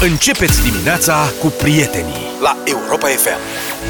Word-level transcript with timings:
Începeți 0.00 0.62
dimineața 0.62 1.32
cu 1.40 1.46
prietenii 1.46 2.30
la 2.42 2.56
Europa 2.64 3.06
FM. 3.06 3.38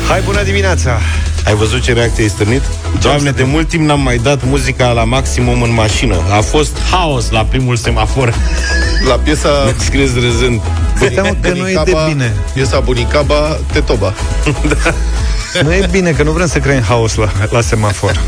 Hai, 0.08 0.20
bună 0.20 0.42
dimineața! 0.42 1.00
Ai 1.44 1.54
văzut 1.54 1.80
ce 1.80 1.92
reacție 1.92 2.22
ai 2.22 2.28
stârnit? 2.28 2.62
Doamne, 3.00 3.30
de 3.30 3.42
mult 3.42 3.68
timp 3.68 3.86
n-am 3.86 4.00
mai 4.00 4.16
dat 4.16 4.44
muzica 4.44 4.92
la 4.92 5.04
maximum 5.04 5.62
în 5.62 5.72
mașină. 5.72 6.16
A 6.30 6.40
fost 6.40 6.76
haos 6.90 7.30
la 7.30 7.44
primul 7.44 7.76
semafor. 7.76 8.34
La 9.08 9.14
piesa 9.14 9.74
Scrieți 9.78 10.18
râzând. 10.18 10.60
Seamă 11.12 11.36
că 11.40 11.52
nu 11.52 11.68
e 11.68 11.80
de 11.84 11.96
bine. 12.08 12.34
Piesa 12.54 12.80
Bunicaba, 12.80 13.58
Tetoba. 13.72 14.14
Nu 15.62 15.72
e 15.72 15.88
bine, 15.90 16.10
că 16.10 16.22
nu 16.22 16.30
vrem 16.30 16.46
să 16.46 16.58
creăm 16.58 16.82
haos 16.82 17.14
la, 17.14 17.32
la 17.50 17.60
semafor. 17.60 18.20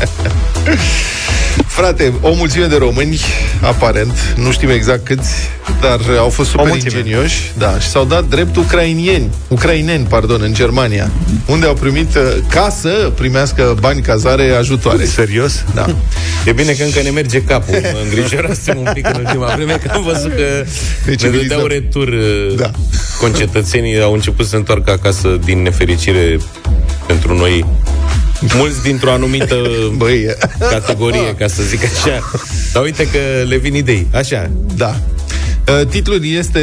Frate, 1.79 2.13
o 2.21 2.33
mulțime 2.33 2.65
de 2.65 2.75
români, 2.77 3.19
aparent, 3.61 4.35
nu 4.37 4.51
știm 4.51 4.69
exact 4.69 5.05
câți, 5.05 5.33
dar 5.81 5.99
au 6.17 6.29
fost 6.29 6.49
super 6.49 6.67
mulțime. 6.67 6.97
ingenioși, 6.97 7.51
da, 7.57 7.79
și 7.79 7.87
s-au 7.87 8.05
dat 8.05 8.23
drept 8.29 8.55
ucrainieni, 8.55 9.29
ucraineni, 9.47 10.05
pardon, 10.05 10.41
în 10.41 10.53
Germania, 10.53 11.11
unde 11.45 11.65
au 11.65 11.73
primit 11.73 12.15
uh, 12.15 12.21
ca 12.49 12.69
să 12.79 13.11
primească 13.15 13.75
bani 13.79 14.01
cazare 14.01 14.51
ajutoare. 14.51 15.05
Serios? 15.05 15.63
Da. 15.73 15.85
E 16.45 16.51
bine 16.51 16.71
că 16.71 16.83
încă 16.83 17.01
ne 17.01 17.09
merge 17.09 17.41
capul. 17.43 17.79
Mă 17.93 17.99
îngrijorasem 18.09 18.77
un 18.77 18.89
pic 18.93 19.07
în 19.13 19.25
ultima 19.25 19.53
vreme 19.55 19.73
că 19.83 19.91
am 19.93 20.03
văzut 20.03 20.31
că 20.35 20.41
Ne 20.41 20.65
ne 21.05 21.15
civilizăm. 21.15 21.47
dădeau 21.47 21.65
retur 21.67 22.07
uh, 22.07 22.55
Da. 22.57 22.71
concetățenii 23.19 24.01
au 24.01 24.13
început 24.13 24.45
să 24.45 24.51
se 24.51 24.57
întoarcă 24.57 24.91
acasă 24.91 25.39
din 25.45 25.61
nefericire 25.61 26.37
pentru 27.07 27.33
noi 27.37 27.65
mulți 28.55 28.81
dintr-o 28.81 29.11
anumită 29.11 29.55
Băi, 29.97 30.25
categorie, 30.59 31.35
ca 31.35 31.47
să 31.47 31.63
zic 31.63 31.79
așa. 31.83 32.31
Dar 32.73 32.83
uite 32.83 33.07
că 33.07 33.47
le 33.47 33.57
vin 33.57 33.75
idei. 33.75 34.07
Așa. 34.13 34.49
Da. 34.75 34.95
Uh, 35.67 35.87
Titlul 35.87 36.25
este 36.25 36.61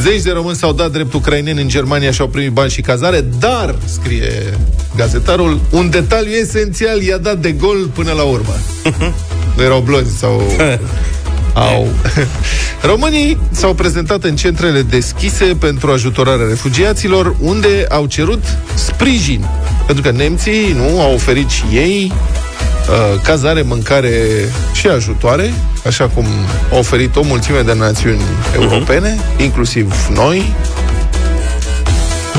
Zeci 0.00 0.22
de 0.22 0.30
români 0.30 0.56
s-au 0.56 0.72
dat 0.72 0.92
drept 0.92 1.12
ucraineni 1.12 1.60
în 1.60 1.68
Germania 1.68 2.10
și 2.10 2.20
au 2.20 2.28
primit 2.28 2.50
bani 2.50 2.70
și 2.70 2.80
cazare, 2.80 3.24
dar, 3.38 3.74
scrie 3.84 4.32
gazetarul, 4.96 5.60
un 5.70 5.90
detaliu 5.90 6.32
esențial 6.32 7.02
i-a 7.02 7.16
dat 7.16 7.38
de 7.38 7.52
gol 7.52 7.90
până 7.94 8.12
la 8.12 8.22
urmă. 8.22 8.54
Nu 9.56 9.62
erau 9.68 9.80
blonzi 9.80 10.18
sau... 10.18 10.42
Au. 11.54 11.88
Românii 12.82 13.38
s-au 13.50 13.74
prezentat 13.74 14.24
în 14.24 14.36
centrele 14.36 14.82
deschise 14.82 15.44
pentru 15.44 15.90
ajutorarea 15.90 16.46
refugiaților, 16.46 17.36
unde 17.40 17.86
au 17.88 18.06
cerut 18.06 18.42
sprijin. 18.74 19.44
Pentru 19.88 20.10
că 20.10 20.16
nemții 20.16 20.72
nu 20.72 21.00
au 21.00 21.14
oferit 21.14 21.50
și 21.50 21.64
ei 21.72 22.12
uh, 22.12 23.20
cazare, 23.22 23.62
mâncare 23.62 24.12
și 24.72 24.86
ajutoare, 24.86 25.54
așa 25.86 26.08
cum 26.08 26.24
au 26.72 26.78
oferit 26.78 27.16
o 27.16 27.22
mulțime 27.22 27.60
de 27.60 27.74
națiuni 27.74 28.20
europene, 28.54 29.18
inclusiv 29.36 29.94
noi. 30.14 30.54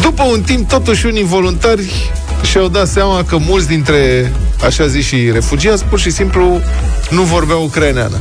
După 0.02 0.24
un 0.24 0.42
timp, 0.42 0.70
totuși, 0.70 1.06
unii 1.06 1.24
voluntari 1.24 2.12
și-au 2.44 2.68
dat 2.68 2.88
seama 2.88 3.24
că 3.24 3.38
mulți 3.38 3.68
dintre, 3.68 4.32
așa 4.66 4.88
zis 4.88 5.06
și 5.06 5.32
refugiați, 5.32 5.84
pur 5.84 6.00
și 6.00 6.10
simplu 6.10 6.62
nu 7.10 7.22
vorbeau 7.22 7.64
ucraineană. 7.64 8.18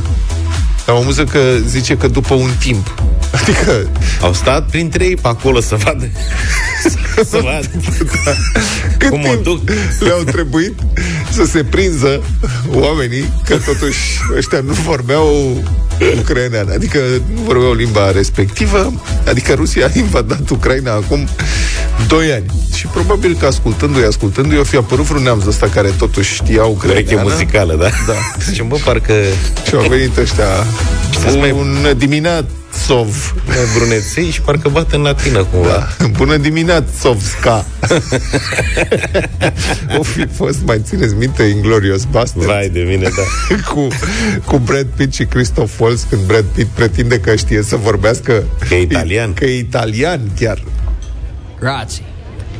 Am 0.87 0.95
auzit 0.95 1.29
că 1.29 1.39
zice 1.67 1.97
că 1.97 2.07
după 2.07 2.33
un 2.33 2.49
timp. 2.59 2.93
Adică 3.31 3.89
Au 4.21 4.33
stat 4.33 4.69
printre 4.69 5.03
ei 5.05 5.15
pe 5.15 5.27
acolo 5.27 5.59
să 5.59 5.75
vadă 5.83 6.09
să 7.31 7.39
vadă 7.43 7.67
cât 8.97 9.09
cum 9.09 9.19
o 9.19 9.27
timp 9.27 9.43
duc. 9.43 9.69
le-au 9.99 10.23
trebuit 10.23 10.73
să 11.31 11.45
se 11.45 11.63
prinză 11.63 12.21
oamenii 12.73 13.33
că 13.45 13.55
totuși 13.57 13.99
ăștia 14.37 14.59
nu 14.59 14.73
vorbeau 14.73 15.57
ucraineană, 16.19 16.73
adică 16.73 16.99
nu 17.33 17.41
vorbeau 17.41 17.73
limba 17.73 18.11
respectivă, 18.11 18.93
adică 19.27 19.53
Rusia 19.53 19.85
a 19.85 19.89
invadat 19.97 20.49
Ucraina 20.49 20.91
acum 20.93 21.27
2 22.07 22.31
ani. 22.31 22.45
Și 22.75 22.85
probabil 22.87 23.35
că 23.39 23.45
ascultându-i, 23.45 24.03
ascultându-i, 24.03 24.57
o 24.57 24.63
fi 24.63 24.75
apărut 24.75 25.05
vreun 25.05 25.23
neamț 25.23 25.45
ăsta 25.45 25.67
care 25.73 25.89
totuși 25.97 26.33
știa 26.33 26.63
Ureche 26.63 26.85
ucraineană. 26.87 27.29
muzicală, 27.29 27.73
da? 27.75 27.89
Da. 28.07 28.13
Zicem, 28.49 28.67
bă, 28.67 28.77
parcă 28.83 29.13
Și 29.67 29.75
au 29.75 29.85
venit 29.89 30.17
ăștia 30.17 30.45
Să-ți 31.21 31.37
mai- 31.37 31.51
un 31.51 31.77
dimineațov. 32.71 33.35
mai 33.47 33.57
bruneței 33.77 34.29
și 34.29 34.41
parcă 34.41 34.69
bat 34.69 34.91
în 34.91 35.01
latină 35.01 35.43
cumva. 35.43 35.87
Da. 35.97 36.05
Bună 36.17 36.37
dimineața, 36.37 36.87
Sovska! 36.99 37.65
o 39.99 40.03
fi 40.03 40.25
fost, 40.25 40.65
mai 40.65 40.81
țineți 40.83 41.13
minte, 41.15 41.43
Inglorious 41.43 42.03
Bastards? 42.03 42.47
Vai 42.47 42.69
de 42.69 42.79
mine, 42.79 43.09
da. 43.09 43.55
cu, 43.73 43.87
cu 44.45 44.57
Brad 44.57 44.87
Pitt 44.95 45.13
și 45.13 45.25
Christoph 45.25 45.71
Waltz 45.79 46.05
când 46.09 46.21
Brad 46.21 46.45
Pitt 46.53 46.69
pretinde 46.69 47.19
că 47.19 47.35
știe 47.35 47.61
să 47.61 47.75
vorbească 47.75 48.43
Că 48.67 48.73
e 48.73 48.81
italian. 48.81 49.33
că 49.33 49.45
e 49.45 49.57
italian 49.57 50.19
chiar 50.39 50.63
Grazie. 51.59 52.03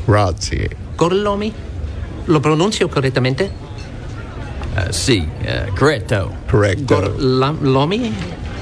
Grazie 0.05 0.67
Gorlomi? 0.95 1.53
Lo 2.25 2.39
pronuncio 2.39 2.87
correttamente? 2.87 3.51
Uh, 4.75 4.89
sì, 4.89 5.27
uh, 5.41 5.73
corretto. 5.77 6.31
Corretto. 6.51 6.95
Gorlomi? 6.95 8.13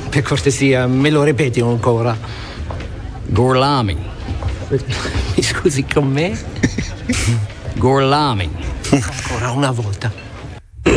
Per 0.09 0.21
cortesia, 0.23 0.87
me 0.87 1.09
lo 1.09 1.23
ripeti 1.23 1.59
ancora. 1.59 2.17
Gorlami. 3.29 3.97
Mi 5.35 5.43
scusi 5.43 5.85
con 5.93 6.07
me? 6.11 6.37
Gorlami. 7.77 8.49
Ancora 8.89 9.51
una 9.51 9.71
volta. 9.71 10.11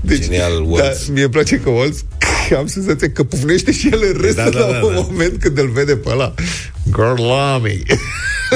deci, 0.00 0.22
Genial, 0.22 0.52
da, 0.52 0.62
Waltz. 0.68 1.06
mie 1.08 1.22
îmi 1.22 1.32
place 1.32 1.60
că 1.60 1.70
Waltz 1.70 2.04
am 2.58 2.66
senzația 2.66 3.10
că 3.10 3.24
pufnește 3.24 3.72
și 3.72 3.88
el 3.92 4.00
în 4.14 4.20
rest 4.20 4.36
Da, 4.36 4.42
da, 4.42 4.50
da, 4.50 4.66
la 4.66 4.72
da, 4.72 4.84
un 4.86 4.94
da. 4.94 5.00
moment 5.00 5.40
când 5.40 5.58
îl 5.58 5.68
vede 5.68 5.96
pe 5.96 6.08
ăla 6.10 6.34
Gorlami 6.90 7.82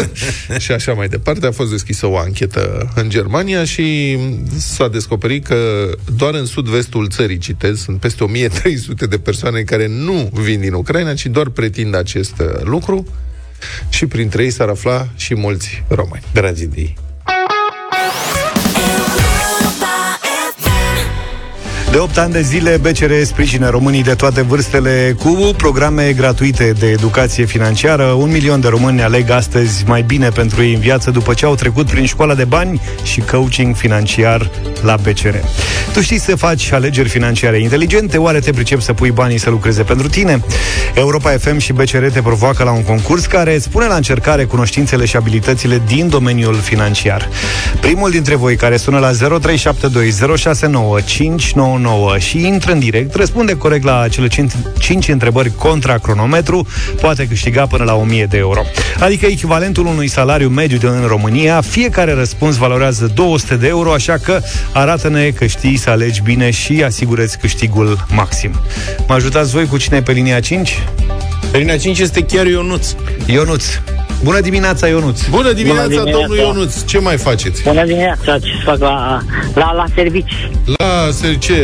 și 0.64 0.72
așa 0.72 0.92
mai 0.92 1.08
departe 1.08 1.46
a 1.46 1.50
fost 1.50 1.70
deschisă 1.70 2.06
o 2.06 2.16
anchetă 2.16 2.92
în 2.94 3.08
Germania 3.08 3.64
și 3.64 4.18
s-a 4.58 4.88
descoperit 4.88 5.46
că 5.46 5.90
doar 6.16 6.34
în 6.34 6.46
sud-vestul 6.46 7.08
țării, 7.08 7.38
citez, 7.38 7.80
sunt 7.80 8.00
peste 8.00 8.24
1300 8.24 9.06
de 9.06 9.18
persoane 9.18 9.60
care 9.60 9.86
nu 9.86 10.30
vin 10.32 10.60
din 10.60 10.72
Ucraina, 10.72 11.14
ci 11.14 11.26
doar 11.26 11.48
pretind 11.48 11.94
acest 11.94 12.40
uh, 12.40 12.62
lucru 12.62 13.06
și 13.88 14.06
printre 14.06 14.42
ei 14.42 14.50
s-ar 14.50 14.68
afla 14.68 15.08
și 15.16 15.34
mulți 15.34 15.82
români. 15.88 16.22
Dragi 16.32 16.62
idei. 16.62 16.96
De 21.94 22.00
8 22.00 22.18
ani 22.18 22.32
de 22.32 22.40
zile, 22.40 22.76
BCR 22.76 23.12
sprijină 23.22 23.68
românii 23.68 24.02
de 24.02 24.14
toate 24.14 24.42
vârstele 24.42 25.16
cu 25.18 25.54
programe 25.56 26.12
gratuite 26.12 26.72
de 26.78 26.86
educație 26.86 27.44
financiară. 27.44 28.04
Un 28.04 28.30
milion 28.30 28.60
de 28.60 28.68
români 28.68 29.02
aleg 29.02 29.30
astăzi 29.30 29.84
mai 29.86 30.02
bine 30.02 30.28
pentru 30.28 30.62
ei 30.62 30.74
în 30.74 30.80
viață 30.80 31.10
după 31.10 31.34
ce 31.34 31.44
au 31.44 31.54
trecut 31.54 31.86
prin 31.86 32.06
școala 32.06 32.34
de 32.34 32.44
bani 32.44 32.80
și 33.02 33.20
coaching 33.20 33.76
financiar 33.76 34.50
la 34.82 34.96
BCR. 34.96 35.34
Tu 35.92 36.00
știi 36.00 36.18
să 36.18 36.36
faci 36.36 36.72
alegeri 36.72 37.08
financiare 37.08 37.60
inteligente? 37.60 38.18
Oare 38.18 38.38
te 38.38 38.52
pricep 38.52 38.80
să 38.80 38.92
pui 38.92 39.10
banii 39.10 39.38
să 39.38 39.50
lucreze 39.50 39.82
pentru 39.82 40.08
tine? 40.08 40.42
Europa 40.94 41.30
FM 41.30 41.58
și 41.58 41.72
BCR 41.72 42.04
te 42.12 42.22
provoacă 42.22 42.64
la 42.64 42.70
un 42.70 42.82
concurs 42.82 43.26
care 43.26 43.54
îți 43.54 43.68
pune 43.68 43.86
la 43.86 43.94
încercare 43.94 44.44
cunoștințele 44.44 45.04
și 45.04 45.16
abilitățile 45.16 45.82
din 45.86 46.08
domeniul 46.08 46.54
financiar. 46.54 47.28
Primul 47.80 48.10
dintre 48.10 48.34
voi 48.34 48.56
care 48.56 48.76
sună 48.76 48.98
la 48.98 49.10
0372069599 49.10 51.82
și 52.18 52.46
intră 52.46 52.72
în 52.72 52.78
direct, 52.78 53.14
răspunde 53.14 53.56
corect 53.56 53.84
la 53.84 54.08
cele 54.08 54.28
5 54.78 55.08
întrebări 55.08 55.54
contra 55.54 55.98
cronometru, 55.98 56.66
poate 57.00 57.26
câștiga 57.26 57.66
până 57.66 57.84
la 57.84 57.94
1000 57.94 58.26
de 58.26 58.36
euro. 58.36 58.60
Adică 59.00 59.26
echivalentul 59.26 59.86
unui 59.86 60.08
salariu 60.08 60.48
mediu 60.48 60.76
de 60.76 60.86
în 60.86 61.06
România, 61.06 61.60
fiecare 61.60 62.12
răspuns 62.12 62.56
valorează 62.56 63.10
200 63.14 63.56
de 63.56 63.66
euro, 63.66 63.92
așa 63.92 64.18
că 64.18 64.40
arată-ne 64.72 65.30
că 65.30 65.46
știi 65.46 65.76
să 65.76 65.90
alegi 65.90 66.22
bine 66.22 66.50
și 66.50 66.82
asigură-ți 66.84 67.38
câștigul 67.38 68.06
maxim. 68.14 68.50
Mă 69.08 69.14
ajutați 69.14 69.50
voi 69.50 69.66
cu 69.66 69.76
cine 69.76 69.96
e 69.96 70.02
pe 70.02 70.12
linia 70.12 70.40
5? 70.40 70.78
Pe 71.54 71.60
linia 71.60 71.76
5 71.76 71.98
este 71.98 72.24
chiar 72.24 72.46
Ionuț. 72.46 72.86
Ionuț. 73.26 73.64
Bună 74.22 74.40
dimineața, 74.40 74.86
Ionuț! 74.86 75.26
Bună 75.26 75.52
dimineața, 75.52 75.82
Bună 75.88 76.02
dimineața. 76.02 76.26
domnul 76.26 76.36
Ionuț! 76.36 76.84
Ce 76.84 76.98
mai 76.98 77.16
faceți? 77.16 77.62
Bună 77.62 77.84
dimineața, 77.84 78.38
ce 78.38 78.46
să 78.58 78.62
fac 78.64 78.78
la, 78.78 79.20
la, 79.54 79.72
la 79.72 79.84
servici? 79.94 80.48
La 80.76 81.08
ser- 81.12 81.38
ce 81.38 81.56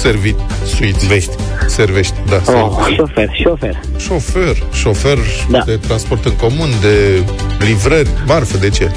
servit 0.00 0.36
suiți? 0.76 1.06
Vești. 1.06 1.30
Servești, 1.66 2.14
da. 2.28 2.34
Oh, 2.36 2.42
servești. 2.42 2.94
șofer, 2.94 3.28
șofer. 3.32 3.80
Șofer, 3.98 4.56
șofer 4.72 5.18
Da. 5.50 5.62
de 5.66 5.76
transport 5.76 6.24
în 6.24 6.32
comun, 6.36 6.68
de 6.80 7.22
livrări, 7.58 8.08
marfă, 8.26 8.56
de 8.56 8.68
ce? 8.68 8.90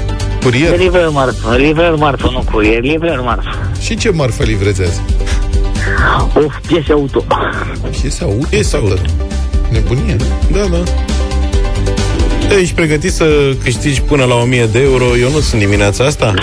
Curier. 0.43 0.77
Livrări 0.77 1.11
marfă, 1.11 1.55
livrări 1.55 1.97
marfă, 1.97 2.29
nu 2.31 2.43
curier, 2.51 2.81
livrări 2.81 3.21
marfă. 3.23 3.71
Și 3.81 3.95
ce 3.97 4.09
marfă 4.09 4.43
livrezi 4.43 4.81
azi? 4.81 5.01
Of, 6.33 6.53
piese 6.67 6.91
auto. 6.91 7.25
Piese 8.01 8.23
auto? 8.23 8.45
Piese 8.49 8.77
tată. 8.77 8.83
auto. 8.83 9.01
Nebunie. 9.71 10.15
Da, 10.51 10.59
da. 10.71 10.83
Ești 12.59 12.73
pregătit 12.73 13.11
să 13.13 13.25
câștigi 13.63 14.01
până 14.01 14.23
la 14.23 14.35
1000 14.35 14.65
de 14.71 14.79
euro? 14.79 15.17
Eu 15.17 15.31
nu 15.31 15.39
sunt 15.39 15.61
dimineața 15.61 16.03
asta. 16.05 16.33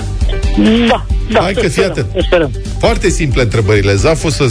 Da, 0.89 1.07
da. 1.33 1.41
Hai 1.41 1.53
că 1.53 1.61
să 1.61 1.69
fii 1.69 1.73
sperăm, 1.73 1.91
atent. 1.91 2.07
să 2.15 2.21
Sperăm. 2.27 2.51
Foarte 2.79 3.09
simple 3.09 3.43
întrebările. 3.43 3.95
Zaful 3.95 4.31
să 4.31 4.47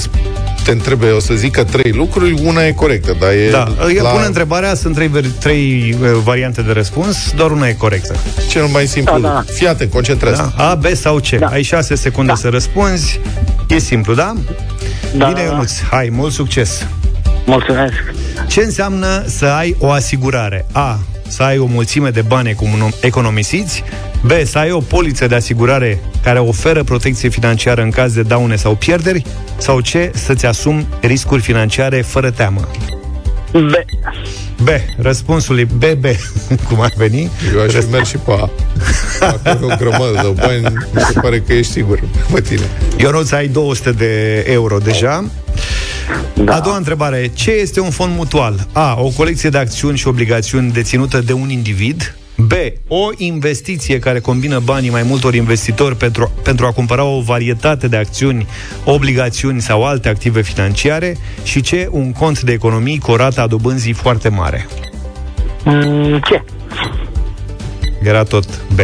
te 0.63 0.71
întrebe, 0.71 1.09
o 1.09 1.19
să 1.19 1.33
zic 1.33 1.51
că 1.51 1.63
trei 1.63 1.91
lucruri, 1.91 2.35
una 2.45 2.65
e 2.65 2.71
corectă, 2.71 3.15
dar 3.19 3.31
e... 3.31 3.49
Da, 3.51 3.67
eu 3.95 4.03
la 4.03 4.09
pun 4.09 4.21
întrebarea, 4.25 4.73
sunt 4.75 4.95
trei, 4.95 5.07
ver- 5.07 5.39
trei 5.39 5.95
uh, 6.01 6.07
variante 6.23 6.61
de 6.61 6.71
răspuns, 6.71 7.31
doar 7.35 7.51
una 7.51 7.67
e 7.67 7.73
corectă. 7.73 8.15
cel 8.49 8.65
mai 8.65 8.85
simplu. 8.87 9.19
Da, 9.19 9.27
da. 9.27 9.43
Fii 9.53 9.67
atent, 9.67 9.91
concentrează. 9.91 10.53
Da? 10.57 10.69
A, 10.69 10.75
B 10.75 10.85
sau 10.93 11.15
C. 11.19 11.29
Da. 11.29 11.47
Ai 11.47 11.61
șase 11.61 11.95
secunde 11.95 12.31
Da. 12.31 12.37
să 12.37 12.47
răspunzi. 12.49 13.19
E 13.67 13.77
simplu, 13.79 14.13
da? 14.13 14.33
Da, 15.15 15.25
Bine, 15.27 15.39
da, 15.43 15.47
da. 15.47 15.53
Ionuț, 15.53 15.71
hai, 15.91 16.09
mult 16.11 16.33
succes! 16.33 16.87
Mulțumesc. 17.45 17.93
Ce 18.47 18.61
înseamnă 18.61 19.23
să 19.27 19.45
ai 19.45 19.75
o 19.79 19.91
asigurare? 19.91 20.65
A. 20.71 20.99
Să 21.27 21.43
ai 21.43 21.57
o 21.57 21.65
mulțime 21.65 22.09
de 22.09 22.21
bani 22.21 22.53
econom- 22.53 22.99
economisiți 23.01 23.83
B. 24.25 24.31
Să 24.45 24.57
ai 24.57 24.71
o 24.71 24.79
poliță 24.79 25.27
de 25.27 25.35
asigurare 25.35 25.99
care 26.23 26.39
oferă 26.39 26.83
protecție 26.83 27.29
financiară 27.29 27.81
în 27.81 27.89
caz 27.89 28.13
de 28.13 28.21
daune 28.21 28.55
sau 28.55 28.75
pierderi 28.75 29.23
sau 29.57 29.77
C. 29.77 30.15
Să-ți 30.15 30.45
asumi 30.45 30.87
riscuri 31.01 31.41
financiare 31.41 32.01
fără 32.01 32.31
teamă 32.31 32.67
B. 33.51 33.71
B. 34.63 34.67
Răspunsul 34.97 35.59
e 35.59 35.63
BB 35.63 36.05
Cum 36.67 36.81
ar 36.81 36.91
veni? 36.97 37.29
Eu 37.55 37.61
aș 37.61 37.71
fi 37.73 37.89
mers 37.91 38.09
și 38.09 38.17
pe 38.17 38.31
A. 38.31 38.49
Acolo 39.19 39.65
o 39.73 39.75
grămadă 39.77 40.19
de 40.21 40.41
bani, 40.41 40.61
mi 40.93 41.01
se 41.01 41.19
pare 41.19 41.39
că 41.39 41.53
ești 41.53 41.71
sigur 41.71 41.99
pe 42.33 42.41
tine. 42.41 42.61
Ionuț, 42.97 43.31
ai 43.31 43.47
200 43.47 43.91
de 43.91 44.43
euro 44.47 44.77
deja 44.77 45.25
Da. 46.33 46.55
A 46.55 46.59
doua 46.59 46.77
întrebare. 46.77 47.31
Ce 47.33 47.51
este 47.51 47.79
un 47.79 47.89
fond 47.89 48.15
mutual? 48.15 48.67
A. 48.71 48.95
O 48.99 49.09
colecție 49.09 49.49
de 49.49 49.57
acțiuni 49.57 49.97
și 49.97 50.07
obligațiuni 50.07 50.71
deținută 50.71 51.21
de 51.21 51.33
un 51.33 51.49
individ. 51.49 52.15
B. 52.37 52.51
O 52.87 53.09
investiție 53.17 53.99
care 53.99 54.19
combină 54.19 54.59
banii 54.59 54.89
mai 54.89 55.03
multor 55.03 55.35
investitori 55.35 55.95
pentru, 55.95 56.31
pentru 56.43 56.65
a 56.65 56.71
cumpăra 56.71 57.03
o 57.03 57.21
varietate 57.21 57.87
de 57.87 57.97
acțiuni, 57.97 58.47
obligațiuni 58.85 59.61
sau 59.61 59.85
alte 59.85 60.09
active 60.09 60.41
financiare. 60.41 61.17
Și 61.43 61.61
C. 61.61 61.69
Un 61.89 62.11
cont 62.11 62.41
de 62.41 62.51
economii 62.51 62.99
cu 62.99 63.11
o 63.11 63.15
rată 63.15 63.41
a 63.41 63.47
dobânzii 63.47 63.93
foarte 63.93 64.29
mare. 64.29 64.67
Mm, 65.63 66.19
Ce? 66.19 66.43
Era 68.03 68.23
tot 68.23 68.45
B. 68.75 68.79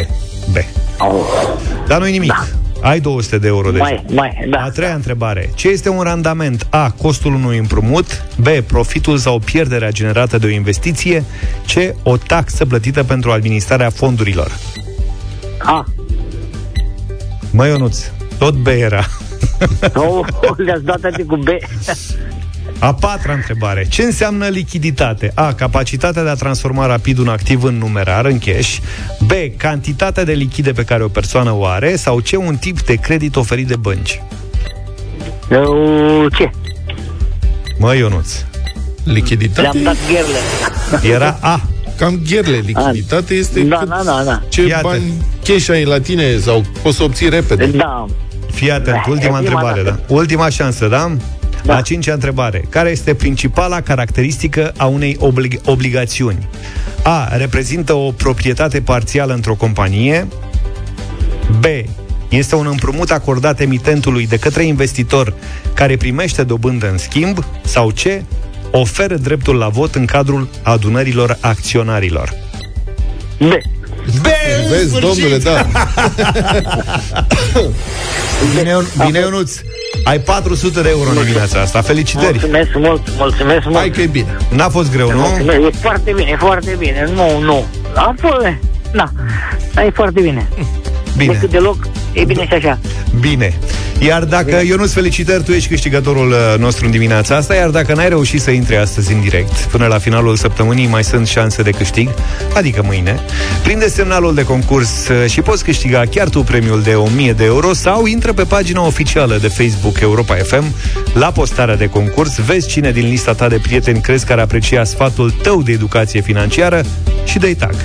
B. 0.52 0.56
Oh. 0.98 1.10
Dar 1.88 2.00
nu-i 2.00 2.12
nimic. 2.12 2.30
Da. 2.30 2.61
Ai 2.82 3.00
200 3.00 3.38
de 3.38 3.48
euro 3.48 3.72
deja. 3.72 3.84
Mai, 3.84 4.06
mai, 4.14 4.48
da. 4.50 4.62
A 4.62 4.70
treia 4.70 4.94
întrebare. 4.94 5.50
Ce 5.56 5.68
este 5.68 5.90
un 5.90 6.02
randament? 6.02 6.68
A. 6.70 6.92
Costul 6.92 7.34
unui 7.34 7.58
împrumut. 7.58 8.26
B. 8.40 8.48
Profitul 8.48 9.18
sau 9.18 9.40
pierderea 9.40 9.92
generată 9.92 10.38
de 10.38 10.46
o 10.46 10.50
investiție. 10.50 11.24
C. 11.74 11.96
O 12.04 12.18
taxă 12.18 12.66
plătită 12.66 13.04
pentru 13.04 13.32
administrarea 13.32 13.90
fondurilor. 13.90 14.52
A. 15.58 15.86
Mă, 17.52 17.68
Ionuț, 17.68 18.04
tot 18.38 18.54
B 18.54 18.68
era. 18.68 19.06
Oh, 19.94 20.28
le-ați 20.58 20.84
dat 20.84 21.04
atât 21.04 21.28
cu 21.28 21.36
B. 21.36 21.48
A 22.84 22.94
patra 22.94 23.34
întrebare. 23.34 23.86
Ce 23.90 24.04
înseamnă 24.04 24.48
lichiditate? 24.48 25.32
A. 25.36 25.54
Capacitatea 25.54 26.24
de 26.24 26.30
a 26.30 26.34
transforma 26.34 26.86
rapid 26.86 27.18
un 27.18 27.28
activ 27.28 27.64
în 27.64 27.78
numerar, 27.78 28.26
în 28.26 28.40
cash. 28.40 28.78
B. 29.20 29.32
Cantitatea 29.58 30.24
de 30.24 30.32
lichide 30.34 30.72
pe 30.72 30.84
care 30.84 31.04
o 31.04 31.08
persoană 31.08 31.52
o 31.52 31.66
are. 31.66 31.96
Sau 31.96 32.16
C. 32.18 32.38
Un 32.38 32.56
tip 32.56 32.82
de 32.82 32.94
credit 32.96 33.36
oferit 33.36 33.68
de 33.68 33.76
bănci. 33.76 34.22
Eu, 35.52 36.28
ce? 36.38 36.50
Mă, 37.78 37.96
Ionuț, 37.96 38.34
Lichiditate? 39.04 39.62
Le-am 39.62 39.84
dat 39.84 39.96
gherle. 40.12 41.14
era 41.16 41.38
A. 41.42 41.62
Cam 41.98 42.22
gherle. 42.30 42.58
Lichiditate 42.66 43.34
este 43.34 43.60
Da, 43.62 43.78
cât 43.78 43.88
da, 43.90 44.02
da, 44.06 44.22
da. 44.26 44.42
ce 44.50 44.66
Iată. 44.68 44.82
bani 44.88 45.04
cash 45.44 45.70
ai 45.70 45.84
la 45.84 46.00
tine 46.00 46.38
sau 46.38 46.64
poți 46.82 46.98
să 46.98 47.04
obții 47.04 47.30
repede. 47.30 47.66
Da. 47.66 48.06
Fii 48.52 48.72
atent, 48.72 48.96
Da, 48.96 49.04
ultima 49.10 49.16
e 49.16 49.20
prima 49.20 49.38
întrebare, 49.38 49.82
dată. 49.84 50.04
da? 50.08 50.14
Ultima 50.14 50.50
șansă, 50.50 50.88
da? 50.88 51.12
Da. 51.64 51.76
A 51.76 51.82
cincea 51.82 52.14
întrebare. 52.14 52.66
Care 52.70 52.90
este 52.90 53.14
principala 53.14 53.82
caracteristică 53.82 54.74
a 54.78 54.86
unei 54.86 55.18
oblig- 55.20 55.62
obligațiuni? 55.66 56.48
A. 57.04 57.36
Reprezintă 57.38 57.94
o 57.94 58.12
proprietate 58.12 58.82
parțială 58.82 59.34
într-o 59.34 59.56
companie. 59.56 60.28
B. 61.60 61.66
Este 62.30 62.56
un 62.56 62.66
împrumut 62.68 63.12
acordat 63.12 63.60
emitentului 63.60 64.28
de 64.28 64.38
către 64.38 64.64
investitor 64.64 65.34
care 65.74 65.98
primește 65.98 66.44
dobândă 66.44 66.90
în 66.92 66.98
schimb. 66.98 67.46
Sau 67.64 67.88
C. 67.88 68.24
Oferă 68.72 69.16
dreptul 69.16 69.56
la 69.56 69.68
vot 69.68 69.96
în 69.96 70.06
cadrul 70.06 70.50
adunărilor 70.62 71.38
acționarilor. 71.40 72.34
B. 73.38 73.44
B. 74.22 74.26
Vezi, 74.70 75.00
domnule, 75.00 75.38
da. 75.38 75.68
Bine, 78.56 78.70
Ion- 78.72 79.06
bine 79.06 79.20
Ionuț. 79.20 79.52
Ai 80.04 80.20
400 80.20 80.82
de 80.82 80.90
euro 80.90 81.10
în 81.10 81.16
dimineața 81.16 81.60
asta. 81.60 81.82
Felicitări! 81.82 82.32
Mulțumesc 82.32 82.70
mult, 82.74 83.02
mulțumesc 83.18 83.64
mult. 83.64 83.78
Hai 83.78 83.90
că 83.90 84.02
e 84.02 84.06
bine. 84.06 84.38
N-a 84.50 84.70
fost 84.70 84.92
greu, 84.92 85.12
nu? 85.12 85.18
Mulțumesc, 85.20 85.60
E 85.60 85.78
foarte 85.82 86.12
bine, 86.16 86.30
e 86.32 86.36
foarte 86.36 86.76
bine. 86.78 87.10
Nu, 87.16 87.40
nu. 87.40 87.66
A 87.96 88.16
fost, 88.20 88.36
da. 88.94 89.10
Da, 89.74 89.86
e 89.86 89.90
foarte 89.90 90.22
bine. 90.22 90.48
Bine. 91.22 91.34
Decât 91.34 91.50
deloc, 91.50 91.88
e 92.14 92.24
bine 92.24 92.46
și 92.48 92.54
așa. 92.54 92.80
Bine. 93.20 93.54
Iar 94.00 94.24
dacă, 94.24 94.62
Ionuț, 94.66 94.92
felicitări, 94.92 95.44
tu 95.44 95.52
ești 95.52 95.70
câștigătorul 95.70 96.30
uh, 96.30 96.60
nostru 96.60 96.86
în 96.86 96.92
dimineața 96.92 97.36
asta, 97.36 97.56
iar 97.56 97.70
dacă 97.70 97.94
n-ai 97.94 98.10
reușit 98.10 98.42
să 98.42 98.52
intri 98.52 98.78
astăzi 98.78 99.14
în 99.14 99.22
direct, 99.22 99.54
până 99.54 99.86
la 99.86 99.98
finalul 99.98 100.36
săptămânii 100.36 100.88
mai 100.88 101.04
sunt 101.04 101.28
șanse 101.28 101.62
de 101.62 101.70
câștig, 101.70 102.10
adică 102.56 102.82
mâine, 102.86 103.20
prinde 103.64 103.88
semnalul 103.88 104.34
de 104.34 104.44
concurs 104.44 105.08
uh, 105.08 105.30
și 105.30 105.42
poți 105.42 105.64
câștiga 105.64 106.04
chiar 106.12 106.30
tu 106.30 106.44
premiul 106.44 106.82
de 106.82 106.94
1000 106.94 107.34
de 107.34 107.44
euro 107.44 107.74
sau 107.74 108.06
intră 108.06 108.34
pe 108.34 108.44
pagina 108.44 108.86
oficială 108.86 109.38
de 109.42 109.48
Facebook 109.48 110.00
Europa 110.00 110.36
FM 110.36 110.76
la 111.14 111.32
postarea 111.32 111.76
de 111.76 111.88
concurs, 111.88 112.38
vezi 112.38 112.68
cine 112.68 112.92
din 112.92 113.10
lista 113.10 113.34
ta 113.34 113.48
de 113.48 113.60
prieteni 113.62 114.02
crezi 114.02 114.26
că 114.26 114.32
ar 114.32 114.40
aprecia 114.40 114.84
sfatul 114.84 115.32
tău 115.32 115.62
de 115.62 115.72
educație 115.72 116.22
financiară 116.22 116.82
și 117.24 117.40
dă-i 117.40 117.56
tag. 117.56 117.76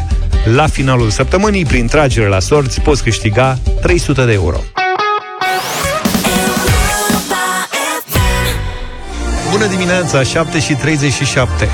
La 0.55 0.67
finalul 0.67 1.11
săptămânii, 1.11 1.65
prin 1.65 1.87
tragere 1.87 2.29
la 2.29 2.41
sorți, 2.41 2.81
poți 2.81 3.03
câștiga 3.03 3.59
300 3.83 4.25
de 4.25 4.33
euro. 4.33 4.61
Bună 9.51 9.67
dimineața, 9.67 10.23
7 10.23 10.61
și 10.61 10.75
37. 10.75 11.69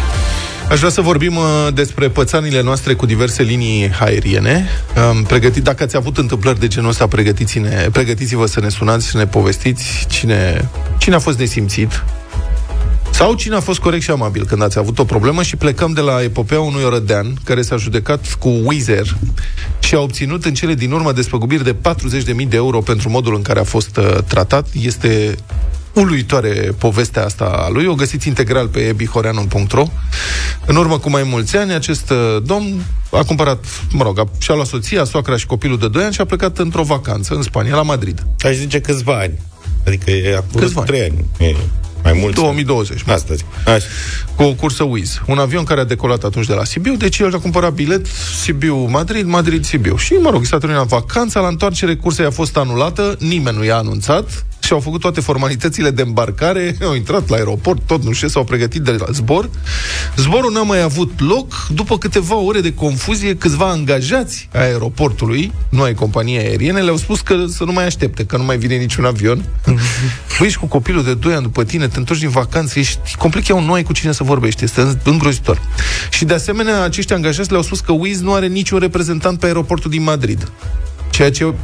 Aș 0.70 0.78
vrea 0.78 0.90
să 0.90 1.00
vorbim 1.00 1.36
uh, 1.36 1.44
despre 1.74 2.08
pățanile 2.08 2.62
noastre 2.62 2.94
cu 2.94 3.06
diverse 3.06 3.42
linii 3.42 3.90
aeriene. 4.00 4.68
Um, 5.10 5.22
pregătit, 5.22 5.62
dacă 5.62 5.82
ați 5.82 5.96
avut 5.96 6.18
întâmplări 6.18 6.60
de 6.60 6.66
genul 6.66 6.88
ăsta, 6.88 7.06
pregătiți-ne, 7.06 7.88
pregătiți-vă 7.92 8.46
să 8.46 8.60
ne 8.60 8.68
sunați, 8.68 9.06
să 9.06 9.16
ne 9.16 9.26
povestiți 9.26 10.06
cine, 10.08 10.68
cine 10.98 11.14
a 11.14 11.18
fost 11.18 11.38
nesimțit 11.38 12.02
sau 13.12 13.34
cine 13.34 13.54
a 13.54 13.60
fost 13.60 13.78
corect 13.78 14.02
și 14.02 14.10
amabil 14.10 14.44
când 14.44 14.62
ați 14.62 14.78
avut 14.78 14.98
o 14.98 15.04
problemă 15.04 15.42
și 15.42 15.56
plecăm 15.56 15.92
de 15.92 16.00
la 16.00 16.22
epopea 16.22 16.60
unui 16.60 16.82
orădean 16.84 17.34
care 17.44 17.62
s-a 17.62 17.76
judecat 17.76 18.34
cu 18.38 18.48
Wizer 18.48 19.16
și 19.78 19.94
a 19.94 20.00
obținut 20.00 20.44
în 20.44 20.54
cele 20.54 20.74
din 20.74 20.92
urmă 20.92 21.12
despăgubiri 21.12 21.64
de 21.64 21.74
40.000 21.74 22.48
de 22.48 22.56
euro 22.56 22.80
pentru 22.80 23.10
modul 23.10 23.34
în 23.34 23.42
care 23.42 23.60
a 23.60 23.64
fost 23.64 23.96
uh, 23.96 24.18
tratat. 24.26 24.66
Este 24.72 25.34
uluitoare 25.94 26.74
povestea 26.78 27.24
asta 27.24 27.44
a 27.44 27.68
lui. 27.68 27.86
O 27.86 27.94
găsiți 27.94 28.28
integral 28.28 28.68
pe 28.68 28.80
ebihoreanu.ro 28.80 29.86
În 30.66 30.76
urmă 30.76 30.98
cu 30.98 31.10
mai 31.10 31.22
mulți 31.22 31.56
ani, 31.56 31.74
acest 31.74 32.10
uh, 32.10 32.42
domn 32.44 32.84
a 33.10 33.22
cumpărat, 33.22 33.64
mă 33.90 34.02
rog, 34.02 34.18
a, 34.18 34.24
și-a 34.38 34.54
luat 34.54 34.66
soția, 34.66 35.04
soacra 35.04 35.36
și 35.36 35.46
copilul 35.46 35.78
de 35.78 35.88
2 35.88 36.02
ani 36.02 36.12
și 36.12 36.20
a 36.20 36.24
plecat 36.24 36.58
într-o 36.58 36.82
vacanță 36.82 37.34
în 37.34 37.42
Spania, 37.42 37.74
la 37.74 37.82
Madrid. 37.82 38.26
Aș 38.40 38.54
zice 38.54 38.80
câțiva 38.80 39.18
ani. 39.18 39.38
Adică 39.86 40.10
e 40.10 40.36
acum 40.36 40.60
Câțiva 40.60 40.80
ani. 40.80 40.88
3 40.90 41.00
ani. 41.02 41.24
E 41.38 41.56
mai 42.02 42.12
mult. 42.20 42.34
2020. 42.34 43.02
mă. 43.02 43.12
Asta 43.12 43.34
zic. 43.34 43.46
Așa. 43.66 43.86
cu 44.36 44.42
o 44.42 44.54
cursă 44.54 44.82
Wiz. 44.82 45.20
Un 45.26 45.38
avion 45.38 45.64
care 45.64 45.80
a 45.80 45.84
decolat 45.84 46.24
atunci 46.24 46.46
de 46.46 46.54
la 46.54 46.64
Sibiu, 46.64 46.94
deci 46.94 47.18
el 47.18 47.34
a 47.34 47.38
cumpărat 47.38 47.72
bilet 47.72 48.06
Sibiu-Madrid, 48.42 49.26
Madrid-Sibiu. 49.26 49.96
Și, 49.96 50.12
mă 50.12 50.30
rog, 50.30 50.44
s-a 50.44 50.58
terminat 50.58 50.86
vacanța, 50.86 51.40
la 51.40 51.48
întoarcere 51.48 51.96
cursa 51.96 52.22
i-a 52.22 52.30
fost 52.30 52.56
anulată, 52.56 53.16
nimeni 53.18 53.56
nu 53.56 53.64
i-a 53.64 53.76
anunțat 53.76 54.44
și 54.62 54.72
au 54.72 54.80
făcut 54.80 55.00
toate 55.00 55.20
formalitățile 55.20 55.90
de 55.90 56.02
îmbarcare, 56.02 56.76
au 56.88 56.94
intrat 56.94 57.28
la 57.28 57.36
aeroport, 57.36 57.80
tot 57.86 58.04
nu 58.04 58.12
știu, 58.12 58.28
s-au 58.28 58.44
pregătit 58.44 58.82
de 58.82 58.90
la 58.90 59.06
zbor. 59.12 59.50
Zborul 60.16 60.52
n-a 60.52 60.62
mai 60.62 60.82
avut 60.82 61.20
loc, 61.20 61.66
după 61.74 61.98
câteva 61.98 62.34
ore 62.34 62.60
de 62.60 62.74
confuzie, 62.74 63.36
câțiva 63.36 63.68
angajați 63.68 64.48
ai 64.52 64.66
aeroportului, 64.66 65.52
nu 65.68 65.82
ai 65.82 65.94
companiei 65.94 66.38
aeriene, 66.38 66.80
le-au 66.80 66.96
spus 66.96 67.20
că 67.20 67.44
să 67.48 67.64
nu 67.64 67.72
mai 67.72 67.86
aștepte, 67.86 68.24
că 68.24 68.36
nu 68.36 68.44
mai 68.44 68.58
vine 68.58 68.74
niciun 68.74 69.04
avion. 69.04 69.44
Păi 70.38 70.46
ești 70.46 70.58
cu 70.58 70.66
copilul 70.66 71.04
de 71.04 71.14
2 71.14 71.34
ani 71.34 71.42
după 71.42 71.64
tine, 71.64 71.88
te 71.88 71.98
întorci 71.98 72.20
din 72.20 72.28
vacanță, 72.28 72.78
ești 72.78 73.16
complet 73.18 73.48
eu, 73.48 73.60
nu 73.60 73.72
ai 73.72 73.82
cu 73.82 73.92
cine 73.92 74.12
să 74.12 74.24
vorbești, 74.24 74.64
este 74.64 74.98
îngrozitor. 75.04 75.60
Și 76.10 76.24
de 76.24 76.34
asemenea, 76.34 76.82
acești 76.82 77.12
angajați 77.12 77.50
le-au 77.50 77.62
spus 77.62 77.80
că 77.80 77.92
Wiz 77.92 78.20
nu 78.20 78.32
are 78.32 78.46
niciun 78.46 78.78
reprezentant 78.78 79.38
pe 79.38 79.46
aeroportul 79.46 79.90
din 79.90 80.02
Madrid. 80.02 80.52
Ceea 81.10 81.30
ce 81.30 81.54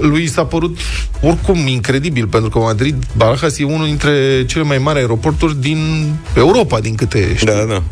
lui 0.00 0.26
s-a 0.26 0.44
părut 0.44 0.78
oricum 1.20 1.66
incredibil, 1.66 2.26
pentru 2.26 2.50
că 2.50 2.58
Madrid, 2.58 3.06
Barajas 3.16 3.58
e 3.58 3.64
unul 3.64 3.86
dintre 3.86 4.44
cele 4.46 4.64
mai 4.64 4.78
mari 4.78 4.98
aeroporturi 4.98 5.60
din 5.60 6.12
Europa, 6.36 6.80
din 6.80 6.94
câte 6.94 7.34
știu. 7.36 7.52
Da, 7.52 7.64
da. 7.64 7.82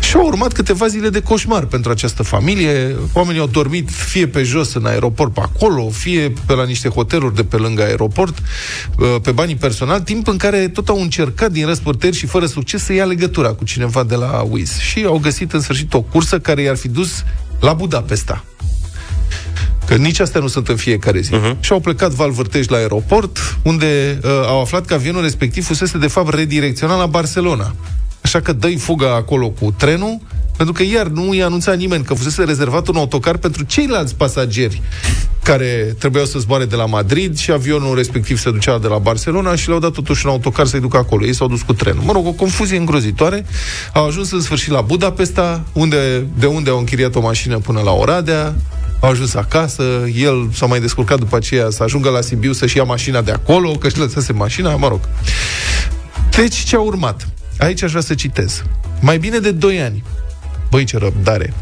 Și 0.00 0.16
au 0.16 0.26
urmat 0.26 0.52
câteva 0.52 0.86
zile 0.86 1.08
de 1.08 1.20
coșmar 1.20 1.64
pentru 1.64 1.90
această 1.90 2.22
familie. 2.22 2.96
Oamenii 3.12 3.40
au 3.40 3.46
dormit 3.46 3.90
fie 3.90 4.26
pe 4.26 4.42
jos 4.42 4.74
în 4.74 4.86
aeroport 4.86 5.34
pe 5.34 5.40
acolo, 5.40 5.90
fie 5.90 6.32
pe 6.46 6.54
la 6.54 6.64
niște 6.64 6.88
hoteluri 6.88 7.34
de 7.34 7.44
pe 7.44 7.56
lângă 7.56 7.82
aeroport, 7.82 8.38
uh, 8.98 9.16
pe 9.22 9.30
banii 9.30 9.56
personal, 9.56 10.00
timp 10.00 10.28
în 10.28 10.36
care 10.36 10.68
tot 10.68 10.88
au 10.88 11.00
încercat 11.00 11.52
din 11.52 11.66
răsputeri 11.66 12.16
și 12.16 12.26
fără 12.26 12.46
succes 12.46 12.84
să 12.84 12.92
ia 12.92 13.04
legătura 13.04 13.48
cu 13.48 13.64
cineva 13.64 14.02
de 14.02 14.14
la 14.14 14.46
Wiz. 14.50 14.78
Și 14.78 15.04
au 15.06 15.18
găsit 15.18 15.52
în 15.52 15.60
sfârșit 15.60 15.94
o 15.94 16.00
cursă 16.00 16.38
care 16.38 16.62
i-ar 16.62 16.76
fi 16.76 16.88
dus 16.88 17.24
la 17.60 17.72
Budapesta. 17.72 18.44
Că 19.86 19.94
nici 19.94 20.20
astea 20.20 20.40
nu 20.40 20.46
sunt 20.46 20.68
în 20.68 20.76
fiecare 20.76 21.20
zi. 21.20 21.32
Uh-huh. 21.34 21.60
Și 21.60 21.72
au 21.72 21.80
plecat 21.80 22.10
Val 22.10 22.30
Vârtej 22.30 22.66
la 22.68 22.76
aeroport, 22.76 23.58
unde 23.62 24.18
uh, 24.24 24.30
au 24.46 24.60
aflat 24.60 24.84
că 24.84 24.94
avionul 24.94 25.22
respectiv 25.22 25.64
fusese 25.64 25.98
de 25.98 26.06
fapt 26.06 26.34
redirecționat 26.34 26.98
la 26.98 27.06
Barcelona. 27.06 27.74
Așa 28.20 28.40
că 28.40 28.52
dă 28.52 28.68
fuga 28.78 29.14
acolo 29.14 29.48
cu 29.48 29.74
trenul, 29.76 30.20
pentru 30.56 30.74
că 30.74 30.82
iar 30.82 31.06
nu 31.06 31.34
i-a 31.34 31.44
anunțat 31.44 31.76
nimeni 31.76 32.04
că 32.04 32.14
fusese 32.14 32.44
rezervat 32.44 32.88
un 32.88 32.96
autocar 32.96 33.36
pentru 33.36 33.64
ceilalți 33.64 34.14
pasageri 34.14 34.82
care 35.42 35.94
trebuiau 35.98 36.26
să 36.26 36.38
zboare 36.38 36.64
de 36.64 36.76
la 36.76 36.86
Madrid 36.86 37.38
și 37.38 37.50
avionul 37.50 37.96
respectiv 37.96 38.38
se 38.38 38.50
ducea 38.50 38.78
de 38.78 38.86
la 38.86 38.98
Barcelona 38.98 39.54
și 39.56 39.68
le-au 39.68 39.80
dat 39.80 39.90
totuși 39.90 40.26
un 40.26 40.32
autocar 40.32 40.66
să-i 40.66 40.80
ducă 40.80 40.96
acolo. 40.96 41.24
Ei 41.24 41.34
s-au 41.34 41.48
dus 41.48 41.62
cu 41.62 41.72
trenul. 41.72 42.02
Mă 42.02 42.12
rog, 42.12 42.26
o 42.26 42.32
confuzie 42.32 42.76
îngrozitoare. 42.76 43.46
Au 43.92 44.06
ajuns 44.06 44.30
în 44.32 44.40
sfârșit 44.40 44.70
la 44.70 44.80
Budapesta, 44.80 45.64
unde, 45.72 46.26
de 46.38 46.46
unde 46.46 46.70
au 46.70 46.78
închiriat 46.78 47.14
o 47.14 47.20
mașină 47.20 47.58
până 47.58 47.80
la 47.80 47.92
Oradea, 47.92 48.54
au 49.02 49.10
ajuns 49.10 49.34
acasă, 49.34 49.82
el 50.14 50.50
s-a 50.52 50.66
mai 50.66 50.80
descurcat 50.80 51.18
după 51.18 51.36
aceea 51.36 51.70
să 51.70 51.82
ajungă 51.82 52.08
la 52.08 52.20
Sibiu 52.20 52.52
să-și 52.52 52.76
ia 52.76 52.82
mașina 52.82 53.20
de 53.20 53.30
acolo, 53.30 53.70
că 53.70 53.86
își 53.86 53.98
lăsase 53.98 54.32
mașina, 54.32 54.76
mă 54.76 54.88
rog. 54.88 55.00
Deci, 56.36 56.56
ce 56.56 56.76
a 56.76 56.80
urmat? 56.80 57.28
Aici 57.58 57.82
aș 57.82 57.90
vrea 57.90 58.02
să 58.02 58.14
citez. 58.14 58.62
Mai 59.00 59.18
bine 59.18 59.38
de 59.38 59.50
2 59.50 59.80
ani, 59.80 60.02
Băi, 60.70 60.84
ce 60.84 60.98
răbdare. 60.98 61.54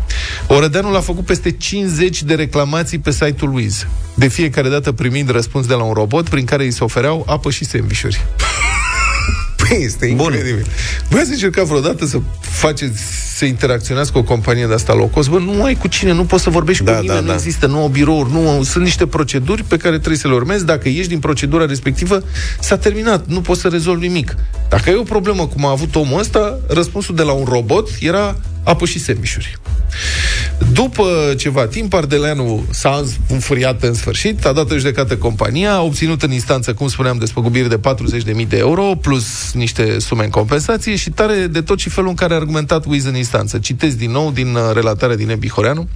Orădeanul 0.47 0.97
a 0.97 1.00
făcut 1.00 1.25
peste 1.25 1.50
50 1.50 2.23
de 2.23 2.35
reclamații 2.35 2.99
pe 2.99 3.11
site-ul 3.11 3.54
Wiz, 3.54 3.87
de 4.14 4.28
fiecare 4.28 4.68
dată 4.68 4.92
primind 4.92 5.30
răspuns 5.30 5.66
de 5.66 5.75
la 5.75 5.82
un 5.82 5.92
robot 5.92 6.28
prin 6.28 6.44
care 6.44 6.64
îi 6.64 6.70
se 6.70 6.85
ofereau 6.85 7.25
apă 7.28 7.50
și 7.50 7.64
sandvișuri. 7.64 8.20
Păi, 9.70 9.82
este 9.84 10.06
incredibil. 10.06 10.66
Băi, 11.10 11.20
ați 11.20 11.30
încercat 11.30 11.64
vreodată 11.64 12.06
să 12.06 12.20
faceți, 12.40 13.00
să 13.36 13.44
interacționați 13.44 14.12
cu 14.12 14.18
o 14.18 14.22
companie 14.22 14.66
de 14.66 14.74
asta 14.74 14.94
low 14.94 15.06
cost? 15.06 15.28
Bă, 15.28 15.38
nu 15.38 15.64
ai 15.64 15.74
cu 15.74 15.88
cine, 15.88 16.12
nu 16.12 16.24
poți 16.24 16.42
să 16.42 16.50
vorbești 16.50 16.84
da, 16.84 16.92
cu 16.92 17.00
nimeni, 17.00 17.18
da, 17.18 17.24
nu 17.24 17.28
da. 17.28 17.34
există, 17.34 17.66
nu 17.66 17.78
au 17.78 17.88
birouri, 17.88 18.32
nu 18.32 18.62
sunt 18.62 18.84
niște 18.84 19.06
proceduri 19.06 19.64
pe 19.64 19.76
care 19.76 19.96
trebuie 19.96 20.18
să 20.18 20.28
le 20.28 20.34
urmezi. 20.34 20.64
Dacă 20.64 20.88
ieși 20.88 21.08
din 21.08 21.18
procedura 21.18 21.66
respectivă, 21.66 22.22
s-a 22.60 22.76
terminat, 22.76 23.26
nu 23.26 23.40
poți 23.40 23.60
să 23.60 23.68
rezolvi 23.68 24.06
nimic. 24.06 24.34
Dacă 24.68 24.88
ai 24.88 24.96
o 24.96 25.02
problemă 25.02 25.46
cum 25.46 25.66
a 25.66 25.70
avut 25.70 25.94
omul 25.94 26.18
ăsta, 26.20 26.58
răspunsul 26.68 27.14
de 27.14 27.22
la 27.22 27.32
un 27.32 27.44
robot 27.48 27.88
era 28.00 28.36
apă 28.62 28.86
și 28.86 28.98
semișuri. 28.98 29.58
După 30.73 31.35
ceva 31.37 31.67
timp, 31.67 31.95
Ardeleanu 31.95 32.64
s-a 32.71 33.05
înfuriat 33.29 33.83
în 33.83 33.95
sfârșit, 33.95 34.45
a 34.45 34.52
dat 34.52 34.71
o 34.71 34.76
judecată 34.76 35.17
compania, 35.17 35.73
a 35.73 35.83
obținut 35.83 36.23
în 36.23 36.33
instanță, 36.33 36.75
cum 36.75 36.88
spuneam, 36.88 37.19
despăgubiri 37.19 37.69
de 37.69 37.81
40.000 38.43 38.49
de 38.49 38.57
euro, 38.59 38.83
plus 38.83 39.52
niște 39.52 39.99
sume 39.99 40.25
în 40.25 40.31
compensație 40.31 40.97
și 40.97 41.11
tare 41.11 41.47
de 41.47 41.61
tot 41.61 41.79
și 41.79 41.88
felul 41.88 42.09
în 42.09 42.14
care 42.14 42.33
a 42.33 42.37
argumentat 42.37 42.85
Wiz 42.87 43.05
în 43.05 43.17
instanță. 43.17 43.59
Citez 43.59 43.95
din 43.95 44.11
nou 44.11 44.31
din 44.31 44.55
uh, 44.55 44.61
relatarea 44.73 45.17
din 45.17 45.31
Ebi 45.31 45.49
Horeanu. 45.49 45.88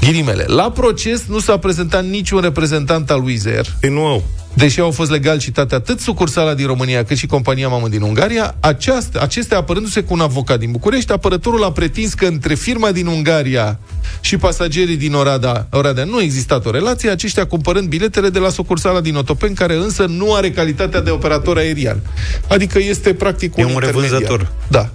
Ghilimele. 0.00 0.44
La 0.46 0.70
proces 0.70 1.24
nu 1.28 1.38
s-a 1.38 1.56
prezentat 1.56 2.04
niciun 2.04 2.40
reprezentant 2.40 3.10
al 3.10 3.24
Wizz 3.24 3.46
Air. 3.46 3.66
Ei 3.82 3.90
nu 3.90 4.06
au. 4.06 4.24
Deși 4.54 4.80
au 4.80 4.90
fost 4.90 5.10
legal 5.10 5.38
citate 5.38 5.74
atât 5.74 6.00
sucursala 6.00 6.54
din 6.54 6.66
România 6.66 7.04
cât 7.04 7.16
și 7.16 7.26
compania 7.26 7.68
mamă 7.68 7.88
din 7.88 8.02
Ungaria, 8.02 8.54
aceasta, 8.60 9.20
acestea 9.20 9.58
apărându-se 9.58 10.02
cu 10.02 10.12
un 10.12 10.20
avocat 10.20 10.58
din 10.58 10.70
București, 10.70 11.12
apărătorul 11.12 11.64
a 11.64 11.72
pretins 11.72 12.14
că 12.14 12.26
între 12.26 12.54
firma 12.54 12.92
din 12.92 13.06
Ungaria 13.06 13.78
și 14.20 14.36
pasagerii 14.36 14.96
din 14.96 15.14
Oradea, 15.14 15.66
Oradea 15.70 16.04
nu 16.04 16.16
a 16.16 16.22
existat 16.22 16.66
o 16.66 16.70
relație, 16.70 17.10
aceștia 17.10 17.46
cumpărând 17.46 17.88
biletele 17.88 18.28
de 18.28 18.38
la 18.38 18.48
sucursala 18.48 19.00
din 19.00 19.14
Otopeni, 19.14 19.54
care 19.54 19.74
însă 19.74 20.06
nu 20.06 20.34
are 20.34 20.50
calitatea 20.50 21.00
de 21.00 21.10
operator 21.10 21.56
aerian. 21.56 22.00
Adică 22.48 22.78
este 22.78 23.14
practic 23.14 23.56
un, 23.56 23.68
e 23.68 23.72
un 23.72 23.78
revânzător. 23.78 24.52
Da. 24.68 24.90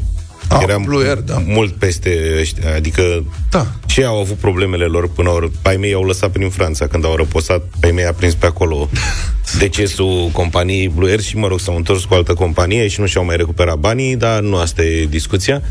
a, 0.47 0.59
era 0.61 0.77
Blue 0.77 1.07
Air, 1.07 1.17
da. 1.17 1.41
mult 1.45 1.73
peste 1.73 2.35
ăștia, 2.39 2.75
adică 2.75 3.23
da. 3.49 3.67
și 3.85 4.03
au 4.03 4.19
avut 4.19 4.37
problemele 4.37 4.85
lor 4.85 5.09
până 5.09 5.29
ori. 5.29 5.51
Pai 5.61 5.77
mei 5.77 5.93
au 5.93 6.03
lăsat 6.03 6.31
prin 6.31 6.49
Franța 6.49 6.87
când 6.87 7.05
au 7.05 7.15
răposat, 7.15 7.63
pai 7.79 7.91
mei 7.91 8.05
a 8.05 8.13
prins 8.13 8.33
pe 8.33 8.45
acolo 8.45 8.89
decesul 9.59 10.29
companiei 10.33 10.87
Blue 10.87 11.09
Air 11.09 11.19
și, 11.19 11.37
mă 11.37 11.47
rog, 11.47 11.59
s-au 11.59 11.75
întors 11.75 12.03
cu 12.03 12.13
altă 12.13 12.33
companie 12.33 12.87
și 12.87 12.99
nu 12.99 13.05
și-au 13.05 13.25
mai 13.25 13.37
recuperat 13.37 13.77
banii, 13.77 14.15
dar 14.15 14.39
nu 14.39 14.57
asta 14.57 14.83
e 14.83 15.05
discuția. 15.05 15.61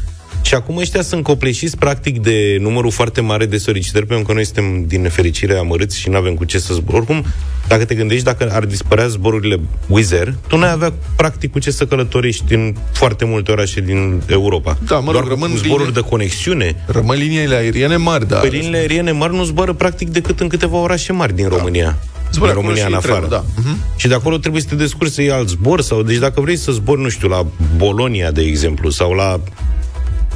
Și 0.42 0.54
acum 0.54 0.76
ăștia 0.76 1.02
sunt 1.02 1.22
copleșiți 1.22 1.76
practic 1.76 2.22
de 2.22 2.56
numărul 2.60 2.90
foarte 2.90 3.20
mare 3.20 3.46
de 3.46 3.58
solicitări, 3.58 4.06
pentru 4.06 4.26
că 4.26 4.32
noi 4.32 4.44
suntem 4.44 4.84
din 4.86 5.02
nefericire 5.02 5.56
amărâți 5.56 5.98
și 5.98 6.08
nu 6.08 6.16
avem 6.16 6.34
cu 6.34 6.44
ce 6.44 6.58
să 6.58 6.74
zbor. 6.74 6.94
Oricum, 6.94 7.24
dacă 7.68 7.84
te 7.84 7.94
gândești, 7.94 8.24
dacă 8.24 8.48
ar 8.52 8.64
dispărea 8.64 9.06
zborurile 9.06 9.60
Wizz 9.86 10.12
Air, 10.12 10.34
tu 10.48 10.56
n-ai 10.56 10.70
avea 10.70 10.92
practic 11.16 11.52
cu 11.52 11.58
ce 11.58 11.70
să 11.70 11.86
călătorești 11.86 12.54
în 12.54 12.74
foarte 12.92 13.24
multe 13.24 13.50
orașe 13.50 13.80
din 13.80 14.22
Europa. 14.26 14.78
Da, 14.86 14.98
mă 14.98 15.12
rog, 15.12 15.20
Doar 15.20 15.24
rămân 15.24 15.56
zboruri 15.56 15.86
linie... 15.86 16.00
de 16.00 16.08
conexiune. 16.08 16.84
Rămân 16.86 17.18
liniile 17.18 17.54
aeriene 17.54 17.96
mari, 17.96 18.28
da. 18.28 18.36
Pe 18.36 18.48
liniile 18.48 18.76
aeriene 18.76 19.12
mari 19.12 19.34
nu 19.34 19.44
zboară 19.44 19.72
practic 19.72 20.08
decât 20.08 20.40
în 20.40 20.48
câteva 20.48 20.76
orașe 20.76 21.12
mari 21.12 21.34
din 21.34 21.48
da. 21.48 21.56
România. 21.56 21.98
Zbor 22.32 22.46
din 22.46 22.56
România 22.56 22.86
în 22.86 22.94
afară. 22.94 23.26
Trebuie, 23.26 23.38
da. 23.38 23.44
uh-huh. 23.44 23.96
Și 23.96 24.08
de 24.08 24.14
acolo 24.14 24.36
trebuie 24.36 24.62
să 24.62 24.68
te 24.68 24.74
descurci 24.74 25.12
să 25.12 25.20
iei 25.20 25.30
alt 25.30 25.48
zbor 25.48 25.80
sau 25.80 26.02
deci 26.02 26.16
dacă 26.16 26.40
vrei 26.40 26.56
să 26.56 26.72
zbori, 26.72 27.00
nu 27.00 27.08
știu, 27.08 27.28
la 27.28 27.46
Bolonia, 27.76 28.30
de 28.30 28.42
exemplu, 28.42 28.90
sau 28.90 29.12
la 29.12 29.40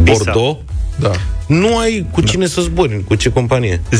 Bordeaux, 0.02 0.58
da. 0.96 1.10
nu 1.46 1.78
ai 1.78 2.06
cu 2.10 2.20
cine 2.20 2.44
da. 2.44 2.50
să 2.50 2.60
zbori, 2.60 3.04
cu 3.04 3.14
ce 3.14 3.30
companie. 3.30 3.80
0372069599, 3.90 3.96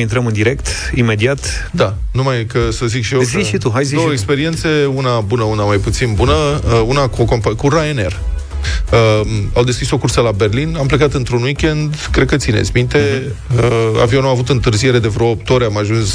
intrăm 0.00 0.26
în 0.26 0.32
direct, 0.32 0.66
imediat. 0.94 1.70
Da, 1.72 1.94
numai 2.12 2.44
că 2.44 2.58
să 2.70 2.86
zic 2.86 3.04
și 3.04 3.14
eu 3.14 3.20
Zici 3.20 3.46
și 3.46 3.56
tu, 3.56 3.70
hai 3.72 3.84
zi 3.84 3.94
două 3.94 4.06
și 4.06 4.12
experiențe, 4.12 4.68
una 4.94 5.20
bună, 5.20 5.42
una 5.42 5.64
mai 5.64 5.76
puțin 5.76 6.14
bună, 6.14 6.32
uh, 6.32 6.82
una 6.86 7.08
cu, 7.08 7.24
compa- 7.24 7.56
cu 7.56 7.68
Ryanair. 7.68 8.20
Uh, 8.92 9.20
au 9.52 9.64
deschis 9.64 9.90
o 9.90 9.98
cursă 9.98 10.20
la 10.20 10.30
Berlin, 10.30 10.76
am 10.78 10.86
plecat 10.86 11.12
într-un 11.12 11.42
weekend, 11.42 12.08
cred 12.10 12.28
că 12.28 12.36
țineți 12.36 12.70
minte, 12.74 12.98
uh-huh. 12.98 13.58
uh, 13.58 14.00
avionul 14.02 14.26
a 14.26 14.30
avut 14.30 14.48
întârziere 14.48 14.98
de 14.98 15.08
vreo 15.08 15.28
8 15.28 15.50
ore, 15.50 15.64
am 15.64 15.76
ajuns 15.76 16.10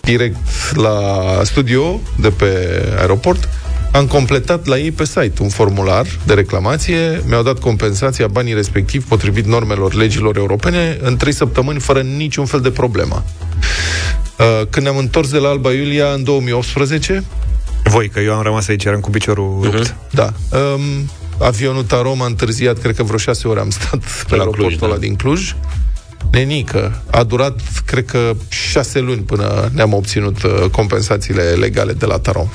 direct 0.00 0.36
la 0.74 1.00
studio 1.42 2.00
de 2.18 2.28
pe 2.28 2.82
aeroport, 2.98 3.48
am 3.92 4.06
completat 4.06 4.66
la 4.66 4.78
ei 4.78 4.90
pe 4.90 5.04
site 5.04 5.42
un 5.42 5.48
formular 5.48 6.06
de 6.26 6.34
reclamație, 6.34 7.22
mi-au 7.26 7.42
dat 7.42 7.58
compensația, 7.58 8.26
banii 8.26 8.54
respectiv, 8.54 9.04
potrivit 9.04 9.44
normelor 9.44 9.94
legilor 9.94 10.36
europene, 10.36 10.98
în 11.00 11.16
trei 11.16 11.32
săptămâni, 11.32 11.80
fără 11.80 12.00
niciun 12.00 12.44
fel 12.44 12.60
de 12.60 12.70
problemă. 12.70 13.24
Uh, 14.38 14.66
când 14.70 14.86
ne-am 14.86 14.98
întors 14.98 15.30
de 15.30 15.38
la 15.38 15.48
Alba 15.48 15.72
Iulia 15.72 16.06
în 16.06 16.24
2018... 16.24 17.24
Voi, 17.84 18.08
că 18.08 18.20
eu 18.20 18.34
am 18.34 18.42
rămas 18.42 18.68
aici, 18.68 18.84
eram 18.84 19.00
cu 19.00 19.10
piciorul 19.10 19.60
uh-huh. 19.60 19.70
rupt. 19.70 19.94
Da. 20.10 20.32
Um, 20.50 21.10
avionul 21.38 21.82
Tarom 21.82 22.22
a 22.22 22.26
întârziat, 22.26 22.78
cred 22.78 22.96
că 22.96 23.02
vreo 23.02 23.18
șase 23.18 23.48
ore 23.48 23.60
am 23.60 23.70
stat 23.70 24.00
pe 24.28 24.36
la 24.36 24.42
aeroportul 24.42 24.76
Cluj, 24.78 24.90
da. 24.90 24.96
din 24.96 25.14
Cluj. 25.14 25.54
Nenică. 26.30 27.02
A 27.10 27.22
durat, 27.22 27.60
cred 27.86 28.04
că, 28.04 28.32
șase 28.48 29.00
luni 29.00 29.20
până 29.20 29.70
ne-am 29.74 29.92
obținut 29.92 30.42
uh, 30.42 30.64
compensațiile 30.70 31.42
legale 31.42 31.92
de 31.92 32.06
la 32.06 32.18
Tarom. 32.18 32.48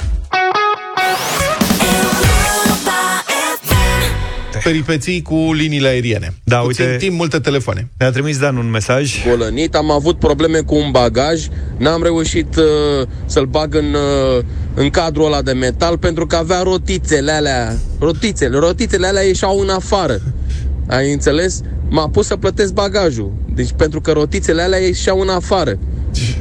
Peripeții 4.68 5.22
cu 5.22 5.54
liniile 5.54 5.88
aeriene. 5.88 6.34
Da, 6.44 6.58
Puțin 6.58 6.86
uite, 6.86 6.98
timp, 6.98 7.18
multe 7.18 7.40
telefoane. 7.40 7.90
Ne-a 7.98 8.12
trimis 8.12 8.38
Dan 8.40 8.58
un 8.58 8.70
mesaj. 8.70 9.24
Bolănit, 9.30 9.76
am 9.76 9.92
avut 9.92 10.20
probleme 10.20 10.60
cu 10.60 10.76
un 10.76 10.92
bagaj, 10.92 11.48
n-am 11.78 12.04
reușit 12.04 12.56
uh, 12.56 13.08
să-l 13.26 13.46
bag 13.46 13.76
în, 13.76 13.94
uh, 13.94 14.44
în 14.74 14.90
cadrul 14.90 15.26
ăla 15.26 15.42
de 15.42 15.52
metal 15.52 15.98
pentru 15.98 16.26
că 16.26 16.36
avea 16.36 16.62
rotițele 16.62 17.32
alea, 17.32 17.78
rotițele, 18.00 18.58
rotițele 18.58 19.08
alea 19.08 19.22
ieșeau 19.22 19.60
în 19.60 19.70
afară. 19.70 20.22
Ai 20.88 21.12
înțeles? 21.12 21.62
M-a 21.90 22.10
pus 22.10 22.26
să 22.26 22.36
plătesc 22.36 22.74
bagajul. 22.74 23.34
Deci 23.54 23.70
pentru 23.78 24.02
că 24.02 24.12
rotițele 24.12 24.62
alea 24.62 24.80
ieșeau 24.80 25.20
în 25.20 25.30
afară. 25.30 25.80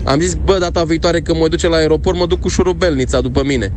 Am 0.04 0.20
zis, 0.20 0.34
bă, 0.44 0.56
data 0.60 0.84
viitoare 0.84 1.20
când 1.20 1.38
mă 1.38 1.48
duce 1.48 1.68
la 1.68 1.76
aeroport, 1.76 2.18
mă 2.18 2.26
duc 2.26 2.40
cu 2.40 2.48
șurubelnița 2.48 3.20
după 3.20 3.42
mine. 3.44 3.72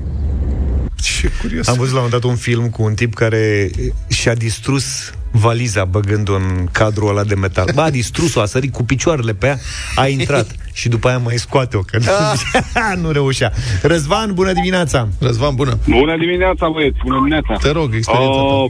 Ce 1.03 1.31
curios. 1.41 1.67
Am 1.67 1.77
văzut 1.77 1.93
la 1.93 1.99
un 1.99 2.05
moment 2.05 2.21
dat 2.21 2.31
un 2.31 2.37
film 2.37 2.69
cu 2.69 2.83
un 2.83 2.93
tip 2.93 3.13
care 3.13 3.69
și-a 4.07 4.33
distrus 4.33 5.11
valiza 5.31 5.85
băgând-o 5.85 6.35
în 6.35 6.67
cadrul 6.71 7.09
ăla 7.09 7.23
de 7.23 7.35
metal. 7.35 7.69
Ba, 7.73 7.83
a 7.83 7.89
distrus-o, 7.89 8.41
a 8.41 8.45
sărit 8.45 8.73
cu 8.73 8.83
picioarele 8.83 9.33
pe 9.33 9.47
ea, 9.47 9.57
a 9.95 10.07
intrat 10.07 10.55
și 10.79 10.89
după 10.89 11.07
aia 11.07 11.17
mai 11.17 11.37
scoate-o, 11.37 11.79
că 11.79 11.97
nu, 11.97 13.01
nu 13.01 13.11
reușea. 13.11 13.51
Răzvan, 13.81 14.33
bună 14.33 14.53
dimineața! 14.53 15.07
Răzvan, 15.19 15.55
bună. 15.55 15.77
Bună 15.87 16.17
dimineața, 16.17 16.69
băieți, 16.69 16.97
bună 17.03 17.15
dimineața. 17.15 17.53
Te 17.61 17.71
rog, 17.71 17.93
experiența 17.95 18.39
ta. 18.39 18.65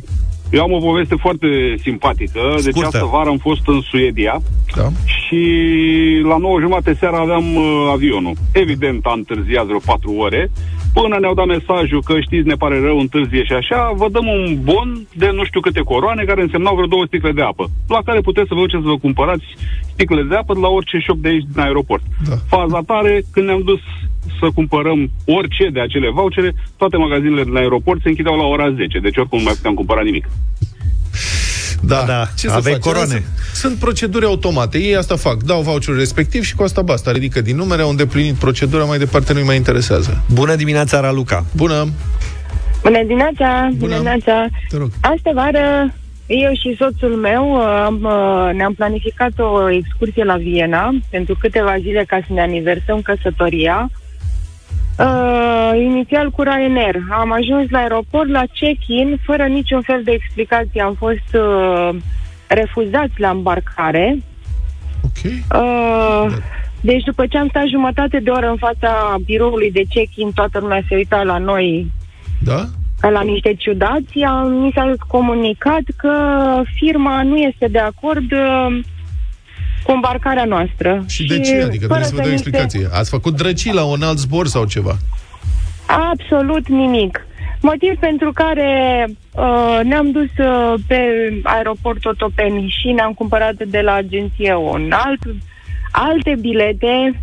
Uh, 0.52 0.58
eu 0.58 0.62
am 0.62 0.72
o 0.72 0.78
poveste 0.78 1.16
foarte 1.16 1.48
simpatică. 1.82 2.40
Deci 2.64 2.74
Scurtă. 2.74 2.88
astă 2.88 3.10
vară 3.12 3.30
am 3.30 3.38
fost 3.38 3.68
în 3.68 3.82
Suedia 3.82 4.42
Da? 4.76 4.88
și 5.06 5.42
la 6.24 6.38
9 6.38 6.60
jumate 6.60 6.94
seara 6.94 7.18
aveam 7.20 7.56
uh, 7.56 7.90
avionul. 7.92 8.34
Evident 8.54 9.06
a 9.06 9.14
întârziat 9.16 9.66
vreo 9.66 9.80
4 9.86 10.12
ore. 10.12 10.52
Până 10.94 11.18
ne-au 11.20 11.34
dat 11.34 11.46
mesajul 11.46 12.02
că 12.04 12.20
știți, 12.20 12.48
ne 12.48 12.56
pare 12.56 12.80
rău, 12.80 13.00
întârzie 13.00 13.44
și 13.44 13.54
așa, 13.54 13.92
vă 13.96 14.08
dăm 14.12 14.28
un 14.28 14.58
bon 14.64 15.08
de 15.14 15.30
nu 15.34 15.44
știu 15.46 15.60
câte 15.60 15.80
coroane, 15.80 16.24
care 16.24 16.42
însemnau 16.42 16.76
vreo 16.76 16.88
două 16.88 17.06
sticle 17.06 17.32
de 17.32 17.42
apă, 17.42 17.70
la 17.88 18.02
care 18.06 18.20
puteți 18.22 18.48
să 18.48 18.54
vă 18.54 18.60
duceți 18.60 18.84
să 18.84 18.90
vă 18.90 18.98
cumpărați 18.98 19.46
sticle 19.94 20.24
de 20.24 20.36
apă 20.36 20.54
de 20.54 20.60
la 20.60 20.68
orice 20.68 20.98
shop 21.00 21.18
de 21.18 21.28
aici 21.28 21.46
din 21.52 21.62
aeroport. 21.62 22.04
Da. 22.30 22.36
Faza 22.48 22.82
tare, 22.86 23.22
când 23.32 23.46
ne-am 23.46 23.62
dus 23.66 23.80
să 24.40 24.48
cumpărăm 24.54 25.12
orice 25.26 25.70
de 25.74 25.82
acele 25.82 26.10
vouchere, 26.10 26.54
toate 26.78 26.98
magazinele 26.98 27.44
din 27.44 27.56
aeroport 27.56 28.02
se 28.02 28.10
închideau 28.10 28.36
la 28.38 28.46
ora 28.46 28.72
10, 28.72 29.00
deci 29.00 29.18
oricum 29.18 29.38
nu 29.38 29.44
mai 29.44 29.54
puteam 29.54 29.74
cumpăra 29.74 30.02
nimic. 30.02 30.26
Da, 31.82 32.04
Da, 32.08 32.26
Ce 32.38 32.48
să 32.48 32.54
aveai 32.54 32.74
faci? 32.74 32.84
coroane. 32.84 33.10
Sunt, 33.10 33.26
sunt 33.54 33.76
proceduri 33.78 34.26
automate. 34.26 34.78
Ei 34.78 34.96
asta 34.96 35.16
fac. 35.16 35.44
Dau 35.44 35.62
voucherul 35.62 35.98
respectiv 35.98 36.44
și 36.44 36.56
cu 36.56 36.64
asta 36.64 36.82
basta. 36.82 37.12
Ridică 37.12 37.42
din 37.42 37.56
numere, 37.56 37.82
au 37.82 37.90
îndeplinit 37.90 38.36
procedura, 38.36 38.84
mai 38.84 38.98
departe 38.98 39.34
nu-i 39.34 39.44
mai 39.44 39.56
interesează. 39.56 40.24
Bună 40.34 40.56
dimineața, 40.56 41.00
Raluca! 41.00 41.46
Bună! 41.56 41.88
Bună 42.84 43.04
dimineața! 43.04 43.70
Bună. 43.78 43.92
dimineața! 43.94 44.46
Te 44.70 44.78
rog. 44.78 44.92
Astă 45.02 45.32
vară, 45.34 45.94
eu 46.28 46.52
și 46.54 46.76
soțul 46.78 47.16
meu 47.16 47.54
uh, 47.56 47.82
am, 47.86 48.00
uh, 48.04 48.50
ne-am 48.54 48.74
planificat 48.74 49.32
o 49.38 49.70
excursie 49.70 50.24
la 50.24 50.36
Viena 50.36 50.90
pentru 51.10 51.36
câteva 51.40 51.76
zile 51.80 52.04
ca 52.08 52.20
să 52.28 52.34
ne 52.34 52.42
aniversăm 52.42 53.02
căsătoria. 53.02 53.90
Uh, 55.00 55.72
inițial 55.82 56.30
cu 56.30 56.42
Ryanair. 56.42 56.96
Am 57.10 57.32
ajuns 57.32 57.70
la 57.70 57.80
aeroport, 57.80 58.30
la 58.30 58.44
check-in, 58.54 59.20
fără 59.26 59.46
niciun 59.46 59.82
fel 59.82 60.02
de 60.04 60.12
explicație. 60.12 60.82
Am 60.82 60.94
fost 60.94 61.34
uh, 61.34 61.90
refuzați 62.48 63.14
la 63.18 63.30
embarcare. 63.30 64.18
Ok. 65.04 65.32
Uh, 65.62 66.36
deci 66.82 67.04
după 67.04 67.26
ce 67.26 67.38
am 67.38 67.48
stat 67.48 67.68
jumătate 67.68 68.20
de 68.20 68.30
oră 68.30 68.50
în 68.50 68.58
fața 68.58 69.16
biroului 69.26 69.72
de 69.72 69.84
check-in, 69.90 70.32
toată 70.32 70.60
lumea 70.60 70.84
se 70.88 70.96
uita 70.96 71.24
la 71.24 71.38
noi 71.38 71.92
Da? 72.40 72.66
ca 73.00 73.10
la 73.10 73.22
niște 73.22 73.54
ciudați, 73.54 74.20
am, 74.28 74.52
mi 74.52 74.72
s-a 74.76 74.94
comunicat 75.08 75.82
că 75.98 76.14
firma 76.76 77.24
nu 77.24 77.38
este 77.38 77.68
de 77.68 77.80
acord 77.80 78.32
uh, 78.32 78.80
cu 79.84 79.92
îmbarcarea 79.92 80.46
noastră. 80.46 81.04
Și 81.08 81.26
de 81.26 81.40
ce? 81.40 81.62
Adică 81.62 81.88
fără 81.88 82.00
trebuie 82.00 82.04
să 82.04 82.16
vă 82.16 82.22
dau 82.22 82.30
ni 82.32 82.38
se- 82.38 82.48
explicație. 82.48 82.88
Ați 82.92 83.10
făcut 83.10 83.36
drăcii 83.36 83.74
la 83.74 83.84
un 83.84 84.02
alt 84.02 84.18
zbor 84.18 84.48
sau 84.48 84.66
ceva? 84.66 84.98
Absolut 86.12 86.68
nimic. 86.68 87.26
Motiv 87.62 87.94
pentru 88.00 88.32
care 88.32 89.06
uh, 89.36 89.80
ne-am 89.84 90.12
dus 90.12 90.46
uh, 90.46 90.74
pe 90.88 91.00
aeroport 91.44 92.06
Otopeni 92.06 92.76
și 92.80 92.92
ne-am 92.92 93.12
cumpărat 93.14 93.54
de 93.64 93.80
la 93.80 93.94
agenție 93.94 94.56
un 94.56 94.92
alt, 94.92 95.20
alte 95.92 96.36
bilete. 96.40 97.22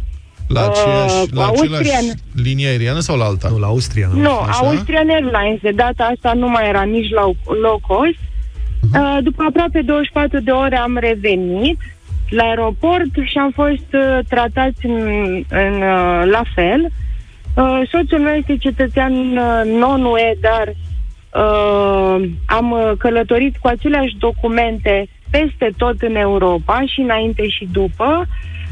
La, 0.49 0.61
aceeași, 0.67 1.15
Uh, 1.23 1.29
la 1.33 1.45
Austrian. 1.45 1.75
același 1.81 2.09
linie 2.43 2.69
aeriană 2.69 2.99
sau 3.01 3.17
la 3.17 3.25
alta? 3.25 3.49
Nu, 3.49 3.59
la 3.59 3.67
Austria, 3.67 4.09
nu? 4.13 4.21
Nu, 4.21 4.39
Așa? 4.39 4.59
Austrian 4.67 5.09
Airlines. 5.09 5.61
De 5.63 5.71
data 5.75 6.13
asta 6.15 6.33
nu 6.33 6.49
mai 6.49 6.69
era 6.69 6.83
nici 6.83 7.11
low, 7.11 7.37
low 7.63 7.81
cost. 7.87 8.19
Uh, 8.95 9.19
după 9.23 9.43
aproape 9.49 9.81
24 9.83 10.41
de 10.41 10.51
ore 10.51 10.77
am 10.77 10.97
revenit 11.01 11.79
la 12.29 12.45
aeroport 12.45 13.13
și 13.25 13.39
am 13.39 13.51
fost 13.51 13.93
uh, 13.93 14.19
tratați 14.29 14.87
în, 14.87 14.95
în, 15.49 15.75
uh, 15.75 16.23
la 16.31 16.43
fel. 16.55 16.89
Uh, 17.57 17.81
soțul 17.91 18.19
meu 18.19 18.35
este 18.35 18.57
cetățean 18.57 19.37
uh, 19.37 19.63
non-UE, 19.65 20.35
dar 20.41 20.69
uh, 20.69 22.29
am 22.47 22.71
uh, 22.71 22.93
călătorit 22.99 23.57
cu 23.57 23.67
aceleași 23.67 24.17
documente 24.19 25.09
peste 25.31 25.71
tot 25.77 26.03
în 26.03 26.15
Europa 26.17 26.83
și 26.87 27.01
înainte 27.01 27.49
și 27.49 27.69
după. 27.73 28.27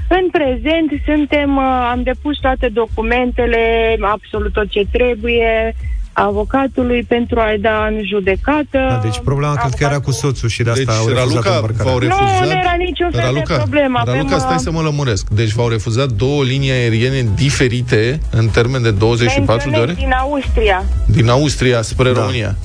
În 0.08 0.30
prezent 0.30 1.02
suntem, 1.06 1.56
uh, 1.56 1.88
am 1.90 2.02
depus 2.02 2.38
toate 2.38 2.68
documentele, 2.68 3.96
absolut 4.00 4.52
tot 4.52 4.68
ce 4.68 4.82
trebuie, 4.92 5.74
avocatului 6.14 7.02
pentru 7.02 7.40
a-i 7.40 7.58
da 7.58 7.86
în 7.90 8.00
judecată. 8.04 8.78
Da, 8.88 9.00
deci 9.02 9.18
problema 9.24 9.54
cred 9.54 9.72
că 9.74 9.84
era 9.84 10.00
cu 10.00 10.10
soțul 10.10 10.48
și 10.48 10.62
de 10.62 10.70
asta 10.70 10.82
Deci 10.84 10.94
au 10.94 11.06
refuzat 11.06 11.28
Raluca 11.28 11.54
îmbarcarea. 11.54 11.84
v-au 11.84 11.98
Nu, 11.98 12.00
refuzat... 12.00 12.44
nu 12.44 12.50
era 12.50 12.74
niciun 12.78 13.10
fel 13.10 13.20
de 13.20 13.26
Raluca, 13.26 13.56
problemă. 13.56 13.98
Avem, 14.00 14.14
Raluca, 14.14 14.38
stai 14.38 14.54
uh, 14.54 14.60
să 14.60 14.70
mă 14.70 14.80
lămuresc. 14.80 15.28
Deci 15.28 15.50
v-au 15.50 15.68
refuzat 15.68 16.08
două 16.08 16.42
linii 16.42 16.70
aeriene 16.70 17.28
diferite 17.34 18.20
în 18.30 18.48
termen 18.48 18.82
de 18.82 18.90
24 18.90 19.70
de 19.70 19.76
ore? 19.76 19.92
Din 19.92 20.12
Austria, 20.20 20.84
Din 21.06 21.28
Austria 21.28 21.82
spre 21.82 22.12
Da. 22.12 22.20
România. 22.20 22.56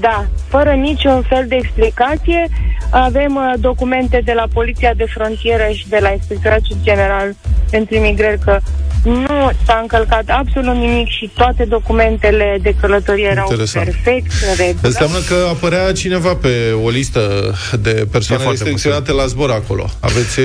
Da, 0.00 0.26
fără 0.48 0.70
niciun 0.70 1.22
fel 1.28 1.44
de 1.48 1.54
explicație. 1.54 2.48
Avem 2.90 3.34
uh, 3.36 3.52
documente 3.60 4.22
de 4.24 4.32
la 4.32 4.46
Poliția 4.52 4.94
de 4.96 5.04
Frontieră 5.14 5.68
și 5.72 5.88
de 5.88 5.98
la 6.00 6.10
Inspectoratul 6.10 6.76
General 6.82 7.34
pentru 7.70 7.94
Imigrări 7.94 8.38
că 8.38 8.58
nu 9.04 9.50
s-a 9.66 9.78
încălcat 9.82 10.24
absolut 10.26 10.74
nimic 10.74 11.08
și 11.08 11.30
toate 11.34 11.64
documentele 11.64 12.58
de 12.62 12.74
călătorie 12.80 13.26
erau 13.26 13.46
Interesant. 13.50 13.84
perfect, 13.84 14.32
în 14.48 14.54
regulă. 14.56 14.88
Înseamnă 14.88 15.18
că 15.28 15.46
apărea 15.48 15.92
cineva 15.92 16.34
pe 16.34 16.70
o 16.84 16.88
listă 16.88 17.54
de 17.80 18.06
persoane 18.10 18.42
E 18.42 18.44
foarte 18.44 18.62
restricționate 18.62 19.12
la 19.12 19.26
zbor 19.26 19.50
acolo. 19.50 19.90
Aveți 20.00 20.40
e, 20.40 20.44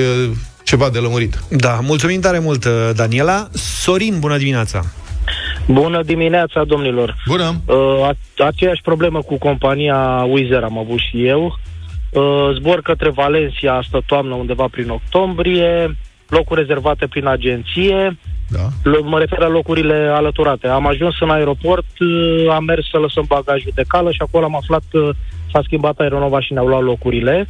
ceva 0.62 0.90
de 0.90 0.98
lămurit. 0.98 1.38
Da, 1.48 1.80
mulțumim 1.82 2.20
tare 2.20 2.38
mult, 2.38 2.64
uh, 2.64 2.90
Daniela. 2.94 3.48
Sorin, 3.52 4.18
bună 4.18 4.36
dimineața! 4.36 4.84
Bună 5.72 6.02
dimineața, 6.02 6.64
domnilor. 6.64 7.16
Bună! 7.26 7.52
Uh, 7.66 7.76
a- 8.08 8.44
aceeași 8.46 8.82
problemă 8.82 9.20
cu 9.22 9.38
compania 9.38 10.24
Wizz 10.28 10.50
Air 10.50 10.62
am 10.62 10.78
avut 10.78 10.98
și 10.98 11.26
eu. 11.26 11.58
Uh, 12.10 12.50
zbor 12.54 12.80
către 12.82 13.10
Valencia 13.10 13.74
astă 13.74 14.02
toamnă 14.06 14.34
undeva 14.34 14.66
prin 14.70 14.88
octombrie, 14.88 15.96
locuri 16.28 16.60
rezervate 16.60 17.06
prin 17.06 17.26
agenție, 17.26 18.16
Da. 18.48 18.68
Lo- 18.90 19.02
mă 19.04 19.18
refer 19.18 19.38
la 19.38 19.48
locurile 19.48 19.94
alăturate. 20.12 20.68
Am 20.68 20.86
ajuns 20.86 21.20
în 21.20 21.30
aeroport, 21.30 21.86
uh, 22.00 22.52
am 22.54 22.64
mers 22.64 22.88
să 22.90 22.98
lăsăm 22.98 23.24
bagajul 23.28 23.72
de 23.74 23.84
cală 23.88 24.10
și 24.10 24.22
acolo 24.22 24.44
am 24.44 24.56
aflat 24.56 24.82
că 24.90 25.10
s-a 25.52 25.60
schimbat 25.64 25.98
aeronova 25.98 26.40
și 26.40 26.52
ne-au 26.52 26.66
luat 26.66 26.82
locurile. 26.82 27.48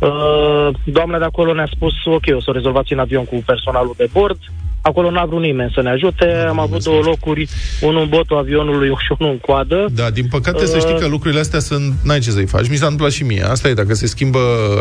Uh, 0.00 0.68
doamna 0.84 1.18
de 1.18 1.24
acolo 1.24 1.52
ne-a 1.54 1.68
spus, 1.74 1.92
ok, 2.04 2.22
o 2.36 2.40
să 2.40 2.50
o 2.50 2.52
rezolvați 2.52 2.92
în 2.92 2.98
avion 2.98 3.24
cu 3.24 3.42
personalul 3.46 3.94
de 3.96 4.08
bord. 4.12 4.38
Acolo 4.82 5.10
n-a 5.10 5.24
vrut 5.24 5.40
nimeni 5.40 5.70
să 5.74 5.82
ne 5.82 5.90
ajute. 5.90 6.44
Am 6.48 6.58
avut 6.58 6.82
două 6.84 7.00
locuri, 7.02 7.48
unul 7.80 8.02
în 8.02 8.08
botul 8.08 8.36
avionului 8.36 8.88
și 8.88 9.12
unul 9.18 9.32
în 9.32 9.38
coadă. 9.38 9.86
Da, 9.94 10.10
din 10.10 10.26
păcate 10.30 10.66
să 10.66 10.76
Uh, 10.76 10.80
știi 10.82 10.98
că 10.98 11.06
lucrurile 11.06 11.40
astea 11.40 11.58
sunt, 11.58 11.94
n-ai 12.02 12.18
ce 12.18 12.30
să-i 12.30 12.46
faci. 12.46 12.68
Mi 12.68 12.76
s-a 12.76 12.82
întâmplat 12.84 13.10
și 13.10 13.22
mie. 13.22 13.42
Asta 13.50 13.68
e, 13.68 13.74
dacă 13.74 13.94
se 13.94 14.06
schimbă 14.06 14.38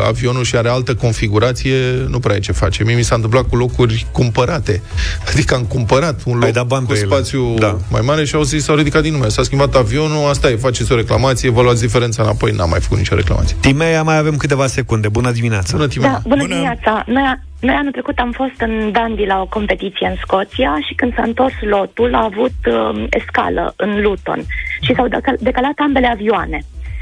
avionul 0.07 0.43
și 0.43 0.55
are 0.55 0.69
altă 0.69 0.95
configurație, 0.95 1.75
nu 2.07 2.19
prea 2.19 2.33
ai 2.33 2.39
ce 2.39 2.51
face. 2.51 2.83
Mie 2.83 2.95
mi 2.95 3.01
s-a 3.03 3.15
întâmplat 3.15 3.47
cu 3.49 3.55
locuri 3.55 4.05
cumpărate. 4.11 4.81
Adică 5.31 5.55
am 5.55 5.63
cumpărat 5.63 6.21
un 6.25 6.37
loc 6.37 6.49
dat 6.49 6.65
bani 6.67 6.85
cu 6.85 6.91
pe 6.91 6.97
ele. 6.97 7.05
spațiu 7.07 7.53
Da. 7.59 7.77
mai 7.89 8.01
mare 8.05 8.25
și 8.25 8.35
au 8.35 8.41
zis, 8.43 8.63
s-au 8.63 8.75
ridicat 8.75 9.01
din 9.01 9.11
nume. 9.11 9.27
S-a 9.27 9.43
schimbat 9.43 9.75
avionul, 9.75 10.29
asta 10.29 10.49
e, 10.49 10.55
faceți 10.55 10.91
o 10.91 10.95
reclamație, 10.95 11.49
vă 11.49 11.61
luați 11.61 11.81
diferența 11.81 12.23
înapoi, 12.23 12.51
n-am 12.51 12.69
mai 12.69 12.79
făcut 12.79 12.97
nicio 12.97 13.15
reclamație. 13.15 13.55
Timea, 13.59 14.03
mai 14.03 14.17
avem 14.17 14.35
câteva 14.37 14.67
secunde. 14.67 15.07
Bună 15.07 15.31
dimineața! 15.31 15.75
Bună, 15.75 15.87
Timea. 15.87 16.11
Da, 16.11 16.19
bună, 16.23 16.35
bună 16.35 16.47
dimineața. 16.47 17.03
Noi, 17.07 17.23
noi 17.61 17.75
anul 17.75 17.91
trecut 17.91 18.19
am 18.19 18.31
fost 18.31 18.57
în 18.57 18.91
Dundee 18.91 19.25
la 19.25 19.41
o 19.41 19.45
competiție 19.45 20.07
în 20.07 20.15
Scoția 20.21 20.77
și 20.87 20.93
când 20.93 21.13
s-a 21.15 21.23
întors 21.23 21.53
lotul 21.61 22.15
a 22.15 22.23
avut 22.23 22.57
um, 22.65 23.07
escală 23.09 23.73
în 23.77 24.01
Luton 24.01 24.41
și 24.81 24.93
s-au 24.95 25.07
decal- 25.07 25.37
decalat 25.39 25.73
ambele 25.75 26.07
avioane. 26.07 26.59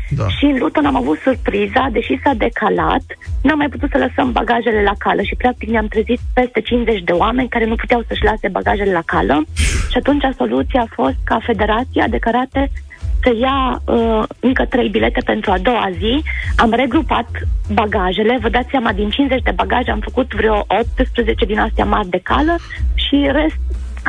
Da. 0.09 0.27
Și 0.27 0.45
în 0.45 0.57
Luton 0.57 0.85
am 0.85 0.95
avut 0.95 1.17
surpriza, 1.19 1.87
deși 1.91 2.19
s-a 2.23 2.33
decalat, 2.33 3.03
n-am 3.41 3.57
mai 3.57 3.69
putut 3.69 3.89
să 3.91 3.97
lăsăm 3.97 4.31
bagajele 4.31 4.81
la 4.83 4.93
cală 4.97 5.21
și 5.21 5.35
practic 5.35 5.69
ne-am 5.69 5.87
trezit 5.87 6.19
peste 6.33 6.61
50 6.61 7.03
de 7.03 7.11
oameni 7.11 7.49
care 7.49 7.65
nu 7.65 7.75
puteau 7.75 8.03
să-și 8.07 8.23
lase 8.23 8.47
bagajele 8.47 8.91
la 8.91 9.03
cală 9.05 9.43
și 9.91 9.97
atunci 9.97 10.23
soluția 10.37 10.81
a 10.81 10.93
fost 10.93 11.17
ca 11.23 11.39
Federația 11.45 12.07
de 12.07 12.17
Karate 12.17 12.71
să 13.23 13.31
ia 13.41 13.81
uh, 13.85 14.23
încă 14.39 14.65
trei 14.69 14.89
bilete 14.89 15.21
pentru 15.25 15.51
a 15.51 15.57
doua 15.57 15.89
zi. 15.97 16.23
Am 16.55 16.71
regrupat 16.71 17.29
bagajele, 17.73 18.37
vă 18.41 18.49
dați 18.49 18.67
seama, 18.71 18.91
din 18.91 19.09
50 19.09 19.41
de 19.41 19.51
bagaje 19.55 19.91
am 19.91 19.99
făcut 19.99 20.33
vreo 20.33 20.65
18 20.67 21.45
din 21.45 21.59
astea 21.59 21.85
mari 21.85 22.09
de 22.09 22.19
cală 22.23 22.55
și 22.93 23.29
rest, 23.31 23.59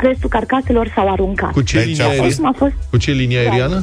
restul 0.02 0.28
carcaselor 0.28 0.92
s-au 0.94 1.12
aruncat. 1.12 1.50
Cu 1.50 1.62
ce, 1.62 1.76
Deci 1.76 1.86
linie, 1.86 2.02
a 2.04 2.08
aeri- 2.08 2.32
Acum 2.32 2.46
a 2.46 2.54
fost 2.56 2.72
cu 2.90 2.96
ce 2.96 3.10
linie 3.10 3.38
aeriană? 3.38 3.82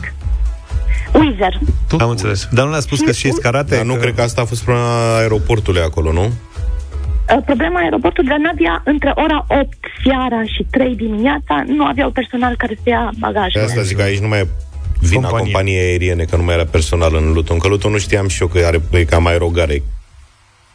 Wizard. 1.13 1.60
Tot 1.88 2.02
Am 2.02 2.10
înțeles. 2.10 2.48
Dar 2.52 2.66
nu 2.66 2.72
ne-a 2.72 2.80
spus 2.80 3.00
că 3.00 3.12
știți 3.12 3.42
karate? 3.42 3.76
Dar 3.76 3.86
nu 3.86 3.94
cred 3.96 4.13
că 4.16 4.22
asta 4.22 4.42
a 4.42 4.46
fost 4.46 4.63
problema 4.63 5.18
aeroportului 5.18 5.82
acolo, 5.82 6.12
nu? 6.12 6.24
Uh, 6.26 7.38
problema 7.46 7.80
aeroportul 7.80 8.24
de 8.24 8.30
la 8.30 8.38
Navia 8.38 8.82
între 8.86 9.12
ora 9.16 9.46
8 9.48 9.78
seara 10.04 10.44
și 10.44 10.66
3 10.72 10.96
dimineața, 10.96 11.63
nu 11.66 11.86
aveau 11.86 12.10
personal 12.10 12.56
care 12.58 12.74
să 12.84 12.90
ia 12.90 13.08
De 13.12 13.18
bagajele. 13.20 13.63
asta 13.63 13.82
zic 13.82 13.98
că 13.98 14.04
aici 14.04 14.20
nu 14.20 14.28
mai 14.28 14.40
e 14.40 14.48
vina 15.00 15.22
Companie. 15.22 15.52
companiei 15.52 15.80
aeriene, 15.80 16.24
că 16.24 16.36
nu 16.36 16.44
mai 16.44 16.54
era 16.54 16.66
personal 16.66 17.16
în 17.16 17.32
Luton. 17.32 17.58
Că 17.58 17.68
Luton 17.68 17.92
nu 17.92 17.98
știam 17.98 18.28
și 18.28 18.42
eu 18.42 18.48
că 18.48 18.58
are 18.58 18.82
e 18.90 19.04
cam 19.04 19.26
aerogare. 19.26 19.84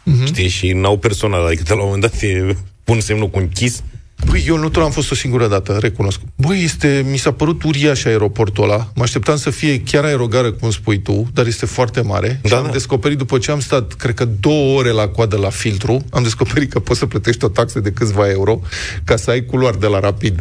Mhm. 0.05 0.27
Știi? 0.27 0.49
Și 0.49 0.73
n-au 0.73 0.99
personal, 0.99 1.47
adică 1.47 1.63
de 1.63 1.73
la 1.73 1.81
un 1.81 1.85
moment 1.85 2.03
dat 2.03 2.21
e, 2.23 2.57
pun 2.85 3.01
semnul 3.01 3.29
cu 3.29 3.39
închis. 3.39 3.83
Băi, 4.27 4.45
eu 4.47 4.55
în 4.55 4.61
Luton 4.61 4.83
am 4.83 4.91
fost 4.91 5.11
o 5.11 5.15
singură 5.15 5.49
dată, 5.49 5.79
recunosc. 5.81 6.21
Băi, 6.37 6.63
este, 6.63 7.05
mi 7.11 7.17
s-a 7.17 7.33
părut 7.33 7.63
uriaș 7.63 8.05
aeroportul 8.05 8.65
ăla. 8.65 8.89
Mă 8.95 9.03
așteptam 9.03 9.37
să 9.37 9.51
fie 9.51 9.81
chiar 9.81 10.05
aerogară, 10.05 10.53
cum 10.53 10.71
spui 10.71 10.99
tu, 10.99 11.27
dar 11.35 11.47
este 11.47 11.67
foarte 11.67 12.01
mare. 12.01 12.39
Da, 12.43 12.49
și 12.49 12.55
am 12.55 12.65
da. 12.65 12.71
descoperit, 12.71 13.19
după 13.19 13.39
ce 13.39 13.51
am 13.51 13.61
stat, 13.61 13.93
cred 13.93 14.15
că 14.15 14.25
două 14.25 14.79
ore 14.79 14.91
la 14.91 15.09
coadă 15.09 15.37
la 15.37 15.51
filtru, 15.51 16.05
am 16.11 16.23
descoperit 16.23 16.71
că 16.71 16.79
poți 16.79 16.99
să 16.99 17.07
plătești 17.07 17.45
o 17.45 17.49
taxă 17.49 17.81
de 17.81 17.93
câțiva 17.93 18.31
euro 18.31 18.61
ca 19.05 19.17
să 19.17 19.31
ai 19.31 19.45
culoar 19.45 19.75
de 19.75 19.87
la 19.87 20.01
rapid. 20.01 20.41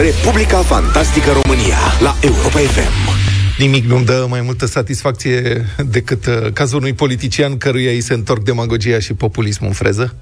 Republica 0.00 0.58
Fantastică 0.58 1.30
România 1.42 1.76
la 2.00 2.16
Europa 2.20 2.58
FM. 2.58 3.18
Nimic 3.58 3.84
nu-mi 3.84 4.04
dă 4.04 4.26
mai 4.28 4.40
multă 4.40 4.66
satisfacție 4.66 5.66
decât 5.86 6.26
uh, 6.26 6.52
cazul 6.52 6.78
unui 6.78 6.92
politician 6.92 7.56
căruia 7.56 7.90
îi 7.90 8.00
se 8.00 8.14
întorc 8.14 8.42
demagogia 8.42 8.98
și 8.98 9.14
populismul 9.14 9.68
în 9.68 9.74
freză. 9.74 10.14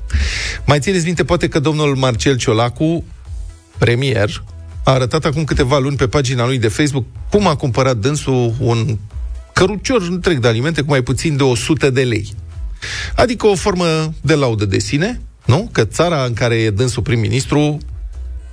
Mai 0.67 0.79
țineți 0.79 1.05
minte, 1.05 1.25
poate 1.25 1.49
că 1.49 1.59
domnul 1.59 1.97
Marcel 1.97 2.37
Ciolacu, 2.37 3.05
premier, 3.79 4.43
a 4.85 4.91
arătat 4.91 5.25
acum 5.25 5.45
câteva 5.45 5.79
luni 5.79 5.97
pe 5.97 6.07
pagina 6.07 6.47
lui 6.47 6.59
de 6.59 6.69
Facebook 6.69 7.05
cum 7.31 7.47
a 7.47 7.57
cumpărat 7.57 7.97
dânsul 7.97 8.55
un 8.59 8.99
cărucior 9.53 10.03
întreg 10.03 10.39
de 10.39 10.49
alimente 10.49 10.81
cu 10.81 10.91
mai 10.91 11.03
puțin 11.03 11.37
de 11.37 11.43
100 11.43 11.91
de 11.91 12.03
lei. 12.03 12.35
Adică 13.17 13.47
o 13.47 13.55
formă 13.55 14.15
de 14.21 14.35
laudă 14.35 14.65
de 14.65 14.79
sine, 14.79 15.21
nu? 15.45 15.69
Că 15.73 15.85
țara 15.85 16.25
în 16.25 16.33
care 16.33 16.55
e 16.55 16.71
dânsul 16.71 17.03
prim-ministru 17.03 17.79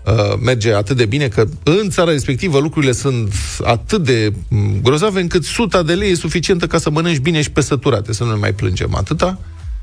uh, 0.05 0.39
merge 0.41 0.73
atât 0.73 0.97
de 0.97 1.05
bine 1.05 1.27
că 1.27 1.45
în 1.63 1.89
țara 1.89 2.11
respectivă 2.11 2.59
lucrurile 2.59 2.91
sunt 2.91 3.33
atât 3.63 4.03
de 4.03 4.33
m, 4.47 4.81
grozave 4.81 5.19
încât 5.19 5.43
suta 5.43 5.83
de 5.83 5.93
lei 5.93 6.11
e 6.11 6.15
suficientă 6.15 6.67
ca 6.67 6.77
să 6.77 6.89
mănânci 6.89 7.17
bine 7.17 7.41
și 7.41 7.51
pe 7.51 7.61
săturate, 7.61 8.13
să 8.13 8.23
nu 8.23 8.29
ne 8.29 8.37
mai 8.37 8.53
plângem 8.53 8.95
atâta. 8.95 9.39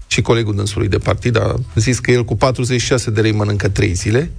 Și 0.06 0.20
colegul 0.20 0.54
dânsului 0.54 0.88
de 0.88 0.98
partid 0.98 1.38
a 1.38 1.54
zis 1.74 1.98
că 1.98 2.10
el 2.10 2.24
cu 2.24 2.36
46 2.36 3.10
de 3.10 3.20
lei 3.20 3.32
mănâncă 3.32 3.68
3 3.68 3.92
zile. 3.92 4.30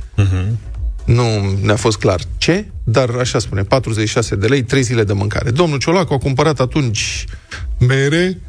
Nu 1.06 1.24
ne-a 1.62 1.76
fost 1.76 1.98
clar 1.98 2.22
ce, 2.38 2.66
dar 2.84 3.10
așa 3.10 3.40
spune, 3.40 3.64
46 3.64 4.36
de 4.36 4.48
lei, 4.48 4.64
3 4.64 4.82
zile 4.82 5.04
de 5.04 5.14
mâncare. 5.14 5.52
Domnul 5.52 5.80
Ciolacu 5.80 6.14
a 6.14 6.18
cumpărat 6.18 6.60
atunci 6.60 7.26
mere, 7.80 8.42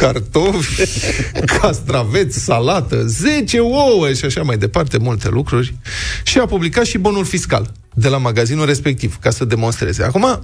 cartofi, 0.00 0.82
castraveți, 1.60 2.38
salată, 2.38 3.06
10 3.06 3.58
ouă 3.58 4.12
și 4.12 4.24
așa 4.24 4.42
mai 4.42 4.58
departe, 4.58 4.98
multe 4.98 5.28
lucruri. 5.28 5.74
Și 6.24 6.38
a 6.38 6.46
publicat 6.46 6.84
și 6.84 6.98
bonul 6.98 7.24
fiscal 7.24 7.72
de 7.94 8.08
la 8.08 8.16
magazinul 8.16 8.66
respectiv, 8.66 9.18
ca 9.20 9.30
să 9.30 9.44
demonstreze. 9.44 10.02
Acum, 10.02 10.42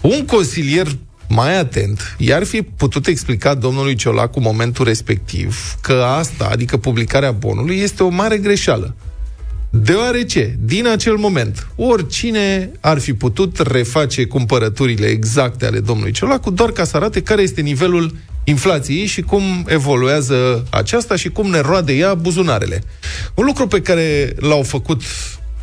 un 0.00 0.24
consilier 0.24 0.86
mai 1.28 1.58
atent, 1.58 2.16
i-ar 2.18 2.44
fi 2.44 2.62
putut 2.62 3.06
explica 3.06 3.54
domnului 3.54 3.94
Ciolacu 3.94 4.40
momentul 4.40 4.84
respectiv 4.84 5.74
că 5.80 5.92
asta, 5.92 6.48
adică 6.52 6.76
publicarea 6.76 7.30
bonului, 7.30 7.78
este 7.78 8.02
o 8.02 8.08
mare 8.08 8.38
greșeală. 8.38 8.94
Deoarece, 9.70 10.58
din 10.60 10.86
acel 10.86 11.16
moment, 11.16 11.66
oricine 11.76 12.70
ar 12.80 12.98
fi 12.98 13.14
putut 13.14 13.58
reface 13.58 14.24
cumpărăturile 14.24 15.06
exacte 15.06 15.66
ale 15.66 15.80
domnului 15.80 16.12
Ciolacu, 16.12 16.50
doar 16.50 16.70
ca 16.70 16.84
să 16.84 16.96
arate 16.96 17.22
care 17.22 17.42
este 17.42 17.60
nivelul 17.60 18.16
inflației 18.50 19.06
și 19.06 19.20
cum 19.20 19.42
evoluează 19.66 20.64
aceasta 20.70 21.16
și 21.16 21.28
cum 21.28 21.50
ne 21.50 21.60
roade 21.60 21.92
ea 21.92 22.14
buzunarele. 22.14 22.82
Un 23.34 23.44
lucru 23.44 23.66
pe 23.66 23.80
care 23.80 24.34
l-au 24.36 24.62
făcut 24.62 25.02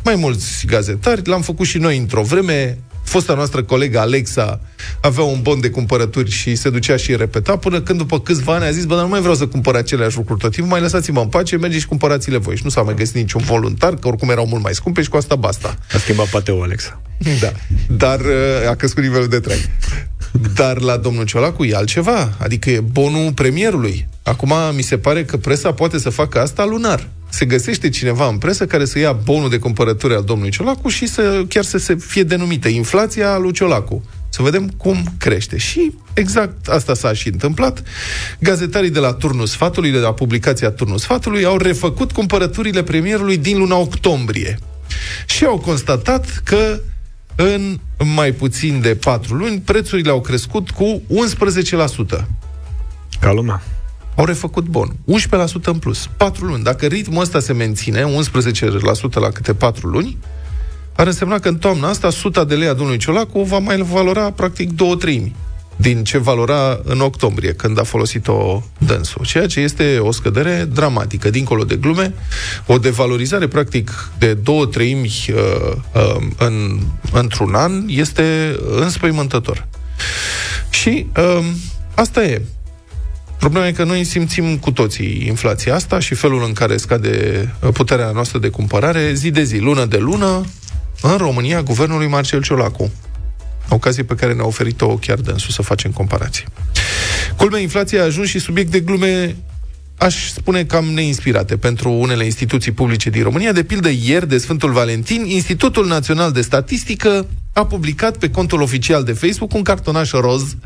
mai 0.04 0.14
mulți 0.14 0.66
gazetari, 0.66 1.28
l-am 1.28 1.42
făcut 1.42 1.66
și 1.66 1.78
noi 1.78 1.96
într-o 1.96 2.22
vreme, 2.22 2.78
fosta 3.02 3.34
noastră 3.34 3.62
colegă 3.62 3.98
Alexa 3.98 4.60
avea 5.00 5.24
un 5.24 5.42
bon 5.42 5.60
de 5.60 5.70
cumpărături 5.70 6.30
și 6.30 6.54
se 6.54 6.70
ducea 6.70 6.96
și 6.96 7.16
repeta, 7.16 7.56
până 7.56 7.80
când 7.80 7.98
după 7.98 8.20
câțiva 8.20 8.54
ani 8.54 8.64
a 8.64 8.70
zis, 8.70 8.84
bă, 8.84 8.94
dar 8.94 9.02
nu 9.02 9.08
mai 9.08 9.20
vreau 9.20 9.34
să 9.34 9.46
cumpăr 9.46 9.74
aceleași 9.74 10.16
lucruri 10.16 10.40
tot 10.40 10.52
timpul, 10.52 10.72
mai 10.72 10.80
lăsați-mă 10.80 11.20
în 11.20 11.28
pace, 11.28 11.56
mergeți 11.56 11.82
și 11.82 11.88
cumpărați-le 11.88 12.36
voi. 12.36 12.56
Și 12.56 12.64
nu 12.64 12.70
s-a 12.70 12.82
mai 12.82 12.94
găsit 12.94 13.14
niciun 13.14 13.42
voluntar, 13.44 13.94
că 13.94 14.08
oricum 14.08 14.30
erau 14.30 14.46
mult 14.46 14.62
mai 14.62 14.74
scumpe 14.74 15.02
și 15.02 15.08
cu 15.08 15.16
asta 15.16 15.34
basta. 15.34 15.78
A 15.92 15.98
schimbat 15.98 16.26
pateu, 16.26 16.62
Alexa. 16.62 17.00
Da. 17.40 17.52
Dar 17.88 18.20
uh, 18.20 18.68
a 18.68 18.74
crescut 18.74 19.02
nivelul 19.02 19.28
de 19.28 19.40
trai. 19.40 19.68
Dar 20.54 20.80
la 20.80 20.96
domnul 20.96 21.24
Ciolacu 21.24 21.64
e 21.64 21.74
altceva, 21.74 22.32
adică 22.38 22.70
e 22.70 22.80
bonul 22.80 23.32
premierului. 23.32 24.08
Acum 24.22 24.52
mi 24.74 24.82
se 24.82 24.98
pare 24.98 25.24
că 25.24 25.36
presa 25.36 25.72
poate 25.72 25.98
să 25.98 26.10
facă 26.10 26.40
asta 26.40 26.64
lunar. 26.64 27.08
Se 27.28 27.44
găsește 27.44 27.88
cineva 27.88 28.28
în 28.28 28.38
presă 28.38 28.66
care 28.66 28.84
să 28.84 28.98
ia 28.98 29.12
bonul 29.12 29.50
de 29.50 29.58
cumpărături 29.58 30.14
al 30.14 30.22
domnului 30.24 30.50
Ciolacu 30.50 30.88
și 30.88 31.06
să 31.06 31.44
chiar 31.48 31.64
să 31.64 31.78
se 31.78 31.96
fie 31.96 32.22
denumită 32.22 32.68
inflația 32.68 33.36
lui 33.36 33.52
Ciolacu. 33.52 34.04
Să 34.28 34.42
vedem 34.42 34.68
cum 34.68 35.04
crește. 35.18 35.56
Și 35.56 35.92
exact 36.14 36.68
asta 36.68 36.94
s-a 36.94 37.12
și 37.12 37.28
întâmplat. 37.28 37.82
Gazetarii 38.38 38.90
de 38.90 38.98
la 38.98 39.12
Turnul 39.12 39.46
Sfatului, 39.46 39.90
de 39.90 39.98
la 39.98 40.12
publicația 40.12 40.70
Turnul 40.70 40.98
Sfatului, 40.98 41.44
au 41.44 41.56
refăcut 41.56 42.12
cumpărăturile 42.12 42.82
premierului 42.82 43.36
din 43.36 43.58
luna 43.58 43.76
octombrie. 43.76 44.58
Și 45.26 45.44
au 45.44 45.58
constatat 45.58 46.40
că 46.44 46.80
în 47.40 47.78
mai 48.14 48.32
puțin 48.32 48.80
de 48.80 48.94
4 48.94 49.34
luni, 49.34 49.60
prețurile 49.60 50.10
au 50.10 50.20
crescut 50.20 50.70
cu 50.70 51.02
11%. 52.18 52.24
Ca 53.20 53.32
lumea. 53.32 53.62
Au 54.16 54.24
refăcut 54.24 54.64
bon. 54.64 54.88
11% 54.88 55.64
în 55.64 55.78
plus. 55.78 56.08
4 56.16 56.44
luni. 56.44 56.62
Dacă 56.62 56.86
ritmul 56.86 57.20
ăsta 57.20 57.40
se 57.40 57.52
menține, 57.52 58.02
11% 58.02 59.12
la 59.12 59.28
câte 59.28 59.54
4 59.54 59.88
luni, 59.88 60.16
ar 60.96 61.06
însemna 61.06 61.38
că 61.38 61.48
în 61.48 61.58
toamna 61.58 61.88
asta, 61.88 62.06
100 62.06 62.44
de 62.44 62.54
lei 62.54 62.68
a 62.68 62.72
domnului 62.72 62.98
Ciolacu 62.98 63.42
va 63.42 63.58
mai 63.58 63.76
valora 63.76 64.30
practic 64.30 64.72
două 64.72 64.96
treimi 64.96 65.34
din 65.80 66.04
ce 66.04 66.18
valora 66.18 66.80
în 66.84 67.00
octombrie, 67.00 67.52
când 67.52 67.78
a 67.78 67.82
folosit-o 67.82 68.62
dânsul. 68.78 69.24
Ceea 69.24 69.46
ce 69.46 69.60
este 69.60 69.98
o 69.98 70.12
scădere 70.12 70.68
dramatică, 70.72 71.30
dincolo 71.30 71.64
de 71.64 71.76
glume, 71.76 72.14
o 72.66 72.78
devalorizare 72.78 73.46
practic 73.48 74.10
de 74.18 74.34
două 74.34 74.66
treimi 74.66 75.26
uh, 75.28 75.34
uh, 75.94 76.26
în, 76.38 76.80
într-un 77.12 77.54
an 77.54 77.84
este 77.86 78.56
înspăimântător. 78.76 79.66
Și 80.70 81.06
uh, 81.16 81.46
asta 81.94 82.24
e. 82.24 82.42
Problema 83.38 83.66
e 83.66 83.72
că 83.72 83.84
noi 83.84 84.04
simțim 84.04 84.56
cu 84.56 84.70
toții 84.70 85.24
inflația 85.26 85.74
asta 85.74 85.98
și 85.98 86.14
felul 86.14 86.44
în 86.46 86.52
care 86.52 86.76
scade 86.76 87.54
puterea 87.72 88.10
noastră 88.10 88.38
de 88.38 88.48
cumpărare 88.48 89.12
zi 89.12 89.30
de 89.30 89.42
zi, 89.42 89.58
lună 89.58 89.84
de 89.84 89.96
lună, 89.98 90.44
în 91.02 91.16
România, 91.16 91.62
guvernului 91.62 92.06
Marcel 92.06 92.42
Ciolacu. 92.42 92.90
Ocazie 93.68 94.02
pe 94.02 94.14
care 94.14 94.32
ne-a 94.34 94.46
oferit-o 94.46 94.96
chiar 94.96 95.18
dânsul 95.18 95.50
să 95.50 95.62
facem 95.62 95.90
comparație. 95.90 96.44
Culmea, 97.36 97.60
inflația 97.60 98.00
a 98.00 98.04
ajuns 98.04 98.28
și 98.28 98.38
subiect 98.38 98.70
de 98.70 98.80
glume 98.80 99.36
aș 99.98 100.30
spune 100.30 100.64
cam 100.64 100.84
neinspirate 100.84 101.56
pentru 101.56 101.90
unele 101.90 102.24
instituții 102.24 102.72
publice 102.72 103.10
din 103.10 103.22
România. 103.22 103.52
De 103.52 103.62
pildă, 103.62 103.88
ieri, 103.88 104.28
de 104.28 104.38
Sfântul 104.38 104.72
Valentin, 104.72 105.24
Institutul 105.24 105.86
Național 105.86 106.32
de 106.32 106.40
Statistică 106.40 107.26
a 107.52 107.66
publicat 107.66 108.16
pe 108.16 108.30
contul 108.30 108.62
oficial 108.62 109.04
de 109.04 109.12
Facebook 109.12 109.54
un 109.54 109.62
cartonaș 109.62 110.10
roz 110.10 110.56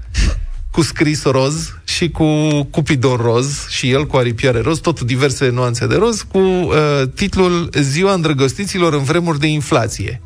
cu 0.71 0.83
scris 0.83 1.25
roz 1.25 1.75
și 1.85 2.11
cu 2.11 2.63
cupidon 2.71 3.17
roz 3.17 3.67
și 3.69 3.91
el 3.91 4.07
cu 4.07 4.17
aripioare 4.17 4.61
roz, 4.61 4.79
tot 4.79 5.01
diverse 5.01 5.49
nuanțe 5.49 5.87
de 5.87 5.97
roz, 5.97 6.23
cu 6.23 6.39
uh, 6.39 6.75
titlul 7.15 7.71
Ziua 7.81 8.13
îndrăgostiților 8.13 8.93
în 8.93 9.03
vremuri 9.03 9.39
de 9.39 9.47
inflație, 9.47 10.21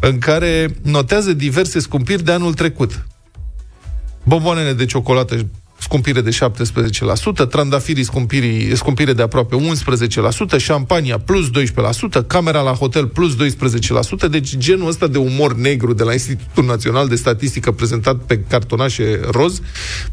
în 0.00 0.18
care 0.18 0.74
notează 0.82 1.32
diverse 1.32 1.78
scumpiri 1.80 2.24
de 2.24 2.32
anul 2.32 2.54
trecut. 2.54 3.06
Bomboanele 4.22 4.72
de 4.72 4.84
ciocolată 4.84 5.46
scumpire 5.78 6.20
de 6.20 6.30
17%, 7.44 7.48
trandafirii 7.48 8.04
scumpiri, 8.04 8.76
scumpire 8.76 9.12
de 9.12 9.22
aproape 9.22 9.56
11%, 10.56 10.58
șampania 10.58 11.18
plus 11.18 11.50
12%, 12.20 12.26
camera 12.26 12.60
la 12.60 12.72
hotel 12.72 13.06
plus 13.06 13.34
12%, 13.34 14.30
deci 14.30 14.56
genul 14.56 14.88
ăsta 14.88 15.06
de 15.06 15.18
umor 15.18 15.54
negru 15.54 15.92
de 15.92 16.02
la 16.02 16.12
Institutul 16.12 16.64
Național 16.64 17.08
de 17.08 17.14
Statistică 17.14 17.72
prezentat 17.72 18.16
pe 18.16 18.40
cartonașe 18.48 19.20
roz, 19.30 19.60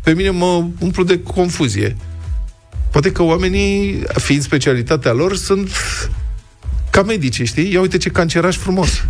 pe 0.04 0.14
mine 0.14 0.30
mă 0.30 0.66
umplu 0.80 1.04
de 1.04 1.20
confuzie. 1.20 1.96
Poate 2.92 3.12
că 3.12 3.24
oamenii, 3.24 4.04
fiind 4.14 4.42
specialitatea 4.42 5.12
lor, 5.12 5.36
sunt 5.36 5.70
ca 6.90 7.04
medici, 7.04 7.42
știi? 7.42 7.72
Ia 7.74 7.82
uite 7.82 7.98
ce 7.98 8.10
canceraș 8.10 8.58
frumos. 8.58 9.04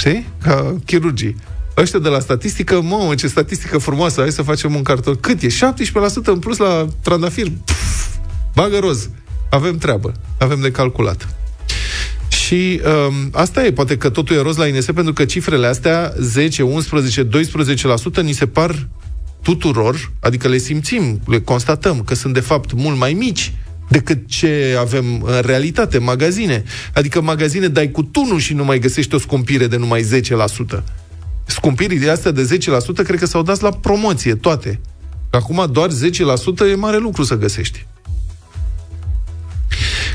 Știi? 0.00 0.26
Ca 0.42 0.76
chirurgii. 0.86 1.36
Ăștia 1.76 1.98
de 1.98 2.08
la 2.08 2.20
statistică, 2.20 2.80
mă, 2.80 3.14
ce 3.16 3.26
statistică 3.26 3.78
frumoasă, 3.78 4.20
hai 4.20 4.32
să 4.32 4.42
facem 4.42 4.74
un 4.74 4.82
carton. 4.82 5.14
Cât 5.14 5.42
e? 5.42 5.46
17% 5.46 5.50
în 6.24 6.38
plus 6.38 6.56
la 6.56 6.86
trandafir. 7.02 7.46
Pff, 7.64 8.16
bagă 8.54 8.78
roz. 8.78 9.10
Avem 9.50 9.78
treabă. 9.78 10.12
Avem 10.38 10.60
de 10.60 10.70
calculat. 10.70 11.28
Și 12.28 12.80
um, 12.84 13.30
asta 13.32 13.64
e, 13.64 13.72
poate 13.72 13.96
că 13.96 14.10
totul 14.10 14.36
e 14.36 14.42
roz 14.42 14.56
la 14.56 14.66
INS, 14.66 14.84
pentru 14.84 15.12
că 15.12 15.24
cifrele 15.24 15.66
astea, 15.66 16.12
10, 16.18 16.62
11, 16.62 17.28
12%, 18.20 18.22
ni 18.22 18.32
se 18.32 18.46
par 18.46 18.88
tuturor, 19.42 20.12
adică 20.20 20.48
le 20.48 20.58
simțim, 20.58 21.20
le 21.26 21.40
constatăm 21.40 22.02
că 22.02 22.14
sunt 22.14 22.34
de 22.34 22.40
fapt 22.40 22.72
mult 22.72 22.98
mai 22.98 23.12
mici 23.12 23.52
decât 23.90 24.26
ce 24.26 24.76
avem 24.78 25.22
în 25.22 25.40
realitate, 25.40 25.98
magazine. 25.98 26.64
Adică 26.94 27.20
magazine 27.20 27.68
dai 27.68 27.90
cu 27.90 28.02
tunul 28.02 28.38
și 28.38 28.54
nu 28.54 28.64
mai 28.64 28.78
găsești 28.78 29.14
o 29.14 29.18
scumpire 29.18 29.66
de 29.66 29.76
numai 29.76 30.02
10%. 30.02 30.82
Scumpirile 31.46 32.10
astea 32.10 32.30
de 32.30 32.58
10% 33.02 33.04
cred 33.04 33.18
că 33.18 33.26
s-au 33.26 33.42
dat 33.42 33.60
la 33.60 33.70
promoție, 33.70 34.34
toate. 34.34 34.80
Acum 35.30 35.68
doar 35.72 35.88
10% 35.90 35.92
e 36.70 36.74
mare 36.74 36.98
lucru 36.98 37.22
să 37.22 37.34
găsești. 37.34 37.86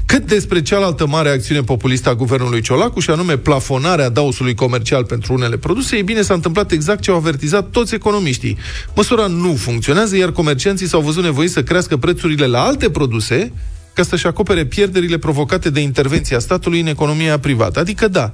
Cât 0.06 0.28
despre 0.28 0.62
cealaltă 0.62 1.08
mare 1.08 1.30
acțiune 1.30 1.62
populistă 1.62 2.10
a 2.10 2.16
guvernului 2.16 2.62
Ciolacu, 2.62 3.00
și 3.00 3.10
anume 3.10 3.38
plafonarea 3.38 4.10
dausului 4.10 4.54
comercial 4.54 5.04
pentru 5.04 5.34
unele 5.34 5.58
produse, 5.58 5.96
ei 5.96 6.04
bine, 6.04 6.22
s-a 6.22 6.34
întâmplat 6.34 6.72
exact 6.72 7.02
ce 7.02 7.12
au 7.12 7.18
avertizat 7.18 7.70
toți 7.70 7.96
economiștii. 7.96 8.58
Măsura 8.96 9.28
nu 9.28 9.54
funcționează, 9.54 10.18
iar 10.18 10.32
comercianții 10.32 10.88
s-au 10.88 11.02
văzut 11.02 11.24
nevoiți 11.24 11.54
să 11.54 11.64
crească 11.64 11.98
prețurile 11.98 12.46
la 12.46 12.62
alte 12.62 12.90
produse 12.90 13.52
ca 13.94 14.04
să-și 14.04 14.28
acopere 14.28 14.66
pierderile 14.66 15.18
provocate 15.18 15.70
de 15.70 15.80
intervenția 15.80 16.40
statului 16.40 16.80
în 16.80 16.88
economia 16.88 17.40
privată. 17.40 17.80
Adică, 17.80 18.08
da, 18.08 18.34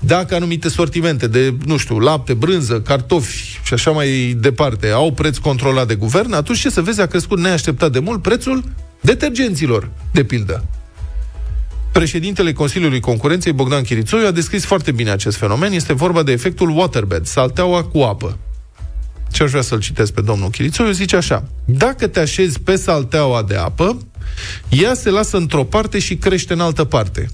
dacă 0.00 0.34
anumite 0.34 0.68
sortimente 0.68 1.26
de, 1.26 1.54
nu 1.64 1.76
știu, 1.76 1.98
lapte, 1.98 2.34
brânză, 2.34 2.80
cartofi 2.80 3.58
și 3.64 3.74
așa 3.74 3.90
mai 3.90 4.36
departe 4.40 4.88
au 4.88 5.12
preț 5.12 5.36
controlat 5.36 5.86
de 5.86 5.94
guvern, 5.94 6.32
atunci 6.32 6.58
ce 6.58 6.70
să 6.70 6.80
vezi, 6.80 7.00
a 7.00 7.06
crescut 7.06 7.38
neașteptat 7.38 7.92
de 7.92 7.98
mult 7.98 8.22
prețul 8.22 8.64
detergenților, 9.00 9.90
de 10.12 10.24
pildă. 10.24 10.64
Președintele 11.98 12.52
Consiliului 12.52 13.00
Concurenței, 13.00 13.52
Bogdan 13.52 13.82
Chirițoiu, 13.82 14.26
a 14.26 14.30
descris 14.30 14.64
foarte 14.64 14.92
bine 14.92 15.10
acest 15.10 15.36
fenomen. 15.36 15.72
Este 15.72 15.92
vorba 15.92 16.22
de 16.22 16.32
efectul 16.32 16.70
waterbed, 16.70 17.26
salteaua 17.26 17.84
cu 17.84 17.98
apă. 17.98 18.38
Ce 19.32 19.42
aș 19.42 19.50
vrea 19.50 19.62
să-l 19.62 19.80
citesc 19.80 20.12
pe 20.12 20.20
domnul 20.20 20.50
Chirițoiu, 20.50 20.90
zice 20.90 21.16
așa. 21.16 21.48
Dacă 21.64 22.06
te 22.06 22.20
așezi 22.20 22.60
pe 22.60 22.76
salteaua 22.76 23.42
de 23.42 23.54
apă, 23.54 23.98
ea 24.68 24.94
se 24.94 25.10
lasă 25.10 25.36
într-o 25.36 25.64
parte 25.64 25.98
și 25.98 26.16
crește 26.16 26.52
în 26.52 26.60
altă 26.60 26.84
parte. 26.84 27.28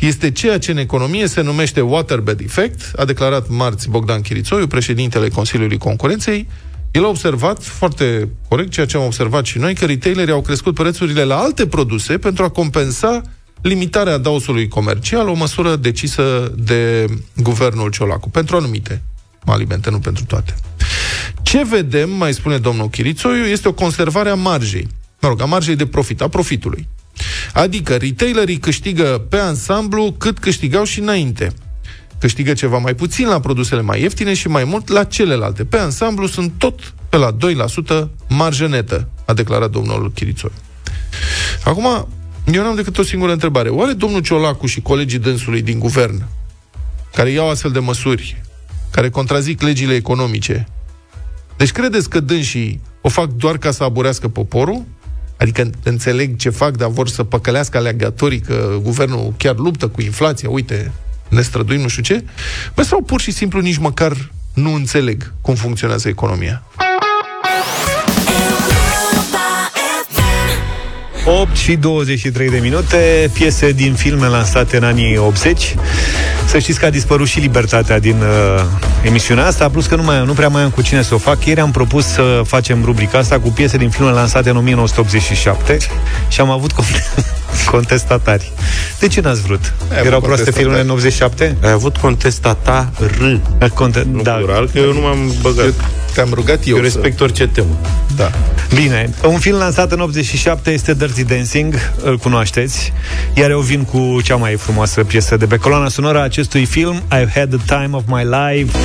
Este 0.00 0.30
ceea 0.30 0.58
ce 0.58 0.70
în 0.70 0.76
economie 0.76 1.26
se 1.26 1.40
numește 1.40 1.80
waterbed 1.80 2.40
effect, 2.40 2.92
a 2.96 3.04
declarat 3.04 3.48
marți 3.48 3.88
Bogdan 3.88 4.20
Chirițoiu, 4.20 4.66
președintele 4.66 5.28
Consiliului 5.28 5.78
Concurenței. 5.78 6.48
El 6.90 7.04
a 7.04 7.08
observat 7.08 7.62
foarte 7.62 8.28
corect 8.48 8.70
ceea 8.70 8.86
ce 8.86 8.96
am 8.96 9.04
observat 9.04 9.44
și 9.44 9.58
noi, 9.58 9.74
că 9.74 9.84
retailerii 9.84 10.32
au 10.32 10.42
crescut 10.42 10.74
prețurile 10.74 11.24
la 11.24 11.36
alte 11.36 11.66
produse 11.66 12.18
pentru 12.18 12.44
a 12.44 12.48
compensa 12.48 13.22
limitarea 13.68 14.18
dausului 14.18 14.68
comercial, 14.68 15.28
o 15.28 15.34
măsură 15.34 15.76
decisă 15.76 16.52
de 16.56 17.06
guvernul 17.36 17.90
Ciolacu, 17.90 18.30
pentru 18.30 18.56
anumite 18.56 19.02
alimente, 19.44 19.90
nu 19.90 19.98
pentru 19.98 20.24
toate. 20.24 20.54
Ce 21.42 21.64
vedem, 21.64 22.10
mai 22.10 22.34
spune 22.34 22.58
domnul 22.58 22.88
Chirițoiu, 22.88 23.44
este 23.44 23.68
o 23.68 23.72
conservare 23.72 24.28
a 24.28 24.34
marjei. 24.34 24.88
Mă 25.20 25.28
rog, 25.28 25.40
a 25.40 25.44
marjei 25.44 25.76
de 25.76 25.86
profit, 25.86 26.20
a 26.20 26.28
profitului. 26.28 26.88
Adică 27.52 27.96
retailerii 27.96 28.58
câștigă 28.58 29.26
pe 29.28 29.36
ansamblu 29.36 30.14
cât 30.18 30.38
câștigau 30.38 30.84
și 30.84 31.00
înainte. 31.00 31.52
Câștigă 32.18 32.52
ceva 32.52 32.78
mai 32.78 32.94
puțin 32.94 33.26
la 33.28 33.40
produsele 33.40 33.80
mai 33.80 34.00
ieftine 34.00 34.34
și 34.34 34.48
mai 34.48 34.64
mult 34.64 34.88
la 34.88 35.04
celelalte. 35.04 35.64
Pe 35.64 35.78
ansamblu 35.78 36.26
sunt 36.26 36.52
tot 36.58 36.94
pe 37.08 37.16
la 37.16 37.36
2% 38.04 38.08
marjă 38.28 38.66
netă, 38.66 39.08
a 39.24 39.32
declarat 39.32 39.70
domnul 39.70 40.12
Chirițoiu. 40.14 40.54
Acum, 41.64 42.08
eu 42.52 42.62
n-am 42.62 42.74
decât 42.74 42.98
o 42.98 43.02
singură 43.02 43.32
întrebare. 43.32 43.68
Oare 43.68 43.92
domnul 43.92 44.20
Ciolacu 44.20 44.66
și 44.66 44.80
colegii 44.80 45.18
dânsului 45.18 45.62
din 45.62 45.78
guvern, 45.78 46.24
care 47.14 47.30
iau 47.30 47.50
astfel 47.50 47.70
de 47.70 47.78
măsuri, 47.78 48.42
care 48.90 49.10
contrazic 49.10 49.62
legile 49.62 49.94
economice, 49.94 50.68
deci 51.56 51.72
credeți 51.72 52.08
că 52.08 52.20
dânsii 52.20 52.80
o 53.00 53.08
fac 53.08 53.28
doar 53.28 53.58
ca 53.58 53.70
să 53.70 53.84
aburească 53.84 54.28
poporul? 54.28 54.84
Adică 55.36 55.70
înțeleg 55.82 56.36
ce 56.36 56.50
fac, 56.50 56.76
dar 56.76 56.88
vor 56.88 57.08
să 57.08 57.24
păcălească 57.24 57.76
alegatorii 57.76 58.40
că 58.40 58.78
guvernul 58.82 59.34
chiar 59.36 59.56
luptă 59.56 59.88
cu 59.88 60.00
inflația, 60.00 60.50
uite, 60.50 60.92
ne 61.28 61.42
străduim, 61.42 61.80
nu 61.80 61.88
știu 61.88 62.02
ce? 62.02 62.24
Bă, 62.74 62.82
sau 62.82 63.02
pur 63.02 63.20
și 63.20 63.30
simplu 63.30 63.60
nici 63.60 63.78
măcar 63.78 64.30
nu 64.54 64.74
înțeleg 64.74 65.32
cum 65.40 65.54
funcționează 65.54 66.08
economia. 66.08 66.62
8 71.26 71.56
și 71.56 71.76
23 71.76 72.50
de 72.50 72.58
minute, 72.58 73.30
piese 73.32 73.72
din 73.72 73.94
filme 73.94 74.26
lansate 74.26 74.76
în 74.76 74.84
anii 74.84 75.16
80. 75.16 75.74
Să 76.46 76.58
știți 76.58 76.78
că 76.78 76.84
a 76.84 76.90
dispărut 76.90 77.26
și 77.26 77.38
libertatea 77.38 77.98
din 77.98 78.16
uh, 78.16 78.64
emisiunea 79.02 79.46
asta, 79.46 79.68
plus 79.68 79.86
că 79.86 79.96
nu, 79.96 80.02
mai, 80.02 80.24
nu 80.24 80.32
prea 80.32 80.48
mai 80.48 80.62
am 80.62 80.70
cu 80.70 80.82
cine 80.82 81.02
să 81.02 81.14
o 81.14 81.18
fac. 81.18 81.44
Ieri 81.44 81.60
am 81.60 81.70
propus 81.70 82.06
să 82.06 82.42
facem 82.46 82.82
rubrica 82.84 83.18
asta 83.18 83.40
cu 83.40 83.48
piese 83.48 83.76
din 83.76 83.90
filme 83.90 84.10
lansate 84.10 84.50
în 84.50 84.56
1987 84.56 85.76
și 86.28 86.40
am 86.40 86.50
avut 86.50 86.70
contestatari. 87.70 88.52
De 88.98 89.06
ce 89.08 89.20
n-ați 89.20 89.40
vrut? 89.40 89.72
Ai 89.92 90.06
Erau 90.06 90.20
proaste 90.20 90.50
filme 90.50 90.80
în 90.80 90.88
87? 90.90 91.56
Ai 91.62 91.70
avut 91.70 91.96
contestata 91.96 92.90
R. 93.18 93.66
Conte- 93.74 94.06
Nu 94.12 94.22
da. 94.22 94.32
plural, 94.32 94.68
că 94.72 94.78
eu 94.78 94.92
nu 94.92 95.00
m-am 95.00 95.32
băgat. 95.40 95.64
Eu 95.64 95.72
te-am 96.14 96.30
rugat 96.32 96.66
eu, 96.66 96.76
Eu 96.76 96.82
respect 96.82 97.20
orice 97.20 97.46
temă. 97.46 97.78
Da. 98.16 98.30
Bine, 98.74 99.10
un 99.26 99.38
film 99.38 99.56
lansat 99.58 99.92
în 99.92 100.00
87 100.00 100.70
este 100.70 100.94
Dirty 100.94 101.24
Dancing, 101.24 101.74
îl 102.02 102.18
cunoașteți, 102.18 102.92
iar 103.34 103.50
eu 103.50 103.60
vin 103.60 103.82
cu 103.84 104.18
cea 104.22 104.36
mai 104.36 104.54
frumoasă 104.54 105.04
piesă 105.04 105.36
de 105.36 105.46
pe 105.46 105.56
coloana 105.56 105.88
sonoră 105.88 106.18
a 106.18 106.22
acestui 106.22 106.64
film, 106.64 107.02
I've 107.14 107.32
had 107.34 107.48
the 107.56 107.76
time 107.76 107.88
of 107.96 108.02
my 108.06 108.22
life. 108.24 108.78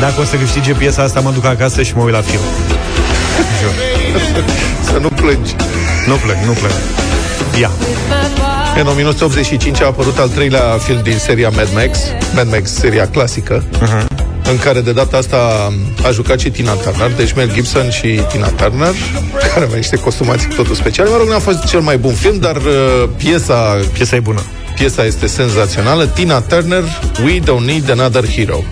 Dacă 0.00 0.20
o 0.20 0.24
să 0.24 0.36
câștige 0.36 0.72
piesa 0.72 1.02
asta, 1.02 1.20
mă 1.20 1.30
duc 1.30 1.44
acasă 1.44 1.82
și 1.82 1.92
mă 1.96 2.02
uit 2.02 2.12
la 2.12 2.20
film. 2.20 2.40
Jur. 3.62 3.72
Să 4.84 4.98
nu 5.00 5.08
plângi. 5.08 5.54
Nu 6.06 6.14
plâng, 6.14 6.38
nu 6.46 6.52
plâng. 6.52 6.72
Ia. 7.60 7.70
În 8.80 8.86
1985 8.86 9.80
a 9.82 9.86
apărut 9.86 10.18
al 10.18 10.28
treilea 10.28 10.60
film 10.78 11.00
din 11.02 11.18
seria 11.18 11.48
Mad 11.48 11.68
Max, 11.74 11.98
Mad 12.34 12.50
Max, 12.50 12.70
seria 12.70 13.08
clasică, 13.08 13.64
uh-huh. 13.64 14.06
în 14.50 14.58
care 14.58 14.80
de 14.80 14.92
data 14.92 15.16
asta 15.16 15.36
a 16.06 16.10
jucat 16.10 16.38
și 16.38 16.50
Tina 16.50 16.72
Turner, 16.72 17.10
deci 17.16 17.32
Mel 17.32 17.52
Gibson 17.52 17.90
și 17.90 18.20
Tina 18.32 18.46
Turner, 18.46 18.94
care 19.52 19.64
avea 19.64 19.76
niște 19.76 19.96
costumații 19.96 20.48
totul 20.48 20.74
speciale. 20.74 21.10
Mă 21.10 21.16
rog, 21.16 21.28
n-a 21.28 21.38
fost 21.38 21.64
cel 21.64 21.80
mai 21.80 21.98
bun 21.98 22.12
film, 22.12 22.38
dar 22.38 22.56
uh, 22.56 23.08
piesa, 23.16 23.80
Piesa 23.92 24.16
e 24.16 24.20
bună. 24.20 24.42
piesa 24.74 25.04
este 25.04 25.26
senzațională. 25.26 26.06
Tina 26.06 26.40
Turner, 26.40 26.82
We 27.24 27.40
Don't 27.40 27.64
Need 27.64 27.90
Another 27.90 28.28
Hero. 28.28 28.64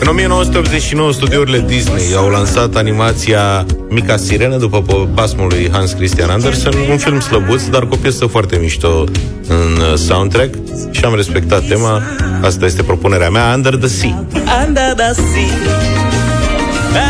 În 0.00 0.06
1989, 0.08 1.12
studiourile 1.12 1.64
Disney 1.66 2.14
au 2.16 2.28
lansat 2.28 2.74
animația 2.76 3.66
Mica 3.88 4.16
Sirenă 4.16 4.56
după 4.56 4.82
po- 4.82 5.14
pasmul 5.14 5.46
lui 5.48 5.68
Hans 5.72 5.92
Christian 5.92 6.30
Andersen, 6.30 6.72
un 6.90 6.98
film 6.98 7.20
slăbuț, 7.20 7.62
dar 7.64 7.86
cu 7.86 7.94
o 7.94 7.96
piesă 7.96 8.26
foarte 8.26 8.56
mișto 8.56 9.04
în 9.48 9.76
uh, 9.92 9.94
soundtrack 9.98 10.54
și 10.90 11.04
am 11.04 11.14
respectat 11.14 11.62
tema. 11.68 12.02
Asta 12.42 12.64
este 12.64 12.82
propunerea 12.82 13.30
mea, 13.30 13.52
Under 13.54 13.76
the 13.76 13.88
Sea. 13.88 14.24
Under 14.66 14.92
the 14.96 15.12
sea, 15.12 15.54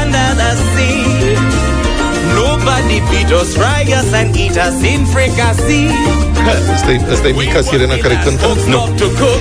under 0.03 0.31
the 0.42 0.53
sea. 0.74 1.38
Nobody 2.35 2.96
beat 3.11 3.31
us, 3.40 3.48
fry 3.55 3.83
us 3.98 4.12
and 4.20 4.35
eat 4.37 4.57
us 4.68 4.88
in 4.92 5.05
fricassee. 5.14 5.90
Asta 6.74 6.90
e, 6.90 7.00
asta 7.12 7.29
e 7.29 7.33
mica 7.33 7.61
sirena 7.61 7.94
care 7.94 8.20
cântă? 8.24 8.46
Nu, 8.68 8.88
To 8.98 9.05
cook 9.05 9.40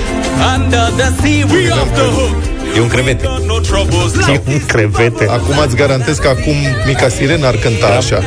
under 0.54 0.86
the 0.96 1.08
sea, 1.20 1.46
we 1.52 1.68
off 1.72 1.90
the 1.94 2.08
hook. 2.18 2.49
E 2.76 2.80
un 2.80 2.88
crevete. 2.88 3.26
Got 3.26 3.46
no 3.46 3.58
troubles. 3.58 4.26
Un 4.46 4.66
crevete. 4.66 5.26
Acum 5.28 5.58
îți 5.66 5.76
garantez 5.76 6.18
că 6.18 6.28
acum 6.28 6.54
mica 6.86 7.08
sirena 7.08 7.48
ar 7.48 7.56
cânta 7.56 7.86
așa. 7.86 8.22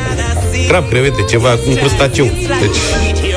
Crab, 0.68 0.90
crevete, 0.90 1.22
ceva, 1.30 1.58
un 1.68 1.76
crustaceu. 1.76 2.26
Deci, 2.62 2.78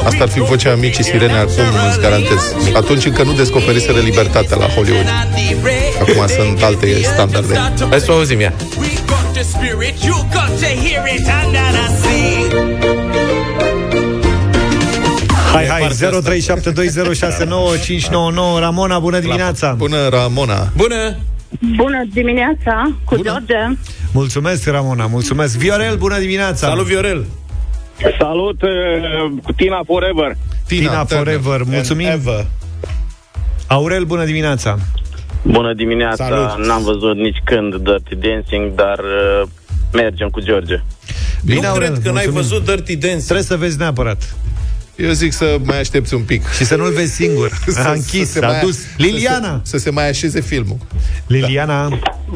asta 0.04 0.22
ar 0.22 0.28
fi 0.28 0.40
vocea 0.40 0.74
micii 0.74 1.04
sirene 1.04 1.38
acum, 1.38 1.64
îți 1.88 2.00
garantez. 2.00 2.54
Atunci 2.72 3.04
încă 3.04 3.22
nu 3.22 3.32
descoperiseră 3.32 3.98
libertatea 3.98 4.56
la 4.56 4.66
Hollywood. 4.66 5.06
Acum 6.00 6.26
sunt 6.26 6.62
alte 6.62 7.02
standarde. 7.02 7.54
Hai 7.90 8.00
să 8.00 8.12
o 8.12 8.14
auzim, 8.14 8.40
ia. 8.40 8.52
Hai, 15.56 15.66
hai, 15.66 15.88
0372069599 15.90 18.58
Ramona, 18.58 18.98
bună 18.98 19.18
dimineața 19.18 19.72
Bună, 19.72 20.08
Ramona 20.08 20.68
Bună! 20.76 21.16
Bună 21.76 22.04
dimineața, 22.12 22.90
cu 23.04 23.14
Bună. 23.16 23.28
George. 23.30 23.54
Mulțumesc, 24.12 24.66
Ramona, 24.68 25.06
mulțumesc 25.06 25.56
Viorel, 25.56 25.96
bună 25.96 26.18
dimineața 26.18 26.66
Salut, 26.66 26.84
Viorel! 26.86 27.24
Salut, 28.18 28.62
uh, 28.62 28.68
cu 29.42 29.52
Tina 29.52 29.80
Forever. 29.86 30.36
Tina, 30.66 30.88
Tina 30.90 31.04
Forever, 31.04 31.62
mulțumim 31.64 32.06
Ever. 32.06 32.46
Aurel, 33.66 34.04
bună 34.04 34.24
dimineața 34.24 34.78
Bună 35.42 35.72
dimineața, 35.74 36.24
Salut. 36.28 36.66
n-am 36.66 36.82
văzut 36.82 37.16
nici 37.16 37.36
când 37.44 37.74
Dirty 37.76 38.14
Dancing, 38.28 38.74
dar 38.74 38.98
uh, 38.98 39.42
mergem 39.92 40.28
cu 40.28 40.40
George. 40.40 40.82
Bine, 41.44 41.60
nu 41.60 41.68
Aurel, 41.68 41.88
cred 41.90 42.02
că 42.02 42.10
n-ai 42.10 42.26
mulțumim. 42.30 42.40
văzut 42.40 42.64
Dirty 42.64 42.96
Dancing. 42.96 43.22
Trebuie 43.22 43.44
să 43.44 43.56
vezi 43.56 43.78
neapărat 43.78 44.34
Eu 44.96 45.10
zic 45.10 45.32
să 45.32 45.58
mai 45.64 45.80
aștepți 45.80 46.14
un 46.14 46.22
pic. 46.22 46.48
Și 46.50 46.64
să 46.64 46.76
nu-l 46.76 46.92
vezi 46.92 47.14
singur 47.14 47.50
A 47.84 47.90
închis, 47.90 48.30
se 48.30 48.44
a 48.44 48.48
mai- 48.48 48.60
dus 48.60 48.78
Liliana 48.96 49.60
Să 49.62 49.70
se, 49.70 49.76
să 49.76 49.78
se 49.78 49.90
mai 49.90 50.08
așeze 50.08 50.40
filmul. 50.40 50.76
Liliana 51.26 51.88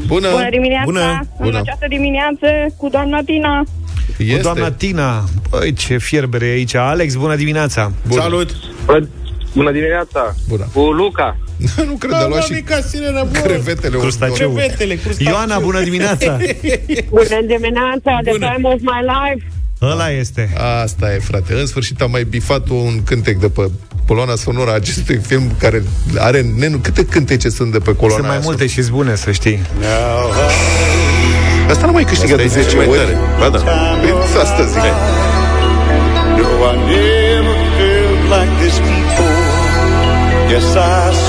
Bună! 0.07 0.29
Bună 0.31 0.49
dimineața! 0.51 0.85
Bună! 0.85 1.21
În 1.39 1.45
Bună. 1.45 1.59
această 1.59 1.87
dimineață 1.89 2.47
cu 2.77 2.89
doamna 2.89 3.21
Tina. 3.25 3.65
Este. 4.19 4.35
Cu 4.37 4.43
doamna 4.43 4.71
Tina 4.71 5.25
Băi, 5.51 5.73
ce 5.73 5.99
fierbere 5.99 6.47
e 6.47 6.51
aici 6.51 6.75
Alex, 6.75 7.15
bună 7.15 7.37
dimineața 7.37 7.93
Bună. 8.09 8.21
Salut! 8.21 8.51
Bună 9.55 9.73
dimineața! 9.73 10.35
Bună. 10.49 10.69
Cu 10.73 10.81
Luca. 10.81 11.37
nu 11.87 11.93
cred, 11.93 12.13
a 12.13 12.27
luat 12.27 12.45
și 12.45 12.65
sirena, 12.89 13.29
crevetele. 13.43 13.99
Crustaceu. 13.99 14.51
Crevetele, 14.51 14.95
crustaceu. 14.95 15.33
Ioana, 15.33 15.59
bună 15.59 15.81
dimineața 15.81 16.37
Bună 17.09 17.41
dimineața, 17.47 18.19
the 18.25 18.33
time 18.33 18.61
of 18.63 18.81
my 18.81 19.01
life. 19.03 19.47
Ăla 19.83 20.11
este 20.11 20.53
Asta 20.83 21.15
e, 21.15 21.19
frate. 21.19 21.53
În 21.55 21.67
sfârșit 21.67 22.01
am 22.01 22.11
mai 22.11 22.25
bifat 22.25 22.69
un 22.69 23.03
cântec 23.05 23.39
de 23.39 23.49
pe 23.49 23.71
coloana 24.07 24.35
sonoră 24.35 24.71
a 24.71 24.75
acestui 24.75 25.17
film 25.17 25.55
care 25.59 25.83
are 26.19 26.41
nenu... 26.59 26.79
Câte 26.79 27.05
cântece 27.05 27.49
sunt 27.49 27.73
de 27.73 27.79
pe 27.79 27.95
coloana 27.95 28.15
Sunt 28.15 28.27
mai 28.27 28.37
aia 28.37 28.45
multe 28.45 28.67
și 28.67 28.83
bune, 28.91 29.15
să 29.15 29.31
știi 29.31 29.59
Asta 31.71 31.87
nu 31.87 31.93
mai 31.93 32.05
câștigă 32.05 32.37
de 32.37 32.43
Asta 32.43 32.59
e 32.59 32.63
10 32.63 32.77
mai 32.77 32.87
ori. 32.87 32.99
tare. 32.99 33.19
Ba 33.39 33.49
da. 33.49 33.59
Păi, 33.59 34.13
asta 34.43 34.65
zic. 34.65 34.83
No, 36.39 36.49
I 36.71 36.77
never 36.91 37.59
felt 37.77 38.21
like 38.35 38.53
this 38.63 38.77
before. 38.79 39.39
Yes, 40.53 40.75
I 40.75 41.20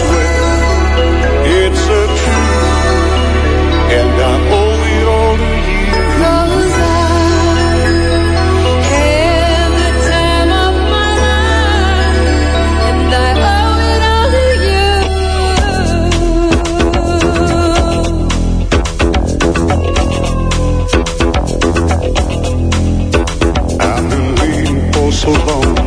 so 25.21 25.29
long. 25.45 25.80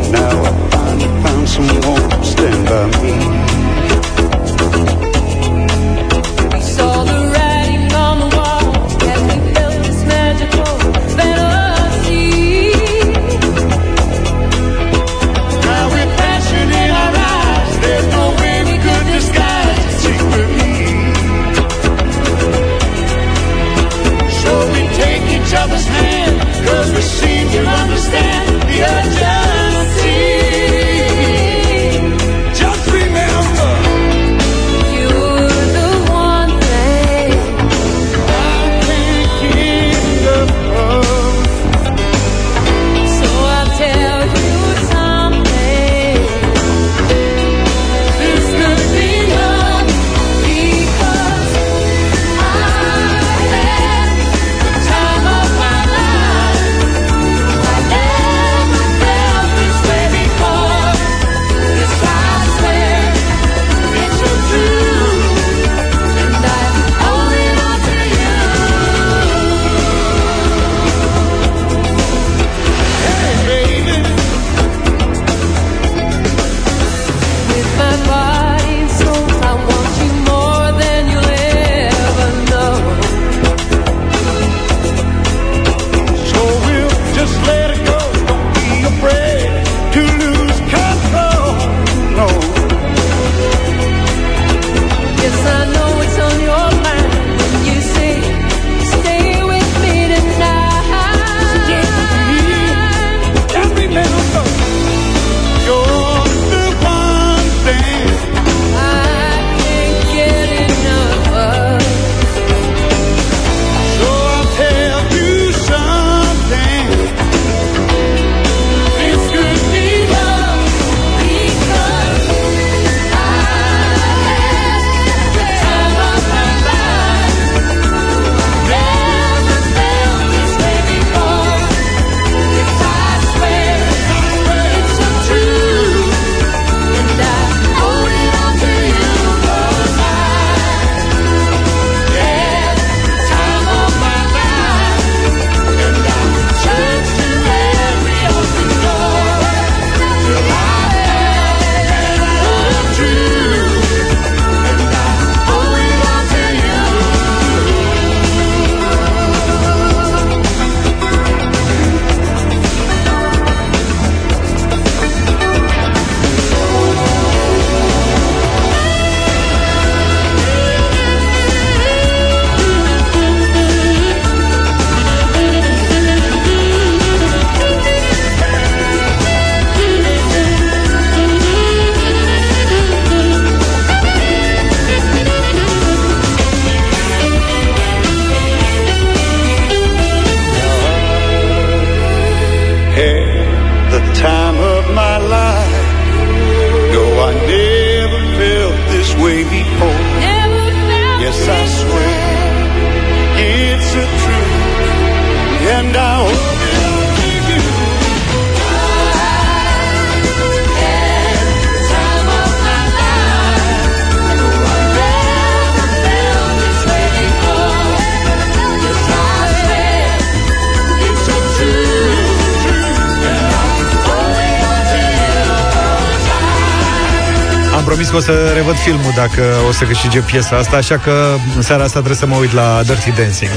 Să 229.74 229.84
câștige 229.84 230.20
piesa 230.20 230.56
asta, 230.56 230.76
așa 230.76 230.98
că 230.98 231.34
în 231.56 231.62
seara 231.62 231.82
asta 231.82 231.96
trebuie 231.98 232.18
să 232.18 232.26
mă 232.26 232.36
uit 232.36 232.52
la 232.52 232.82
Dirty 232.86 233.10
Dancing. 233.10 233.50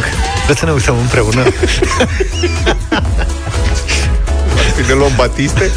Vreți 0.45 0.59
să 0.59 0.65
ne 0.65 0.71
uităm 0.71 0.97
împreună? 0.97 1.43
Ne 4.87 4.93
luăm 4.93 5.11
batiste 5.15 5.71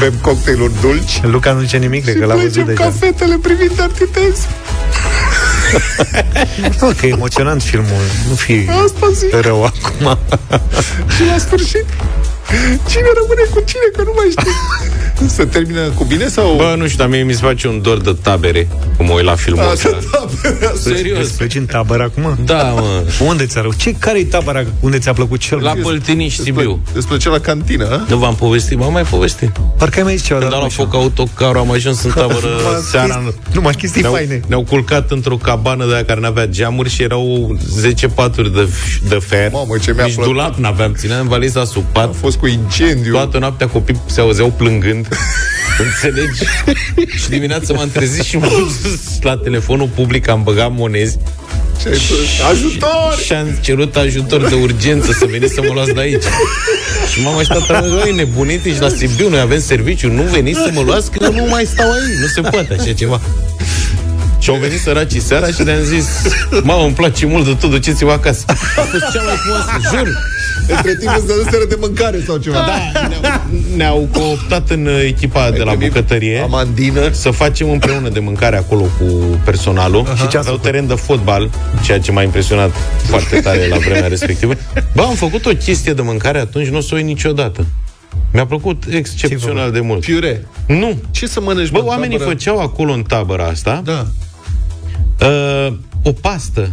Bem 0.00 0.12
cocktailuri 0.20 0.72
dulci 0.80 1.20
Luca 1.22 1.52
nu 1.52 1.60
zice 1.60 1.76
nimic, 1.76 2.02
cred 2.02 2.14
Și 2.14 2.20
că 2.20 2.26
l-a 2.26 2.34
văzut 2.34 2.52
plăcem 2.52 2.74
deja. 2.74 2.82
cafetele 2.84 3.38
privind 3.42 3.70
Dirty 3.70 4.04
Dancing 4.14 4.54
Nu, 6.80 6.92
că 6.98 7.06
e 7.06 7.10
emoționant 7.10 7.62
filmul. 7.62 8.02
Nu 8.28 8.34
fi 8.34 8.68
Asta 8.84 9.06
zic. 9.14 9.34
rău 9.40 9.64
acum. 9.64 10.18
Și 11.16 11.22
la 11.30 11.38
sfârșit 11.38 11.86
Cine 12.90 13.08
rămâne 13.20 13.44
cu 13.54 13.60
cine, 13.70 13.86
că 13.96 14.02
nu 14.02 14.12
mai 14.16 14.28
știu 14.30 14.52
Se 15.26 15.44
termină 15.44 15.80
cu 15.80 16.04
bine 16.04 16.26
sau... 16.28 16.54
Bă, 16.56 16.74
nu 16.78 16.86
știu, 16.86 16.98
dar 16.98 17.08
mie 17.08 17.22
mi 17.22 17.32
se 17.32 17.40
face 17.44 17.68
un 17.68 17.82
dor 17.82 17.98
de 18.00 18.16
tabere 18.22 18.68
Cum 18.96 19.06
mă 19.06 19.12
uit 19.12 19.24
la 19.24 19.34
filmul 19.34 19.64
Asta, 19.64 19.88
ăsta. 19.98 20.08
da, 20.12 20.25
Serios 20.82 21.28
Pleci 21.30 21.54
în 21.54 21.64
tabără 21.66 22.02
acum? 22.02 22.38
Da, 22.44 22.62
mă 22.62 23.04
Unde 23.26 23.46
ți-a 23.46 23.60
rău? 23.60 23.72
Ce, 23.76 23.92
care 23.98 24.18
e 24.18 24.24
tabăra 24.24 24.64
unde 24.80 24.98
ți-a 24.98 25.12
plăcut 25.12 25.40
cel 25.40 25.58
La 25.58 25.72
mai 25.72 25.82
Păltiniș, 25.82 26.34
Sibiu 26.36 26.80
Îți 26.94 27.06
plăcea 27.06 27.30
la 27.30 27.38
cantină, 27.38 27.88
a? 27.90 28.04
Nu 28.08 28.16
v-am 28.16 28.34
povestit, 28.34 28.78
m-am 28.78 28.92
mai 28.92 29.02
povestit 29.02 29.50
Parcă 29.78 29.98
ai 29.98 30.04
mai 30.04 30.16
zis 30.16 30.26
ceva 30.26 30.38
Când 30.38 30.50
dar 30.50 30.60
am 30.60 30.66
nu 30.68 30.72
luat 30.76 30.90
foc 30.90 31.00
autocarul, 31.00 31.58
am 31.58 31.70
ajuns 31.70 32.02
în 32.02 32.10
tabără 32.10 32.46
Numai 32.56 32.80
seara 32.90 33.22
chestii- 33.22 33.54
numai 33.54 33.72
chestii 33.74 34.00
ne-au, 34.00 34.14
faine. 34.14 34.40
Ne-au 34.46 34.62
culcat 34.64 35.10
într-o 35.10 35.36
cabană 35.36 35.86
de 35.86 35.94
aia 35.94 36.04
care 36.04 36.20
n-avea 36.20 36.46
geamuri 36.46 36.90
și 36.90 37.02
erau 37.02 37.56
10 37.68 38.06
paturi 38.08 38.52
de, 38.52 38.68
de 39.08 39.18
fer 39.20 39.50
Mamă, 39.52 39.76
ce 39.82 39.92
mi-a 39.92 40.04
Nici 40.04 40.14
plăcut. 40.14 40.32
dulap 40.32 40.54
n-aveam, 40.56 40.94
țineam 40.94 41.20
în 41.20 41.28
valiza 41.28 41.64
sub 41.64 41.82
pat 41.92 42.08
A 42.08 42.12
fost 42.20 42.36
cu 42.36 42.46
incendiu 42.46 43.12
Toată 43.12 43.38
noaptea 43.38 43.66
copii 43.68 44.00
se 44.06 44.20
auzeau 44.20 44.52
plângând 44.56 45.08
Înțelegi? 45.78 46.42
și 47.22 47.28
dimineața 47.28 47.74
m-am 47.74 47.88
trezit 47.92 48.22
și 48.24 48.36
m-am 48.36 48.50
dus 48.58 49.22
la 49.22 49.36
telefonul 49.36 49.88
public 49.94 50.28
Am 50.36 50.42
băgat 50.42 50.72
monezi 50.72 51.16
Și 51.80 51.86
ai 51.86 51.94
spus, 51.94 52.18
Ajutor! 52.50 53.18
și 53.24 53.32
am 53.32 53.58
cerut 53.60 53.96
ajutor 53.96 54.48
de 54.48 54.54
urgență 54.54 55.12
să 55.12 55.26
veniți 55.30 55.54
să 55.54 55.60
mă 55.66 55.72
luați 55.72 55.92
de 55.92 56.00
aici. 56.00 56.22
Și 57.12 57.22
m-am 57.22 57.36
așteptat, 57.36 57.80
mă, 57.80 57.86
noi 57.86 58.14
nebunit, 58.14 58.64
ești 58.64 58.80
la 58.80 58.88
Sibiu, 58.88 59.28
noi 59.28 59.40
avem 59.40 59.60
serviciu, 59.60 60.12
nu 60.12 60.22
veniți 60.22 60.58
să 60.58 60.70
mă 60.72 60.80
luați, 60.80 61.10
că 61.10 61.18
eu 61.22 61.32
nu 61.32 61.44
mai 61.44 61.64
stau 61.64 61.90
aici, 61.90 62.18
nu 62.20 62.26
se 62.26 62.40
poate 62.40 62.76
așa 62.80 62.92
ceva. 62.92 63.20
Și 64.38 64.50
au 64.50 64.56
venit 64.56 64.80
săracii 64.80 65.20
seara 65.20 65.46
și 65.46 65.62
le-am 65.62 65.82
zis 65.82 66.06
Mamă, 66.62 66.84
îmi 66.84 66.94
place 66.94 67.26
mult 67.26 67.44
de 67.44 67.54
tot, 67.60 67.70
duceți-vă 67.70 68.12
acasă 68.12 68.44
A 68.48 68.52
fost 68.80 69.04
cea 69.12 69.22
mai 69.22 69.34
frumoasă, 69.36 69.70
jur 69.90 70.08
Între 70.68 70.96
timp 70.96 71.12
îți 71.16 71.26
dăduseră 71.26 71.64
de 71.68 71.76
mâncare 71.80 72.20
sau 72.26 72.36
ceva. 72.36 72.56
Da, 72.56 73.08
ne-au, 73.08 73.40
ne-au 73.76 74.08
cooptat 74.12 74.70
în 74.70 74.86
uh, 74.86 75.02
echipa 75.06 75.50
de 75.50 75.62
la 75.62 75.74
bucătărie 75.74 76.38
Amandină? 76.38 77.10
Să 77.12 77.30
facem 77.30 77.70
împreună 77.70 78.08
de 78.08 78.18
mâncare 78.20 78.56
acolo 78.56 78.82
cu 78.82 79.04
personalul. 79.44 80.04
Și 80.06 80.12
ce 80.14 80.22
ați 80.24 80.36
Aveau 80.36 80.54
făcut? 80.54 80.62
teren 80.62 80.86
de 80.86 80.94
fotbal 80.94 81.50
Ceea 81.84 82.00
ce 82.00 82.12
m-a 82.12 82.22
impresionat 82.22 82.70
foarte 83.04 83.40
tare 83.40 83.68
la 83.68 83.76
vremea 83.76 84.06
respectivă. 84.08 84.54
Bă, 84.94 85.02
am 85.02 85.14
făcut 85.14 85.46
o 85.46 85.50
chestie 85.50 85.92
de 85.92 86.02
mâncare 86.02 86.38
atunci 86.38 86.66
Nu 86.68 86.76
o 86.76 86.80
să 86.80 86.88
o 86.92 86.96
uit 86.96 87.04
niciodată. 87.04 87.66
Mi-a 88.32 88.46
plăcut 88.46 88.84
excepțional 88.90 89.72
de 89.72 89.80
mult. 89.80 90.00
Piure 90.00 90.46
Nu. 90.66 90.98
Ce 91.10 91.26
să 91.26 91.40
mănânci, 91.40 91.70
Bă, 91.70 91.76
mă, 91.76 91.82
în 91.82 91.88
oamenii 91.88 92.16
tabără? 92.18 92.36
făceau 92.36 92.58
acolo 92.60 92.92
în 92.92 93.02
tabăra 93.02 93.44
asta 93.44 93.82
Da. 93.84 94.06
uh, 95.26 95.72
O 96.02 96.12
pastă 96.12 96.70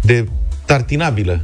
De 0.00 0.26
tartinabilă 0.64 1.40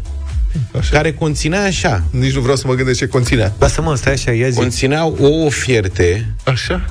Așa. 0.79 0.97
Care 0.97 1.13
conținea 1.13 1.65
așa. 1.65 2.03
Nici 2.11 2.35
nu 2.35 2.41
vreau 2.41 2.57
să 2.57 2.67
mă 2.67 2.75
gândesc 2.75 2.99
ce 2.99 3.07
conținea. 3.07 3.53
Lasă-mă, 3.59 3.95
stai 3.97 4.13
așa, 4.13 4.33
ia 4.33 4.49
zi. 4.49 4.59
Conțineau 4.59 5.17
o 5.21 5.49
fierte. 5.49 6.35
Așa? 6.45 6.91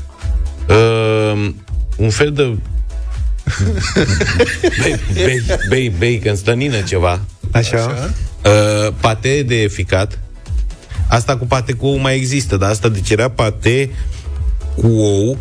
uh, 0.69 1.49
Un 1.97 2.09
fel 2.09 2.31
de 2.31 2.43
Bei, 4.83 4.99
bei, 5.13 5.41
bei, 5.69 5.89
bacon, 5.99 6.35
stănină 6.35 6.81
ceva. 6.81 7.19
Așa. 7.51 8.09
uh, 8.45 8.93
Pate 8.99 9.43
de 9.47 9.67
ficat. 9.71 10.19
Asta 11.07 11.37
cu 11.37 11.45
pate 11.45 11.73
cu 11.73 11.85
ou 11.85 11.97
mai 11.97 12.15
există 12.15 12.57
Dar 12.57 12.69
asta 12.69 12.89
deci 12.89 13.09
era 13.09 13.29
pate 13.29 13.89
Cu 14.75 14.87
ou 14.87 15.37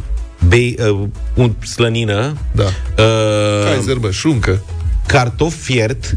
bei, 0.49 0.77
uh, 0.91 1.09
un 1.35 1.55
slănină. 1.75 2.37
Da. 2.53 2.65
Uh, 2.65 3.65
Kaiser, 3.65 3.97
bă, 3.97 4.11
șuncă. 4.11 4.63
Cartof 5.07 5.55
fiert 5.55 6.17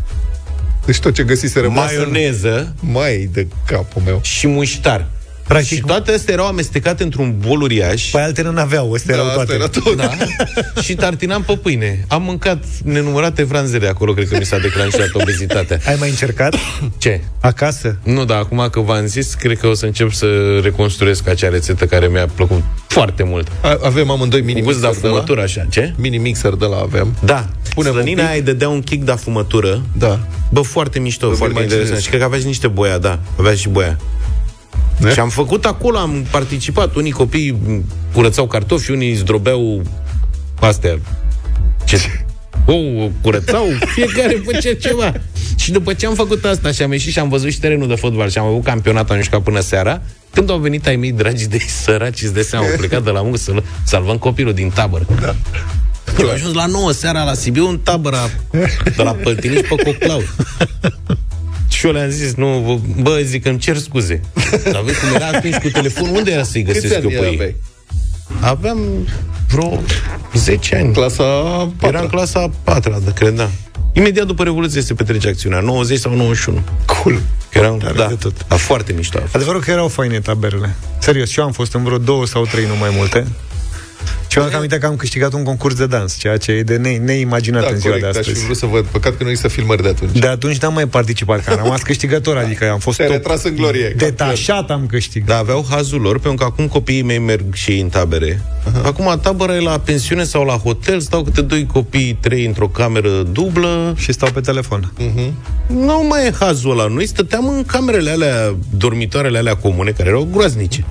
Deci 0.86 1.00
tot 1.00 1.14
ce 1.14 1.24
găsiseră 1.24 1.70
Maioneză. 1.70 2.76
Mai 2.80 3.30
de 3.32 3.48
capul 3.66 4.02
meu. 4.06 4.20
Și 4.24 4.48
muștar 4.48 5.08
Practic, 5.48 5.78
Și 5.78 5.84
toate 5.86 6.12
astea 6.12 6.34
erau 6.34 6.46
amestecate 6.48 7.04
într-un 7.04 7.36
bol 7.48 7.62
uriaș 7.62 8.10
Păi 8.10 8.22
altele 8.22 8.52
n-aveau, 8.52 8.94
astea 8.94 9.14
erau 9.16 9.26
Da, 9.28 9.34
toate. 9.34 9.52
asta 9.54 9.64
era 9.64 9.68
tot 9.84 9.96
Da. 9.96 10.10
și 10.86 10.96
tartinam 10.96 11.41
pe 11.44 11.54
pâine. 11.56 12.06
Am 12.08 12.22
mâncat 12.24 12.64
nenumărate 12.84 13.44
franzele 13.44 13.88
acolo, 13.88 14.14
cred 14.14 14.28
că 14.28 14.38
mi 14.38 14.46
s-a 14.46 14.58
declanșat 14.58 15.10
obezitatea. 15.14 15.80
Ai 15.88 15.96
mai 16.00 16.10
încercat? 16.10 16.56
Ce? 16.98 17.22
Acasă? 17.39 17.98
Nu, 18.04 18.26
dar 18.26 18.38
acum 18.38 18.68
că 18.72 18.80
v-am 18.80 19.06
zis, 19.06 19.34
cred 19.34 19.58
că 19.60 19.68
o 19.68 19.74
să 19.74 19.86
încep 19.86 20.12
să 20.12 20.26
reconstruiesc 20.64 21.28
acea 21.28 21.50
rețetă 21.50 21.86
care 21.86 22.08
mi-a 22.08 22.28
plăcut 22.36 22.62
foarte 22.88 23.24
mult. 23.24 23.48
A- 23.62 23.80
Avem 23.84 24.10
amândoi 24.10 24.41
mini 24.41 24.60
Cu 24.60 24.66
gust 24.66 24.80
de 24.82 24.86
mixer 24.88 25.02
de 25.02 25.08
la 25.08 25.14
afumătură, 25.14 25.41
așa. 25.41 25.66
Ce? 25.70 25.94
Mini 25.98 26.18
mixer 26.18 26.54
de 26.54 26.66
la 26.66 26.78
avem 26.78 27.16
Da. 27.26 27.48
Punem 27.74 27.91
un 27.91 27.98
Slănina 27.98 28.22
pic. 28.22 28.30
aia 28.30 28.38
îi 28.39 28.44
dădea 28.46 28.70
un 28.70 28.82
kick 28.82 29.04
de 29.06 29.12
afumătură. 29.12 29.82
Da 29.98 30.20
Bă, 30.52 30.62
foarte 30.62 31.00
mișto, 31.00 31.28
Îmi 31.28 31.36
foarte 31.36 31.54
imaginez. 31.54 31.74
interesant. 31.78 32.02
Și 32.04 32.08
cred 32.10 32.20
că 32.20 32.26
avea 32.26 32.39
și 32.39 32.46
niște 32.46 32.68
boia, 32.68 32.98
da. 32.98 33.20
Avea 33.39 33.54
și 33.56 33.70
boia. 33.70 33.98
Ne? 34.98 35.12
Și 35.12 35.20
am 35.20 35.30
făcut 35.30 35.66
acolo, 35.66 35.98
am 35.98 36.26
participat. 36.32 36.96
Unii 36.96 37.12
copii 37.12 37.52
m, 37.52 37.86
curățau 38.14 38.48
cartofi, 38.48 38.91
unii 38.91 39.14
zdrobeau 39.14 39.82
astea. 40.60 41.00
Ce? 41.86 41.98
Ou, 42.66 43.12
curățau, 43.22 43.66
fiecare 43.96 44.41
făcea 44.46 44.76
ceva. 44.82 45.14
Și 45.56 45.72
după 45.72 45.94
ce 45.94 46.06
am 46.06 46.16
făcut 46.16 46.46
asta 46.46 46.72
și 46.72 46.82
am 46.82 46.91
ieșit 46.91 47.12
și 47.12 47.20
am 47.20 47.30
văzut 47.30 47.52
și 47.52 47.60
terenul 47.60 47.88
de 47.88 47.96
fotbal 47.96 48.30
și 48.30 48.38
am 48.38 48.46
avut 48.46 48.64
campionat, 48.64 49.12
am 49.12 49.22
jucat 49.22 49.41
până 49.41 49.60
seara, 49.60 50.02
când 50.34 50.50
au 50.50 50.58
venit 50.58 50.88
ai 50.88 50.96
mei 50.96 51.12
dragi 51.12 51.48
de 51.48 51.58
săraci, 51.84 52.22
îți 52.22 52.34
dai 52.34 52.44
seama, 52.44 52.66
au 52.66 52.72
plecat 52.78 53.04
de 53.04 53.10
la 53.10 53.22
muncă 53.22 53.38
să 53.38 53.54
salvăm 53.86 54.18
copilul 54.18 54.54
din 54.54 54.70
tabără. 54.70 55.06
Da. 55.22 55.36
Eu 56.20 56.28
am 56.28 56.34
ajuns 56.34 56.54
la 56.54 56.66
9 56.66 56.91
seara 56.91 57.24
la 57.24 57.34
Sibiu 57.34 57.68
în 57.68 57.80
tabăra 57.80 58.30
de 58.96 59.04
la 59.04 59.12
Păltiniș 59.12 59.60
pe 59.60 59.76
Coclau. 59.84 60.22
Și 61.84 61.90
eu 61.90 61.96
le-am 61.96 62.10
zis, 62.10 62.34
nu, 62.34 62.82
bă, 63.02 63.20
zic, 63.24 63.46
îmi 63.46 63.58
cer 63.58 63.78
scuze. 63.78 64.22
Dar 64.72 64.82
vezi 64.82 65.00
cum 65.00 65.10
era 65.16 65.28
atunci 65.28 65.56
cu 65.56 65.70
telefonul, 65.70 66.16
unde 66.16 66.32
era 66.32 66.44
să-i 66.44 66.64
Câți 66.64 66.80
găsesc 66.82 67.02
eu 67.04 67.10
ani 67.10 67.18
pe 67.20 67.26
ei? 67.26 67.34
aveai? 67.34 67.56
Aveam 68.42 68.80
vreo 69.50 69.82
10 70.34 70.76
ani. 70.76 70.94
Clasa 70.94 71.24
Era 71.82 72.00
în 72.00 72.08
clasa 72.08 72.40
a 72.40 72.52
patra, 72.64 73.00
de 73.00 73.12
cred, 73.14 73.36
da. 73.36 73.50
Imediat 73.94 74.26
după 74.26 74.44
Revoluție 74.44 74.82
se 74.82 74.94
petrece 74.94 75.28
acțiunea, 75.28 75.60
90 75.60 76.00
sau 76.00 76.16
91. 76.16 76.62
Cool. 76.86 77.20
Era 77.54 77.72
un, 77.72 77.80
Tare 77.80 77.94
da, 77.94 78.08
de 78.08 78.16
tot. 78.16 78.46
a 78.48 78.56
foarte 78.56 78.94
mișto. 78.94 79.18
a 79.18 79.22
fost. 79.22 79.36
Adevărul 79.36 79.62
că 79.62 79.72
erau 79.72 79.88
faine 79.88 80.20
taberele. 80.20 80.76
Serios, 81.00 81.30
și 81.30 81.40
eu 81.40 81.46
am 81.46 81.52
fost 81.52 81.74
în 81.74 81.84
vreo 81.84 81.98
două 81.98 82.26
sau 82.26 82.46
trei, 82.46 82.66
nu 82.66 82.76
mai 82.80 82.90
multe. 82.96 83.28
Și 84.28 84.38
eu 84.38 84.43
am 84.43 84.51
aminte 84.56 84.78
că 84.78 84.86
am 84.86 84.95
câștigat 84.95 85.34
un 85.34 85.43
concurs 85.43 85.76
de 85.76 85.86
dans, 85.88 86.18
ceea 86.18 86.38
ce 86.38 86.51
e 86.51 86.64
de 86.64 86.76
ne- 86.78 86.97
neimaginat 86.97 87.62
Da, 87.62 87.70
în 87.70 87.78
ziua 87.78 87.93
corect, 87.93 88.06
de 88.08 88.12
dar 88.14 88.24
și 88.24 88.30
astăzi. 88.30 88.39
vreau 88.39 88.54
să 88.54 88.66
văd 88.66 88.86
Păcat 88.86 89.18
că 89.18 89.24
nu 89.24 89.30
există 89.30 89.49
filmări 89.49 89.82
de 89.82 89.88
atunci 89.88 90.20
De 90.20 90.28
atunci 90.28 90.58
n-am 90.58 90.74
mai 90.74 90.88
participat, 90.88 91.43
că 91.43 91.49
am 91.51 91.60
rămas 91.64 91.82
câștigător, 91.82 92.38
adică 92.38 92.70
am 92.72 92.80
fost 92.80 92.97
Te-ai 92.97 93.08
top. 93.10 93.18
retras 93.18 93.43
în 93.43 93.56
glorie 93.56 93.93
Detașat 93.97 94.72
am 94.72 94.86
câștigat. 94.86 95.28
Dar 95.28 95.38
aveau 95.39 95.66
hazul 95.70 96.01
lor, 96.01 96.20
pentru 96.20 96.45
că 96.45 96.51
acum 96.51 96.68
copiii 96.68 97.01
mei 97.01 97.20
merg 97.20 97.54
și 97.54 97.72
ei 97.72 97.80
în 97.80 97.88
tabere. 97.89 98.41
Acum 98.84 99.20
tabăra 99.22 99.56
e 99.56 99.60
la 99.60 99.80
pensiune 99.80 100.24
sau 100.24 100.43
la 100.45 100.54
hotel, 100.54 100.99
stau 100.99 101.24
câte 101.24 101.41
doi 101.41 101.66
copii, 101.66 102.18
trei 102.22 102.45
într-o 102.45 102.68
cameră 102.68 103.10
dublă. 103.32 103.93
Și 103.97 104.12
stau 104.12 104.32
pe 104.32 104.39
telefon. 104.39 104.93
Nu 105.68 106.06
mai 106.10 106.26
e 106.26 106.34
hazul 106.39 106.72
ăla. 106.72 106.88
Noi 106.88 107.08
stăteam 107.08 107.47
în 107.47 107.64
camerele 107.66 108.10
alea, 108.10 108.56
dormitoarele 108.78 109.38
alea 109.38 109.56
comune, 109.56 109.91
care 109.91 110.10
erau 110.10 110.28
groaznice. 110.32 110.86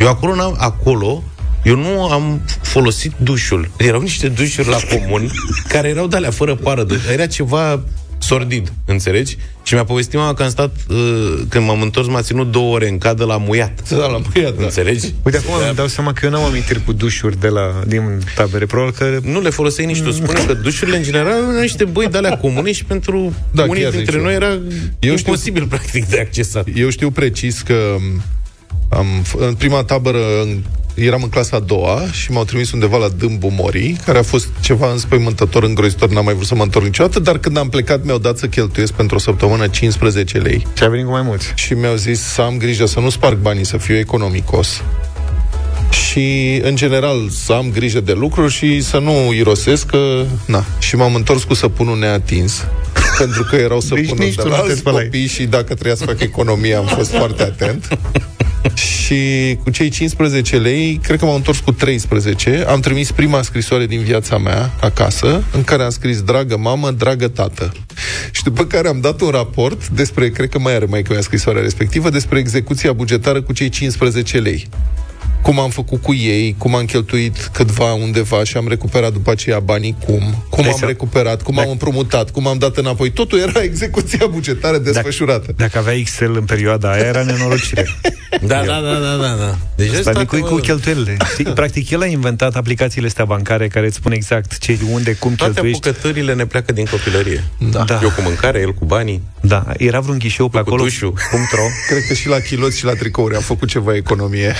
Eu 0.00 0.08
acolo, 0.08 0.34
n-am, 0.34 0.56
acolo 0.58 1.22
eu 1.64 1.76
nu 1.76 2.04
am 2.04 2.40
folosit 2.62 3.12
dușul. 3.16 3.70
Erau 3.76 4.00
niște 4.00 4.28
dușuri 4.28 4.68
la 4.68 4.78
comun 4.90 5.30
care 5.68 5.88
erau 5.88 6.06
de 6.06 6.16
alea 6.16 6.30
fără 6.30 6.54
pară. 6.54 6.84
De, 6.84 6.94
era 7.12 7.26
ceva 7.26 7.80
sordid, 8.18 8.72
înțelegi? 8.84 9.36
Și 9.62 9.74
mi-a 9.74 9.84
povestit 9.84 10.18
mama 10.18 10.34
că 10.34 10.42
am 10.42 10.48
stat, 10.48 10.74
uh, 10.88 10.96
când 11.48 11.66
m-am 11.66 11.80
întors, 11.82 12.06
m-a 12.06 12.22
ținut 12.22 12.50
două 12.50 12.74
ore 12.74 12.88
în 12.88 12.98
cadă 12.98 13.24
la 13.24 13.36
muiat. 13.36 13.88
Da, 13.90 13.96
la 14.06 14.20
muiat, 14.34 14.56
da. 14.56 14.62
Înțelegi? 14.64 15.12
Uite, 15.22 15.36
acum 15.38 15.54
îmi 15.66 15.74
dau 15.76 15.86
seama 15.86 16.12
că 16.12 16.24
eu 16.24 16.30
n-am 16.30 16.42
amintiri 16.44 16.84
cu 16.84 16.92
dușuri 16.92 17.40
de 17.40 17.48
la, 17.48 17.80
din 17.86 18.18
tabere. 18.34 18.66
Probabil 18.66 18.94
că 18.98 19.18
Nu 19.22 19.40
le 19.40 19.50
foloseai 19.50 19.86
nici 19.86 20.00
tu. 20.00 20.10
Spune 20.10 20.40
că 20.46 20.54
dușurile, 20.54 20.96
în 20.96 21.02
general, 21.02 21.26
erau 21.26 21.60
niște 21.60 21.84
băi 21.84 22.06
de 22.10 22.16
alea 22.16 22.36
comune 22.36 22.72
și 22.72 22.84
pentru 22.84 23.32
Da, 23.50 23.62
unii 23.68 23.82
chiar 23.82 23.90
dintre 23.92 24.12
zic 24.14 24.22
noi 24.22 24.32
eu. 24.32 24.40
era 24.42 24.50
Eu 24.52 24.60
știu- 24.98 25.14
imposibil, 25.16 25.66
practic, 25.66 26.04
de 26.08 26.20
accesat. 26.20 26.66
Eu 26.74 26.88
știu 26.90 27.10
precis 27.10 27.60
că 27.60 27.96
am, 28.88 29.06
în 29.36 29.54
prima 29.54 29.82
tabără 29.82 30.18
în, 30.42 30.62
eram 30.94 31.22
în 31.22 31.28
clasa 31.28 31.56
a 31.56 31.60
doua 31.60 32.02
și 32.12 32.30
m-au 32.30 32.44
trimis 32.44 32.72
undeva 32.72 32.96
la 32.96 33.08
Dâmbu 33.08 33.52
Morii, 33.58 33.96
care 34.04 34.18
a 34.18 34.22
fost 34.22 34.48
ceva 34.60 34.90
înspăimântător, 34.90 35.62
îngrozitor, 35.62 36.08
n-am 36.08 36.24
mai 36.24 36.34
vrut 36.34 36.46
să 36.46 36.54
mă 36.54 36.62
întorc 36.62 36.84
niciodată, 36.84 37.20
dar 37.20 37.38
când 37.38 37.56
am 37.56 37.68
plecat 37.68 38.04
mi-au 38.04 38.18
dat 38.18 38.38
să 38.38 38.46
cheltuiesc 38.46 38.92
pentru 38.92 39.16
o 39.16 39.18
săptămână 39.18 39.66
15 39.66 40.38
lei. 40.38 40.66
Și 40.76 40.82
a 40.84 40.88
venit 40.88 41.04
cu 41.04 41.10
mai 41.10 41.22
mulți. 41.22 41.52
Și 41.54 41.74
mi-au 41.74 41.94
zis 41.94 42.20
să 42.20 42.40
am 42.40 42.56
grijă 42.56 42.86
să 42.86 43.00
nu 43.00 43.10
sparg 43.10 43.38
banii, 43.38 43.64
să 43.64 43.76
fiu 43.76 43.96
economicos. 43.96 44.82
și, 45.90 46.60
în 46.62 46.76
general, 46.76 47.28
să 47.28 47.52
am 47.52 47.70
grijă 47.72 48.00
de 48.00 48.12
lucruri 48.12 48.52
și 48.52 48.80
să 48.80 48.98
nu 48.98 49.32
irosesc, 49.32 49.86
că, 49.86 50.24
na, 50.46 50.64
și 50.78 50.96
m-am 50.96 51.14
întors 51.14 51.44
cu 51.44 51.54
săpunul 51.54 51.98
neatins 51.98 52.64
pentru 53.18 53.42
că 53.42 53.56
erau 53.56 53.80
săpunuri 53.80 54.18
nici 54.18 54.34
de 54.34 54.42
tu 54.42 54.48
la 54.48 54.56
nu 54.56 54.62
te 54.62 54.68
alți 54.68 54.78
spălai. 54.78 55.02
copii 55.02 55.26
și 55.26 55.44
dacă 55.44 55.64
trebuia 55.64 55.94
să 55.94 56.04
fac 56.04 56.20
economie 56.20 56.74
am 56.74 56.86
fost 56.86 57.10
foarte 57.10 57.42
atent. 57.42 57.98
Și 59.14 59.58
cu 59.62 59.70
cei 59.70 59.88
15 59.88 60.56
lei, 60.56 61.00
cred 61.02 61.18
că 61.18 61.24
m-am 61.24 61.34
întors 61.34 61.58
cu 61.58 61.72
13, 61.72 62.64
am 62.68 62.80
trimis 62.80 63.10
prima 63.10 63.42
scrisoare 63.42 63.86
din 63.86 64.00
viața 64.00 64.38
mea 64.38 64.74
acasă, 64.80 65.44
în 65.52 65.64
care 65.64 65.82
am 65.82 65.90
scris, 65.90 66.22
dragă 66.22 66.56
mamă, 66.56 66.90
dragă 66.90 67.28
tată. 67.28 67.72
Și 68.30 68.42
după 68.42 68.64
care 68.64 68.88
am 68.88 69.00
dat 69.00 69.20
un 69.20 69.28
raport 69.28 69.88
despre, 69.88 70.30
cred 70.30 70.48
că 70.48 70.58
mai 70.58 70.74
are 70.74 70.84
mai 70.84 71.02
mea 71.02 71.20
scrisoarea 71.20 71.62
respectivă, 71.62 72.10
despre 72.10 72.38
execuția 72.38 72.92
bugetară 72.92 73.42
cu 73.42 73.52
cei 73.52 73.68
15 73.68 74.38
lei 74.38 74.68
cum 75.44 75.58
am 75.60 75.70
făcut 75.70 76.02
cu 76.02 76.14
ei, 76.14 76.54
cum 76.58 76.74
am 76.74 76.84
cheltuit 76.84 77.48
câtva 77.52 77.92
undeva 77.92 78.44
și 78.44 78.56
am 78.56 78.68
recuperat 78.68 79.12
după 79.12 79.30
aceea 79.30 79.58
banii 79.60 79.96
cum, 80.04 80.44
cum 80.48 80.62
Dai 80.62 80.70
am 80.70 80.76
seama. 80.76 80.86
recuperat, 80.86 81.42
cum 81.42 81.58
am 81.58 81.70
împrumutat, 81.70 82.30
cum 82.30 82.46
am 82.46 82.58
dat 82.58 82.76
înapoi. 82.76 83.10
Totul 83.10 83.38
era 83.38 83.62
execuția 83.70 84.26
bugetară 84.26 84.78
desfășurată. 84.78 85.52
Dacă 85.56 85.78
avea 85.78 85.92
Excel 85.94 86.36
în 86.36 86.44
perioada 86.44 86.90
aia, 86.92 87.04
era 87.04 87.22
nenorocire. 87.22 87.88
Da, 88.46 88.62
da, 88.66 88.80
da, 88.80 88.94
da, 88.94 89.16
da, 89.16 89.34
da. 89.38 89.58
Deci 89.76 89.88
Asta 89.88 90.08
asta 90.10 90.20
Nicui 90.20 90.40
cu 90.40 90.54
cheltuielile. 90.54 91.16
Știi? 91.32 91.44
Practic, 91.60 91.90
el 91.90 92.00
a 92.00 92.06
inventat 92.06 92.56
aplicațiile 92.56 93.06
astea 93.06 93.24
bancare 93.24 93.68
care 93.68 93.86
îți 93.86 93.96
spun 93.96 94.12
exact 94.12 94.58
ce, 94.58 94.78
unde, 94.92 95.12
cum 95.12 95.34
Toate 95.34 95.52
cheltuiești. 95.52 95.88
apucăturile 95.88 96.34
ne 96.34 96.46
pleacă 96.46 96.72
din 96.72 96.84
copilărie. 96.84 97.44
Da. 97.70 97.84
Eu 98.02 98.08
cu 98.10 98.20
mâncare, 98.22 98.60
el 98.60 98.72
cu 98.74 98.84
banii. 98.84 99.22
Da, 99.40 99.64
era 99.78 100.00
vreun 100.00 100.18
ghișeu 100.18 100.48
pe 100.48 100.58
cu 100.58 100.62
acolo, 100.66 100.82
dușul. 100.82 101.12
.ro. 101.30 101.62
Cred 101.88 102.02
că 102.08 102.14
și 102.14 102.28
la 102.28 102.38
chiloți 102.38 102.78
și 102.78 102.84
la 102.84 102.92
tricouri 102.92 103.34
am 103.34 103.42
făcut 103.42 103.68
ceva 103.68 103.94
economie 103.94 104.54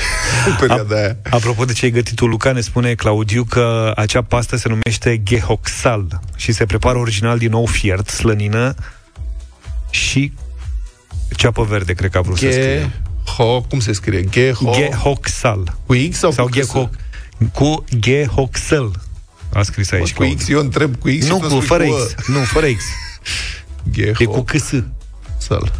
în 0.47 0.55
perioada 0.77 1.07
aia. 1.07 1.16
Apropo 1.31 1.64
de 1.64 1.72
ce 1.72 1.85
ai 1.85 1.91
gătit 1.91 2.14
tu, 2.14 2.27
Luca, 2.27 2.53
ne 2.53 2.61
spune 2.61 2.95
Claudiu 2.95 3.45
că 3.45 3.93
acea 3.97 4.22
pastă 4.22 4.57
se 4.57 4.68
numește 4.68 5.22
Gehoxal 5.22 6.20
și 6.37 6.53
se 6.53 6.66
prepară 6.66 6.99
original 6.99 7.39
din 7.39 7.53
ou 7.53 7.66
fiert, 7.66 8.09
slănină 8.09 8.75
și 9.91 10.33
ceapă 11.37 11.62
verde, 11.62 11.93
cred 11.93 12.11
că 12.11 12.18
a 12.18 12.20
vrut 12.20 12.39
să 12.39 12.51
scrie. 12.51 12.79
Ge... 12.79 12.91
Ho, 13.33 13.61
cum 13.61 13.81
se 13.81 13.93
scrie? 13.93 14.25
Geho... 14.25 14.72
Gehoxal. 14.75 15.77
Cu 15.87 15.95
X 16.11 16.18
sau, 16.18 16.31
Sau 16.31 16.45
cu 16.45 16.51
X? 16.51 16.57
Geho... 16.57 16.91
Cu 17.53 17.85
Gehoxal. 17.99 18.91
A 19.53 19.62
scris 19.62 19.93
aici. 19.93 20.12
Cu 20.12 20.35
X, 20.37 20.49
eu 20.49 20.61
întreb 20.61 20.97
cu 20.97 21.09
X 21.18 21.27
Nu, 21.29 21.35
și 21.35 21.41
tu 21.41 21.41
cu, 21.41 21.47
spui 21.47 21.66
fără 21.66 21.85
cu 21.85 21.95
X. 22.16 22.27
Nu, 22.27 22.39
fără 22.39 22.66
X. 22.66 22.85
Geho... 23.91 24.22
E 24.22 24.27
cu 24.27 24.43
câs. 24.43 24.70
Sal. 25.39 25.72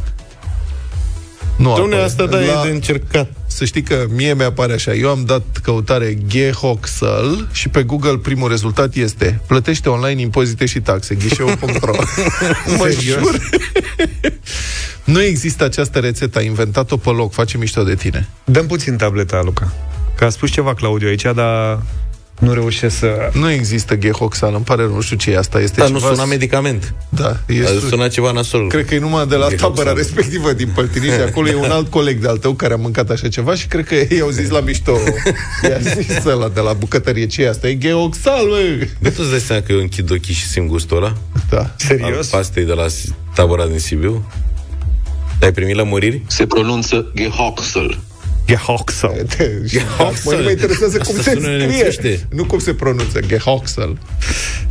Nu 1.57 1.73
Dom'le, 1.73 1.93
apare. 1.93 2.03
asta 2.03 2.27
da, 2.27 2.43
e 2.43 2.63
de 2.63 2.71
încercat. 2.71 3.31
Să 3.47 3.65
știi 3.65 3.83
că 3.83 4.07
mie 4.15 4.35
mi-apare 4.35 4.73
așa. 4.73 4.93
Eu 4.95 5.09
am 5.09 5.25
dat 5.25 5.43
căutare 5.63 6.19
Gehoxel 6.27 7.49
și 7.53 7.69
pe 7.69 7.83
Google 7.83 8.17
primul 8.17 8.49
rezultat 8.49 8.95
este 8.95 9.41
plătește 9.47 9.89
online 9.89 10.21
impozite 10.21 10.67
și 10.67 10.81
taxe, 10.81 11.15
ghișeu.ro 11.15 11.93
Mă 12.79 12.97
jur. 13.01 13.41
nu 15.15 15.23
există 15.23 15.65
această 15.65 15.99
rețetă, 15.99 16.39
a 16.39 16.43
inventat-o 16.43 16.97
pe 16.97 17.11
loc, 17.11 17.33
face 17.33 17.59
mișto 17.59 17.83
de 17.83 17.95
tine. 17.95 18.29
Dăm 18.45 18.67
puțin 18.67 18.97
tableta, 18.97 19.43
Luca. 19.45 19.73
Că 20.17 20.25
a 20.25 20.29
spus 20.29 20.51
ceva 20.51 20.75
Claudiu 20.75 21.09
aici, 21.09 21.27
dar 21.35 21.83
nu 22.39 22.53
reușesc 22.53 22.99
să... 22.99 23.30
Nu 23.32 23.51
există 23.51 23.95
Gehoxal, 23.97 24.55
îmi 24.55 24.64
pare 24.64 24.82
rău, 24.82 24.95
nu 24.95 25.01
știu 25.01 25.16
ce 25.16 25.30
e 25.30 25.39
asta. 25.39 25.61
Este 25.61 25.80
Dar 25.80 25.89
nu 25.89 25.99
ceva... 25.99 26.12
suna 26.12 26.24
medicament. 26.24 26.95
Da, 27.09 27.26
A 27.28 27.41
este... 27.53 27.78
sunat 27.89 28.11
ceva 28.11 28.30
nasol. 28.32 28.68
Cred 28.68 28.85
că 28.87 28.95
e 28.95 28.99
numai 28.99 29.26
de 29.26 29.35
la 29.35 29.49
Gehoxal. 29.49 29.68
tabăra 29.70 29.93
respectivă 29.93 30.53
din 30.53 30.68
Păltiniș, 30.74 31.11
acolo 31.12 31.49
e 31.49 31.55
un 31.55 31.70
alt 31.70 31.91
coleg 31.91 32.18
de-al 32.20 32.37
tău 32.37 32.53
care 32.53 32.72
a 32.72 32.76
mâncat 32.76 33.11
așa 33.11 33.28
ceva 33.28 33.55
și 33.55 33.66
cred 33.66 33.87
că 33.87 33.95
ei 33.95 34.20
au 34.20 34.28
zis 34.30 34.49
la 34.49 34.61
mișto, 34.61 34.93
i-a 35.70 35.78
zis 35.78 36.24
ăla 36.24 36.49
de 36.49 36.61
la 36.61 36.72
bucătărie, 36.72 37.26
ce 37.26 37.43
e 37.43 37.49
asta? 37.49 37.68
E 37.68 37.78
Geoxal, 37.78 38.47
bă! 38.49 38.87
Nu 38.99 39.09
tu 39.09 39.16
îți 39.18 39.30
dai 39.30 39.41
seama 39.41 39.62
că 39.62 39.72
eu 39.72 39.78
închid 39.78 40.11
ochii 40.11 40.35
și 40.35 40.47
simt 40.47 40.68
gustul 40.68 40.97
ăla? 40.97 41.12
Da. 41.51 41.70
Serios? 41.76 42.32
Al 42.32 42.39
pastei 42.41 42.64
de 42.64 42.72
la 42.72 42.89
S- 42.89 43.05
tabăra 43.35 43.66
din 43.66 43.78
Sibiu? 43.78 44.28
Ai 45.43 45.53
primit 45.53 45.76
lămuriri? 45.76 46.22
Se 46.26 46.47
pronunță 46.47 47.11
Gehoxel. 48.47 49.27
Gehoxal. 49.67 50.15
Mă, 50.25 50.33
nu 50.35 50.43
mă 50.43 50.51
interesează 50.51 50.99
cum 50.99 51.15
Asta 51.19 51.23
se 51.31 51.37
sună 51.37 51.47
scrie, 51.47 51.67
nemțește. 51.67 52.21
nu 52.31 52.45
cum 52.45 52.59
se 52.59 52.75
pronunță, 52.75 53.21
Gehoxal. 53.27 53.99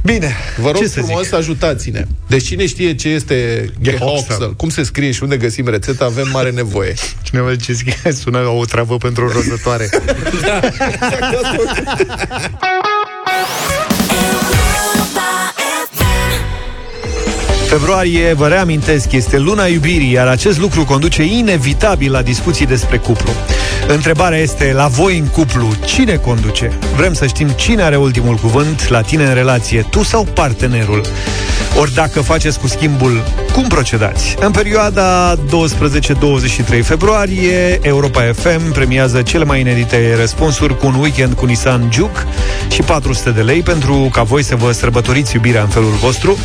Bine, 0.03 0.35
Vă 0.57 0.71
rog 0.71 0.81
ce 0.81 0.87
să 0.87 1.01
frumos, 1.01 1.23
zic? 1.23 1.33
ajutați-ne. 1.33 2.05
Deci 2.27 2.45
cine 2.45 2.65
știe 2.67 2.95
ce 2.95 3.09
este 3.09 3.69
Gehoxal. 3.81 4.07
Gehoxal, 4.17 4.53
cum 4.55 4.69
se 4.69 4.83
scrie 4.83 5.11
și 5.11 5.23
unde 5.23 5.37
găsim 5.37 5.67
rețeta, 5.67 6.05
avem 6.05 6.27
mare 6.31 6.49
nevoie. 6.51 6.93
Cineva 7.21 7.51
zice 7.53 7.73
că 8.01 8.11
sună 8.21 8.39
o 8.39 8.65
travă 8.65 8.97
pentru 8.97 9.25
o 9.25 9.31
rozătoare. 9.31 9.89
Februarie, 17.67 18.33
vă 18.33 18.47
reamintesc, 18.47 19.11
este 19.11 19.37
luna 19.37 19.65
iubirii, 19.65 20.11
iar 20.11 20.27
acest 20.27 20.59
lucru 20.59 20.85
conduce 20.85 21.23
inevitabil 21.23 22.11
la 22.11 22.21
discuții 22.21 22.65
despre 22.65 22.97
cuplu. 22.97 23.29
Întrebarea 23.87 24.37
este, 24.37 24.71
la 24.73 24.87
voi 24.87 25.17
în 25.17 25.27
cuplu, 25.27 25.67
cine 25.85 26.15
conduce? 26.15 26.71
Vrem 26.95 27.13
să 27.13 27.25
știm 27.27 27.47
cine 27.49 27.83
are 27.83 27.95
ultimul 27.95 28.35
cuvânt 28.35 28.87
la 28.87 29.01
tine 29.01 29.25
în 29.25 29.33
relație, 29.33 29.87
tu 29.89 30.03
sau 30.03 30.23
partenerul? 30.23 31.01
Ori 31.79 31.93
dacă 31.93 32.21
faceți 32.21 32.59
cu 32.59 32.67
schimbul, 32.67 33.23
cum 33.53 33.67
procedați? 33.67 34.35
În 34.39 34.51
perioada 34.51 35.35
12-23 35.35 35.39
februarie, 36.83 37.79
Europa 37.81 38.21
FM 38.33 38.71
premiază 38.71 39.21
cele 39.21 39.43
mai 39.43 39.59
inedite 39.59 40.15
răspunsuri 40.15 40.77
cu 40.77 40.85
un 40.85 40.93
weekend 40.93 41.33
cu 41.33 41.45
Nissan 41.45 41.89
Juke 41.91 42.19
și 42.69 42.81
400 42.81 43.29
de 43.29 43.41
lei 43.41 43.61
pentru 43.61 44.09
ca 44.11 44.23
voi 44.23 44.43
să 44.43 44.55
vă 44.55 44.71
sărbătoriți 44.71 45.35
iubirea 45.35 45.61
în 45.61 45.67
felul 45.67 45.91
vostru 45.91 46.37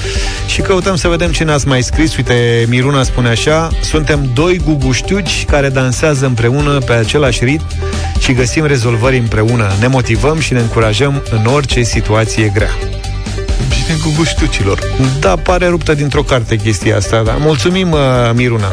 și 0.47 0.61
căutăm 0.61 0.97
să 0.97 1.09
vedem 1.09 1.31
ce 1.31 1.45
ne-ați 1.45 1.66
mai 1.66 1.83
scris. 1.83 2.16
Uite, 2.16 2.66
Miruna 2.68 3.03
spune 3.03 3.29
așa, 3.29 3.68
suntem 3.83 4.31
doi 4.35 4.61
guguștiuci 4.64 5.45
care 5.45 5.68
dansează 5.68 6.26
împreună 6.26 6.79
pe 6.79 6.93
același 6.93 7.45
ritm 7.45 7.66
și 8.18 8.33
găsim 8.33 8.66
rezolvări 8.66 9.18
împreună. 9.18 9.72
Ne 9.81 9.87
motivăm 9.87 10.41
și 10.41 10.53
ne 10.53 10.61
încurajăm 10.61 11.22
în 11.31 11.47
orice 11.47 11.83
situație 11.83 12.51
grea. 12.55 12.97
Bine 13.68 13.98
cu 14.04 14.12
guștucilor. 14.16 14.78
Da, 15.20 15.36
pare 15.36 15.66
ruptă 15.66 15.94
dintr-o 15.94 16.22
carte 16.22 16.56
chestia 16.56 16.96
asta, 16.96 17.22
da. 17.22 17.36
Mulțumim, 17.40 17.90
uh, 17.90 17.98
Miruna. 18.34 18.72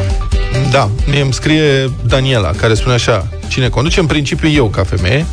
Da, 0.70 0.90
mie 1.10 1.20
îmi 1.20 1.32
scrie 1.32 1.90
Daniela, 2.06 2.50
care 2.50 2.74
spune 2.74 2.94
așa, 2.94 3.28
cine 3.48 3.68
conduce, 3.68 4.00
în 4.00 4.06
principiu 4.06 4.48
eu 4.48 4.66
ca 4.66 4.84
femeie, 4.84 5.26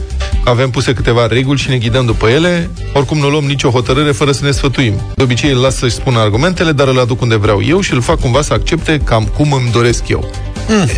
avem 0.46 0.70
puse 0.70 0.94
câteva 0.94 1.28
reguli 1.28 1.60
și 1.60 1.70
ne 1.70 1.78
ghidăm 1.78 2.06
după 2.06 2.28
ele, 2.28 2.70
oricum 2.94 3.18
nu 3.18 3.30
luăm 3.30 3.44
nicio 3.44 3.70
hotărâre 3.70 4.12
fără 4.12 4.32
să 4.32 4.46
ne 4.46 4.52
sfătuim. 4.52 4.94
De 5.16 5.24
obicei 5.24 5.52
îl 5.52 5.62
las 5.62 5.76
să-și 5.76 5.96
spună 5.96 6.20
argumentele, 6.20 6.72
dar 6.72 6.88
îl 6.88 7.00
aduc 7.00 7.22
unde 7.22 7.36
vreau 7.36 7.62
eu 7.68 7.80
și 7.80 7.94
îl 7.94 8.02
fac 8.02 8.20
cumva 8.20 8.42
să 8.42 8.54
accepte 8.54 9.02
cam 9.04 9.24
cum 9.24 9.52
îmi 9.52 9.72
doresc 9.72 10.08
eu. 10.08 10.30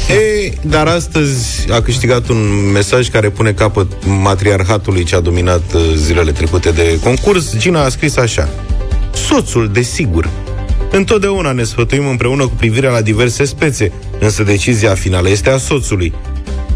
E, 0.09 0.51
dar 0.61 0.87
astăzi 0.87 1.71
a 1.71 1.81
câștigat 1.81 2.29
un 2.29 2.71
mesaj 2.73 3.09
care 3.09 3.29
pune 3.29 3.51
capăt 3.51 3.87
matriarhatului 4.05 5.03
ce 5.03 5.15
a 5.15 5.19
dominat 5.19 5.73
uh, 5.73 5.81
zilele 5.95 6.31
trecute 6.31 6.71
de 6.71 6.99
concurs. 7.03 7.57
Gina 7.57 7.83
a 7.83 7.89
scris 7.89 8.17
așa. 8.17 8.49
Soțul, 9.13 9.69
desigur. 9.73 10.29
Întotdeauna 10.91 11.51
ne 11.51 11.63
sfătuim 11.63 12.07
împreună 12.07 12.43
cu 12.43 12.53
privirea 12.57 12.91
la 12.91 13.01
diverse 13.01 13.45
spețe, 13.45 13.91
însă 14.19 14.43
decizia 14.43 14.93
finală 14.93 15.29
este 15.29 15.49
a 15.49 15.57
soțului. 15.57 16.13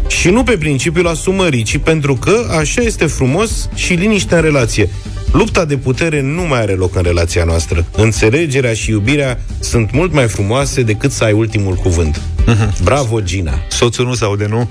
Și 0.08 0.28
nu 0.28 0.42
pe 0.42 0.56
principiul 0.58 1.06
asumării, 1.06 1.62
ci 1.62 1.76
pentru 1.76 2.14
că 2.14 2.46
așa 2.58 2.82
este 2.82 3.06
frumos 3.06 3.68
și 3.74 3.92
liniște 3.92 4.34
în 4.34 4.40
relație. 4.40 4.88
Lupta 5.32 5.64
de 5.64 5.76
putere 5.76 6.20
nu 6.20 6.42
mai 6.42 6.60
are 6.60 6.72
loc 6.72 6.96
în 6.96 7.02
relația 7.02 7.44
noastră. 7.44 7.86
Înțelegerea 7.96 8.72
și 8.72 8.90
iubirea 8.90 9.40
sunt 9.60 9.92
mult 9.92 10.12
mai 10.12 10.28
frumoase 10.28 10.82
decât 10.82 11.12
să 11.12 11.24
ai 11.24 11.32
ultimul 11.32 11.74
cuvânt. 11.74 12.20
Bravo, 12.82 13.20
Gina! 13.20 13.58
Soțul 13.68 14.06
nu 14.06 14.14
se 14.14 14.24
aude, 14.24 14.46
nu? 14.46 14.70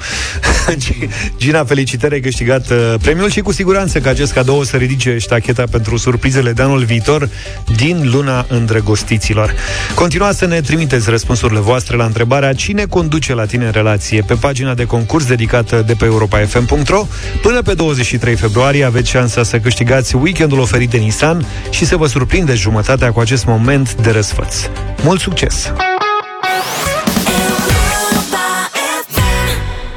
Gina, 1.39 1.63
felicitări, 1.63 2.13
ai 2.13 2.19
câștigat 2.19 2.69
uh, 2.69 2.93
premiul 3.01 3.29
și 3.29 3.39
cu 3.39 3.51
siguranță 3.51 3.99
că 3.99 4.09
acest 4.09 4.33
cadou 4.33 4.57
o 4.57 4.63
să 4.63 4.77
ridice 4.77 5.17
ștacheta 5.17 5.63
pentru 5.71 5.97
surprizele 5.97 6.51
de 6.51 6.61
anul 6.61 6.83
viitor 6.83 7.29
din 7.75 8.09
luna 8.11 8.45
îndrăgostiților. 8.49 9.53
Continuați 9.95 10.37
să 10.37 10.45
ne 10.45 10.61
trimiteți 10.61 11.09
răspunsurile 11.09 11.59
voastre 11.59 11.95
la 11.95 12.05
întrebarea 12.05 12.53
cine 12.53 12.85
conduce 12.85 13.33
la 13.33 13.45
tine 13.45 13.65
în 13.65 13.71
relație 13.71 14.21
pe 14.21 14.33
pagina 14.33 14.73
de 14.73 14.85
concurs 14.85 15.25
dedicată 15.25 15.83
de 15.87 15.93
pe 15.93 16.05
europafm.ro. 16.05 17.07
Până 17.41 17.61
pe 17.61 17.73
23 17.73 18.35
februarie 18.35 18.83
aveți 18.83 19.09
șansa 19.09 19.43
să 19.43 19.59
câștigați 19.59 20.15
weekendul 20.15 20.59
oferit 20.59 20.89
de 20.89 20.97
Nissan 20.97 21.45
și 21.69 21.85
să 21.85 21.97
vă 21.97 22.07
surprindeți 22.07 22.59
jumătatea 22.59 23.11
cu 23.11 23.19
acest 23.19 23.45
moment 23.45 23.95
de 23.95 24.11
răsfăț. 24.11 24.55
Mult 25.03 25.19
succes! 25.19 25.71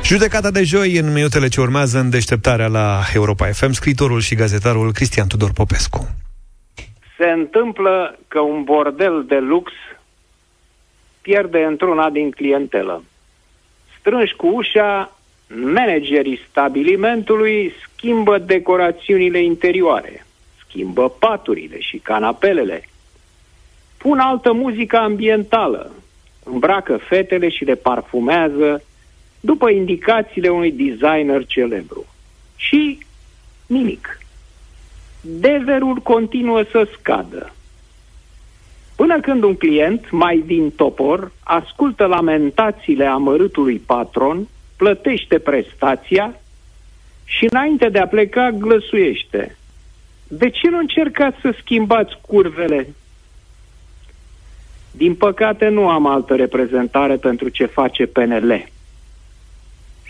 Judecata 0.05 0.51
de 0.51 0.63
joi 0.63 0.97
în 0.97 1.13
minutele 1.13 1.49
ce 1.49 1.61
urmează 1.61 1.99
în 1.99 2.11
deșteptarea 2.11 2.67
la 2.67 3.01
Europa 3.15 3.47
FM, 3.47 3.71
scritorul 3.71 4.21
și 4.21 4.35
gazetarul 4.35 4.93
Cristian 4.93 5.27
Tudor 5.29 5.51
Popescu. 5.53 6.09
Se 7.19 7.31
întâmplă 7.31 8.19
că 8.29 8.41
un 8.41 8.65
bordel 8.65 9.25
de 9.29 9.39
lux 9.39 9.73
pierde 11.21 11.65
într-una 11.65 12.11
din 12.11 12.31
clientelă. 12.31 13.05
Strânși 13.99 14.35
cu 14.37 14.47
ușa, 14.47 15.17
managerii 15.47 16.41
stabilimentului 16.49 17.73
schimbă 17.83 18.39
decorațiunile 18.39 19.43
interioare, 19.43 20.27
schimbă 20.67 21.09
paturile 21.09 21.81
și 21.81 21.97
canapelele, 21.97 22.89
pun 23.97 24.19
altă 24.19 24.53
muzică 24.53 24.97
ambientală, 24.97 25.93
îmbracă 26.45 26.97
fetele 26.97 27.49
și 27.49 27.65
le 27.65 27.75
parfumează 27.75 28.83
după 29.45 29.71
indicațiile 29.71 30.49
unui 30.49 30.73
designer 30.73 31.47
celebru. 31.47 32.07
Și 32.57 32.99
nimic. 33.67 34.19
Deverul 35.21 35.97
continuă 35.97 36.63
să 36.71 36.89
scadă. 36.99 37.53
Până 38.97 39.21
când 39.21 39.43
un 39.43 39.55
client, 39.55 40.11
mai 40.11 40.43
din 40.47 40.71
topor, 40.71 41.33
ascultă 41.43 42.07
lamentațiile 42.07 43.05
amărâtului 43.05 43.79
patron, 43.79 44.49
plătește 44.77 45.39
prestația 45.39 46.41
și 47.25 47.47
înainte 47.51 47.89
de 47.89 47.99
a 47.99 48.07
pleca 48.07 48.51
glăsuiește. 48.51 49.57
De 50.29 50.51
ce 50.51 50.69
nu 50.69 50.79
încercați 50.79 51.41
să 51.41 51.55
schimbați 51.61 52.19
curvele? 52.21 52.95
Din 54.91 55.15
păcate 55.15 55.69
nu 55.69 55.89
am 55.89 56.07
altă 56.07 56.35
reprezentare 56.35 57.17
pentru 57.17 57.49
ce 57.49 57.67
face 57.67 58.07
PNL. 58.07 58.65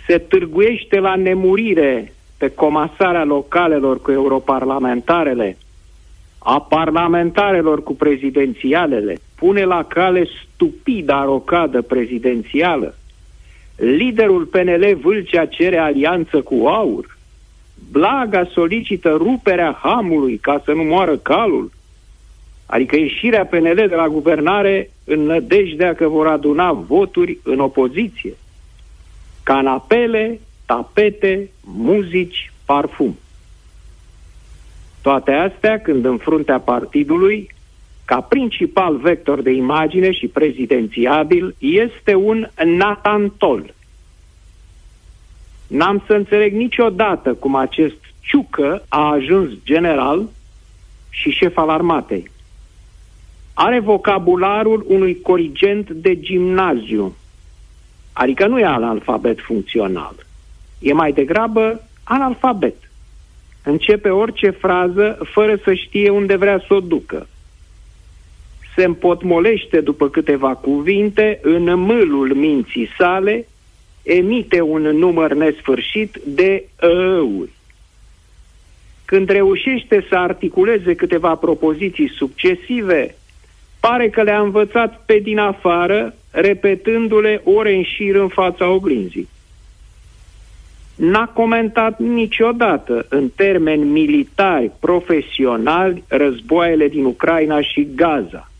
Se 0.06 0.18
târguiește 0.18 0.98
la 0.98 1.14
nemurire 1.14 2.12
pe 2.38 2.50
comasarea 2.50 3.24
localelor 3.24 4.00
cu 4.00 4.10
europarlamentarele, 4.10 5.56
a 6.38 6.60
parlamentarelor 6.60 7.82
cu 7.82 7.94
prezidențialele, 7.94 9.16
pune 9.34 9.64
la 9.64 9.84
cale 9.84 10.26
stupida 10.44 11.24
rocadă 11.24 11.82
prezidențială. 11.82 12.94
Liderul 13.76 14.44
PNL 14.44 14.98
Vâlcea 15.02 15.46
cere 15.46 15.78
alianță 15.78 16.40
cu 16.40 16.66
aur. 16.66 17.18
Blaga 17.90 18.48
solicită 18.52 19.08
ruperea 19.08 19.78
hamului 19.82 20.36
ca 20.36 20.62
să 20.64 20.72
nu 20.72 20.82
moară 20.82 21.16
calul. 21.16 21.70
Adică 22.66 22.96
ieșirea 22.96 23.46
PNL 23.46 23.74
de 23.74 23.94
la 23.94 24.08
guvernare 24.08 24.90
în 25.04 25.20
nădejdea 25.20 25.94
că 25.94 26.08
vor 26.08 26.26
aduna 26.26 26.72
voturi 26.72 27.38
în 27.42 27.58
opoziție. 27.58 28.34
Canapele, 29.42 30.40
tapete, 30.66 31.50
muzici, 31.64 32.52
parfum. 32.64 33.16
Toate 35.02 35.32
astea 35.32 35.80
când 35.80 36.04
în 36.04 36.16
fruntea 36.16 36.60
partidului, 36.60 37.50
ca 38.04 38.20
principal 38.20 38.96
vector 38.96 39.42
de 39.42 39.50
imagine 39.50 40.12
și 40.12 40.26
prezidențiabil, 40.26 41.54
este 41.58 42.14
un 42.14 42.48
natantol. 42.64 43.74
N-am 45.66 46.02
să 46.06 46.12
înțeleg 46.12 46.52
niciodată 46.52 47.34
cum 47.34 47.54
acest 47.54 47.96
ciucă 48.20 48.84
a 48.88 49.10
ajuns 49.10 49.50
general 49.64 50.28
și 51.10 51.30
șef 51.30 51.56
al 51.56 51.68
armatei. 51.68 52.30
Are 53.54 53.80
vocabularul 53.80 54.84
unui 54.88 55.20
corigent 55.20 55.90
de 55.90 56.20
gimnaziu, 56.20 57.16
adică 58.12 58.46
nu 58.46 58.58
e 58.58 58.64
analfabet 58.64 59.40
funcțional, 59.40 60.14
e 60.78 60.92
mai 60.92 61.12
degrabă 61.12 61.82
analfabet 62.04 62.74
începe 63.64 64.08
orice 64.08 64.50
frază 64.50 65.18
fără 65.32 65.56
să 65.64 65.74
știe 65.74 66.10
unde 66.10 66.36
vrea 66.36 66.64
să 66.66 66.74
o 66.74 66.80
ducă. 66.80 67.26
Se 68.76 68.84
împotmolește 68.84 69.80
după 69.80 70.08
câteva 70.08 70.54
cuvinte 70.54 71.38
în 71.42 71.78
mâlul 71.78 72.34
minții 72.34 72.88
sale, 72.98 73.46
emite 74.02 74.60
un 74.60 74.82
număr 74.82 75.32
nesfârșit 75.34 76.20
de 76.26 76.64
ăuri. 76.82 77.50
Când 79.04 79.28
reușește 79.28 80.06
să 80.08 80.14
articuleze 80.14 80.94
câteva 80.94 81.34
propoziții 81.34 82.08
succesive, 82.08 83.14
pare 83.80 84.08
că 84.08 84.22
le-a 84.22 84.40
învățat 84.40 85.04
pe 85.06 85.18
din 85.18 85.38
afară, 85.38 86.14
repetându-le 86.32 87.40
ore 87.44 87.74
în 87.74 87.82
șir 87.82 88.14
în 88.14 88.28
fața 88.28 88.68
oglinzii 88.68 89.28
n-a 90.94 91.26
comentat 91.26 91.98
niciodată 91.98 93.06
în 93.08 93.28
termeni 93.28 93.84
militari 93.84 94.70
profesionali 94.80 96.04
războaiele 96.08 96.88
din 96.88 97.04
Ucraina 97.04 97.60
și 97.60 97.88
Gaza. 97.94 98.50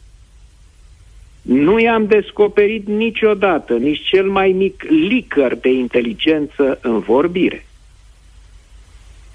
Nu 1.42 1.78
i-am 1.78 2.06
descoperit 2.06 2.86
niciodată 2.86 3.76
nici 3.76 4.00
cel 4.00 4.30
mai 4.30 4.52
mic 4.52 4.82
licăr 4.88 5.54
de 5.54 5.72
inteligență 5.72 6.78
în 6.82 6.98
vorbire. 6.98 7.66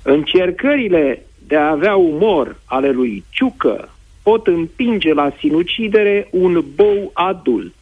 Încercările 0.04 1.26
de 1.48 1.56
a 1.56 1.70
avea 1.70 1.96
umor 1.96 2.56
ale 2.66 2.92
lui 2.92 3.24
Ciucă 3.30 3.90
pot 4.24 4.48
împinge 4.48 5.14
la 5.14 5.32
sinucidere 5.40 6.28
un 6.32 6.64
bou 6.76 7.12
adult. 7.14 7.77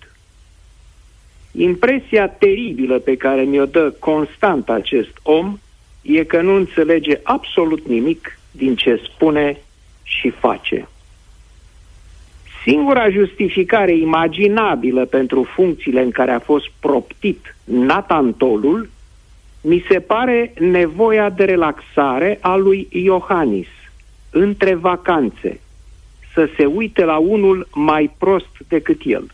Impresia 1.58 2.28
teribilă 2.28 3.00
pe 3.00 3.16
care 3.18 3.42
mi-o 3.42 3.66
dă 3.66 3.94
constant 4.00 4.70
acest 4.70 5.18
om 5.24 5.58
e 6.02 6.24
că 6.24 6.42
nu 6.42 6.56
înțelege 6.56 7.20
absolut 7.24 7.88
nimic 7.88 8.40
din 8.52 8.76
ce 8.76 9.02
spune 9.14 9.58
și 10.04 10.30
face. 10.30 10.88
Singura 12.64 13.10
justificare 13.10 13.96
imaginabilă 13.98 15.06
pentru 15.06 15.44
funcțiile 15.44 16.02
în 16.02 16.12
care 16.12 16.32
a 16.32 16.40
fost 16.40 16.66
proptit 16.80 17.56
Natantolul 17.64 18.90
mi 19.62 19.86
se 19.90 20.00
pare 20.00 20.54
nevoia 20.60 21.30
de 21.30 21.44
relaxare 21.44 22.38
a 22.42 22.56
lui 22.56 22.88
Iohannis 22.92 23.68
între 24.30 24.76
vacanțe, 24.76 25.60
să 26.34 26.50
se 26.58 26.66
uite 26.66 27.04
la 27.04 27.18
unul 27.18 27.68
mai 27.74 28.12
prost 28.18 28.52
decât 28.68 29.02
el. 29.04 29.32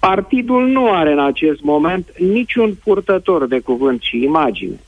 Partidul 0.00 0.66
nu 0.66 0.90
are 0.90 1.12
în 1.12 1.20
acest 1.20 1.60
moment 1.60 2.18
niciun 2.18 2.74
purtător 2.84 3.46
de 3.46 3.60
cuvânt 3.60 4.02
și 4.02 4.22
imagine, 4.22 4.80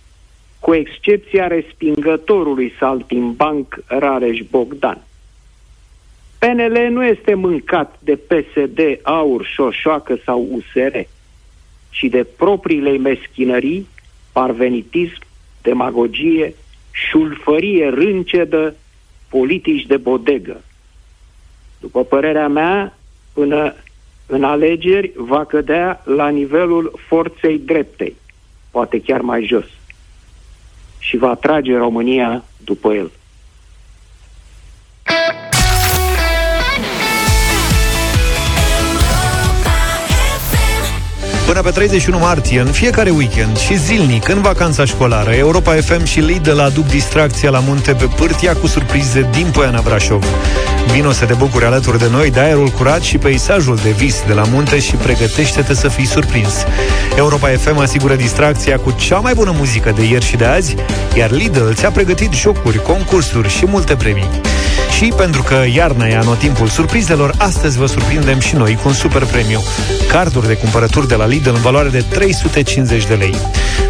cu 0.61 0.75
excepția 0.75 1.47
respingătorului 1.47 2.73
saltimbanc 2.79 3.83
Rareș 3.87 4.41
Bogdan. 4.51 4.99
PNL 6.39 6.89
nu 6.91 7.05
este 7.05 7.35
mâncat 7.35 7.99
de 7.99 8.17
PSD, 8.17 8.79
AUR, 9.03 9.45
Șoșoacă 9.45 10.19
sau 10.25 10.49
USR, 10.51 10.97
ci 11.91 12.03
de 12.11 12.27
propriile 12.37 12.97
meschinării, 12.97 13.87
parvenitism, 14.33 15.21
demagogie, 15.63 16.55
șulfărie 16.91 17.89
râncedă, 17.89 18.75
politici 19.29 19.87
de 19.87 19.97
bodegă. 19.97 20.61
După 21.81 22.05
părerea 22.05 22.49
mea, 22.49 22.99
până 23.33 23.75
în 24.33 24.45
alegeri 24.45 25.13
va 25.17 25.45
cădea 25.45 26.03
la 26.05 26.29
nivelul 26.29 26.99
forței 27.09 27.59
dreptei, 27.59 28.17
poate 28.71 29.01
chiar 29.01 29.21
mai 29.21 29.45
jos, 29.45 29.65
și 30.99 31.17
va 31.17 31.35
trage 31.35 31.77
România 31.77 32.45
după 32.65 32.93
el. 32.93 33.11
Până 41.53 41.65
pe 41.65 41.71
31 41.71 42.19
martie, 42.19 42.61
în 42.61 42.67
fiecare 42.67 43.11
weekend 43.11 43.59
și 43.59 43.79
zilnic, 43.79 44.29
în 44.29 44.41
vacanța 44.41 44.85
școlară, 44.85 45.31
Europa 45.31 45.73
FM 45.73 46.05
și 46.05 46.21
Lidl 46.21 46.59
aduc 46.59 46.87
distracția 46.87 47.51
la 47.51 47.59
munte 47.59 47.93
pe 47.93 48.05
pârtia 48.17 48.55
cu 48.55 48.67
surprize 48.67 49.29
din 49.33 49.47
Poiana 49.53 49.81
Brașov. 49.81 50.25
Vino 50.93 51.13
să 51.13 51.25
te 51.25 51.35
bucuri 51.35 51.65
alături 51.65 51.99
de 51.99 52.09
noi 52.11 52.31
de 52.31 52.41
aerul 52.41 52.69
curat 52.69 53.01
și 53.01 53.19
peisajul 53.19 53.77
de 53.83 53.91
vis 53.91 54.23
de 54.27 54.33
la 54.33 54.45
munte 54.51 54.81
și 54.81 54.95
pregătește-te 54.95 55.75
să 55.75 55.89
fii 55.89 56.07
surprins. 56.07 56.55
Europa 57.17 57.49
FM 57.49 57.79
asigură 57.79 58.15
distracția 58.15 58.79
cu 58.79 58.91
cea 58.91 59.19
mai 59.19 59.35
bună 59.35 59.55
muzică 59.57 59.93
de 59.97 60.05
ieri 60.05 60.25
și 60.25 60.37
de 60.37 60.45
azi, 60.45 60.75
iar 61.17 61.31
Lidl 61.31 61.71
ți-a 61.73 61.91
pregătit 61.91 62.33
jocuri, 62.33 62.83
concursuri 62.83 63.49
și 63.49 63.67
multe 63.67 63.97
premii. 63.97 64.41
Și 65.03 65.13
pentru 65.17 65.43
că 65.43 65.65
iarna 65.75 66.07
e 66.07 66.17
anotimpul 66.17 66.69
surprizelor, 66.69 67.35
astăzi 67.39 67.79
vă 67.79 67.87
surprindem 67.87 68.39
și 68.39 68.55
noi 68.55 68.75
cu 68.75 68.89
un 68.89 68.95
super 68.95 69.25
premiu. 69.25 69.63
Carduri 70.09 70.47
de 70.47 70.57
cumpărături 70.57 71.09
de 71.09 71.15
la 71.15 71.27
Lidl 71.27 71.49
în 71.49 71.61
valoare 71.61 71.89
de 71.89 72.05
350 72.09 73.07
de 73.07 73.15
lei. 73.15 73.35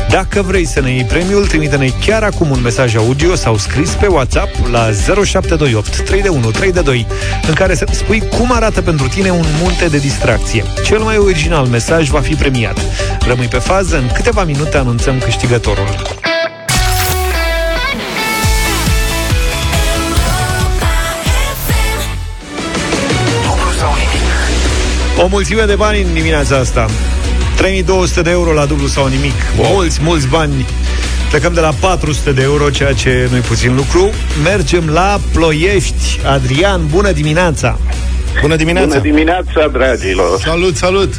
Dacă 0.09 0.43
vrei 0.43 0.67
să 0.67 0.81
ne 0.81 0.91
iei 0.91 1.05
premiul, 1.05 1.47
trimite-ne 1.47 1.89
chiar 2.01 2.23
acum 2.23 2.51
un 2.51 2.61
mesaj 2.63 2.97
audio 2.97 3.35
sau 3.35 3.57
scris 3.57 3.91
pe 3.91 4.07
WhatsApp 4.07 4.51
la 4.71 4.91
0728 5.25 5.97
321 5.97 6.51
32 6.51 7.07
în 7.47 7.55
care 7.55 7.75
să 7.75 7.87
spui 7.91 8.23
cum 8.39 8.53
arată 8.53 8.83
pentru 8.83 9.09
tine 9.09 9.31
un 9.31 9.47
munte 9.63 9.87
de 9.87 9.99
distracție. 9.99 10.65
Cel 10.85 10.99
mai 10.99 11.17
original 11.17 11.67
mesaj 11.67 12.09
va 12.09 12.21
fi 12.21 12.35
premiat. 12.35 12.79
Rămâi 13.27 13.47
pe 13.47 13.59
fază, 13.59 13.97
în 13.97 14.11
câteva 14.15 14.45
minute 14.45 14.77
anunțăm 14.77 15.19
câștigătorul. 15.19 16.21
O 25.23 25.27
mulțime 25.27 25.65
de 25.65 25.75
bani 25.75 26.03
în 26.03 26.15
dimineața 26.15 26.57
asta. 26.57 26.87
3200 27.57 28.23
de 28.23 28.31
euro 28.31 28.53
la 28.53 28.65
dublu 28.65 28.87
sau 28.87 29.07
nimic. 29.07 29.33
Mulți, 29.57 29.99
mulți 30.03 30.27
bani. 30.27 30.67
Plecăm 31.31 31.53
de 31.53 31.61
la 31.61 31.73
400 31.81 32.33
de 32.33 32.43
euro, 32.43 32.71
ceea 32.71 32.93
ce 32.93 33.29
nu-i 33.31 33.41
puțin 33.41 33.75
lucru. 33.75 34.11
Mergem 34.43 34.89
la 34.89 35.21
Ploiești. 35.33 36.21
Adrian, 36.27 36.81
bună 36.91 37.13
dimineața! 37.13 37.79
Bună 38.41 38.57
dimineața! 38.57 38.89
Bună 38.89 39.01
dimineața, 39.01 39.69
dragilor! 39.73 40.41
Salut, 40.41 40.77
salut! 40.77 41.15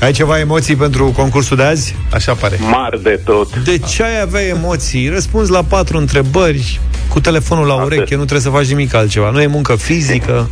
Ai 0.00 0.12
ceva 0.12 0.38
emoții 0.38 0.76
pentru 0.76 1.12
concursul 1.16 1.56
de 1.56 1.62
azi? 1.62 1.94
Așa 2.12 2.34
pare. 2.34 2.58
Mari 2.70 3.02
de 3.02 3.20
tot. 3.24 3.56
De 3.56 3.78
ce 3.78 4.02
ai 4.02 4.20
avea 4.20 4.42
emoții? 4.42 5.08
Răspunzi 5.08 5.50
la 5.50 5.62
patru 5.62 5.96
întrebări 5.96 6.80
cu 7.08 7.20
telefonul 7.20 7.66
la 7.66 7.74
ureche, 7.74 8.14
nu 8.14 8.24
trebuie 8.24 8.40
să 8.40 8.48
faci 8.48 8.66
nimic 8.66 8.94
altceva. 8.94 9.30
Nu 9.30 9.40
e 9.40 9.46
muncă 9.46 9.76
fizică, 9.76 10.50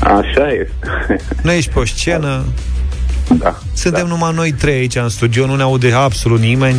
Așa 0.00 0.48
este. 0.48 1.24
nu 1.42 1.52
ești 1.52 1.70
pe 1.72 1.78
o 1.78 1.84
scenă. 1.84 2.44
Da. 3.38 3.58
Suntem 3.72 4.06
numai 4.06 4.32
noi 4.34 4.52
trei 4.52 4.74
aici 4.74 4.96
în 4.96 5.08
studio, 5.08 5.46
nu 5.46 5.54
ne 5.56 5.62
aude 5.62 5.92
absolut 5.92 6.40
nimeni. 6.40 6.76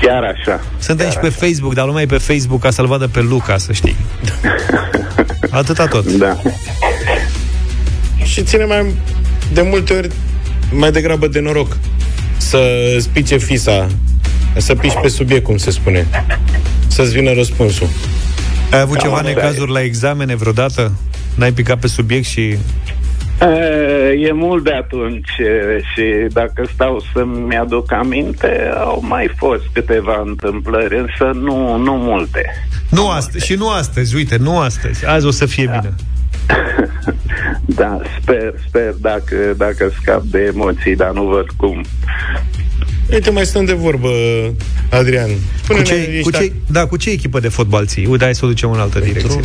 Chiar 0.00 0.22
așa. 0.22 0.60
Suntem 0.78 1.06
Chiar 1.06 1.14
și 1.14 1.20
pe 1.20 1.26
așa. 1.26 1.46
Facebook, 1.46 1.74
dar 1.74 1.86
lumea 1.86 2.02
e 2.02 2.06
pe 2.06 2.18
Facebook 2.18 2.60
ca 2.60 2.70
să-l 2.70 2.86
vadă 2.86 3.08
pe 3.08 3.20
Luca, 3.20 3.58
să 3.58 3.72
știi. 3.72 3.96
Atâta 5.50 5.86
tot. 5.86 6.12
Da. 6.12 6.36
Și 8.22 8.42
ține 8.42 8.64
mai 8.64 8.94
de 9.52 9.62
multe 9.62 9.92
ori 9.92 10.08
mai 10.72 10.92
degrabă 10.92 11.26
de 11.26 11.40
noroc 11.40 11.76
să 12.36 12.58
spice 12.98 13.36
fisa, 13.36 13.86
să 14.56 14.74
piși 14.74 14.96
pe 15.02 15.08
subiect, 15.08 15.44
cum 15.44 15.56
se 15.56 15.70
spune. 15.70 16.06
Să-ți 16.86 17.12
vină 17.12 17.32
răspunsul. 17.32 17.88
Ai 18.72 18.80
avut 18.80 18.96
Cam 18.96 19.02
ceva 19.04 19.20
așa 19.20 19.30
e. 19.30 19.34
necazuri 19.34 19.70
la 19.70 19.82
examene 19.82 20.36
vreodată? 20.36 20.92
N-ai 21.40 21.52
picat 21.52 21.78
pe 21.78 21.86
subiect 21.86 22.26
și... 22.26 22.40
E, 22.40 24.26
E 24.28 24.32
mult 24.32 24.64
de 24.64 24.72
atunci 24.72 25.28
e, 25.38 25.80
și 25.94 26.26
dacă 26.28 26.68
stau 26.74 27.02
să-mi 27.12 27.56
aduc 27.56 27.92
aminte, 27.92 28.70
au 28.74 29.04
mai 29.08 29.30
fost 29.36 29.62
câteva 29.72 30.22
întâmplări, 30.24 30.98
însă 30.98 31.38
nu, 31.38 31.76
nu 31.76 31.92
multe. 31.92 32.44
Nu 32.90 33.08
astăzi, 33.08 33.44
și 33.44 33.54
nu 33.54 33.70
astăzi, 33.70 34.14
uite, 34.14 34.36
nu 34.36 34.58
astăzi. 34.58 35.06
Azi 35.06 35.26
o 35.26 35.30
să 35.30 35.46
fie 35.46 35.64
bine. 35.64 35.94
Da, 37.64 38.00
sper, 38.20 38.54
sper 38.68 38.94
dacă, 39.00 39.54
dacă 39.56 39.90
scap 40.00 40.22
de 40.22 40.52
emoții, 40.54 40.96
dar 40.96 41.10
nu 41.10 41.24
văd 41.24 41.46
cum. 41.56 41.84
Uite, 43.12 43.30
mai 43.30 43.44
stăm 43.44 43.64
de 43.64 43.72
vorbă, 43.72 44.08
Adrian. 44.90 45.28
Cu 45.28 45.66
Pune-ne, 45.66 45.84
ce, 45.84 45.94
ești 45.94 46.22
cu 46.22 46.30
ce, 46.30 46.52
da, 46.66 46.86
cu 46.86 46.96
ce 46.96 47.10
echipă 47.10 47.40
de 47.40 47.48
fotbal 47.48 47.86
ții? 47.86 48.06
Uite, 48.06 48.24
hai 48.24 48.34
să 48.34 48.44
o 48.44 48.48
ducem 48.48 48.70
în 48.70 48.78
altă 48.78 48.98
direcție. 48.98 49.40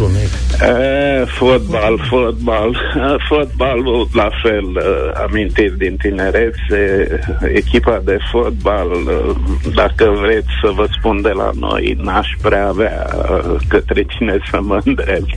E, 0.62 1.26
fotbal, 1.26 2.06
fotbal, 2.10 2.76
E, 2.96 3.16
fotbalul 3.28 4.10
la 4.14 4.30
fel, 4.44 4.76
e, 4.76 5.20
amintiri 5.24 5.78
din 5.78 5.98
tinerețe, 5.98 7.08
echipa 7.54 8.02
de 8.06 8.18
fotbal, 8.32 8.90
e, 9.08 9.72
dacă 9.76 10.18
vreți 10.22 10.48
să 10.64 10.72
vă 10.76 10.88
spun 10.98 11.22
de 11.22 11.32
la 11.36 11.50
noi, 11.60 11.98
n-aș 12.02 12.28
prea 12.42 12.68
avea 12.68 13.08
e, 13.12 13.56
către 13.68 14.06
cine 14.18 14.38
să 14.52 14.60
mă 14.62 14.82
îndrept. 14.84 15.36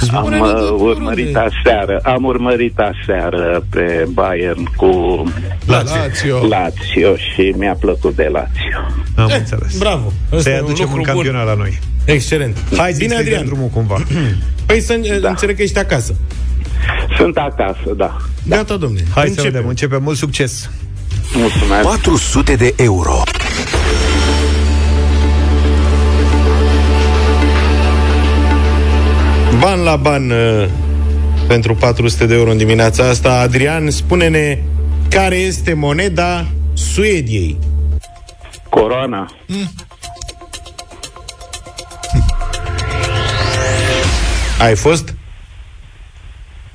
Am 0.00 0.06
Spune-ne 0.06 0.48
e, 0.48 0.52
de 0.52 0.68
urmărit 0.70 1.36
aseară, 1.36 2.00
am 2.02 2.24
urmărit 2.24 2.78
aseară 2.78 3.64
pe 3.70 4.06
Bayern 4.12 4.64
cu 4.76 5.22
Lazio. 5.66 6.46
Lazio 6.48 7.16
și 7.16 7.54
mi-a 7.56 7.76
plăcut 7.80 8.16
de 8.16 8.28
Lazio. 8.32 8.78
Am 9.16 9.30
înțeles. 9.38 9.78
Bravo. 9.78 10.12
Ăsta 10.32 10.42
Să-i 10.50 10.52
e 10.52 10.58
un 10.60 10.64
aducem 10.64 10.84
lucru 10.84 10.96
în 11.00 11.02
bun. 11.04 11.12
campionat 11.14 11.46
la 11.46 11.54
noi. 11.54 11.78
Excelent. 12.04 12.56
Hai, 12.76 12.92
zi 12.92 12.98
Bine, 12.98 13.14
să-i 13.14 13.24
dăm 13.24 13.32
Adrian. 13.34 13.46
drumul 13.46 13.68
cumva. 13.68 14.02
Păi 14.66 14.80
să 14.80 15.00
da. 15.20 15.28
înțeleg 15.28 15.56
că 15.56 15.62
ești 15.62 15.78
acasă. 15.78 16.14
Sunt 17.16 17.36
acasă, 17.36 17.94
da. 17.96 18.16
Gata, 18.48 18.76
domnule. 18.76 19.02
Hai 19.14 19.22
să 19.24 19.28
Începem. 19.28 19.50
vedem, 19.52 19.68
începem. 19.68 20.02
Mult 20.02 20.16
succes! 20.16 20.70
Mulțumesc. 21.34 21.82
400 21.82 22.54
de 22.54 22.74
euro. 22.76 23.22
Ban 29.60 29.82
la 29.82 29.96
ban 29.96 30.30
uh, 30.30 30.68
pentru 31.48 31.74
400 31.74 32.26
de 32.26 32.34
euro 32.34 32.50
în 32.50 32.56
dimineața 32.56 33.08
asta. 33.08 33.40
Adrian, 33.40 33.90
spune-ne 33.90 34.58
care 35.10 35.36
este 35.36 35.74
moneda 35.74 36.46
Suediei. 36.74 37.58
Corona. 38.70 39.30
Ai 44.60 44.76
fost 44.76 45.14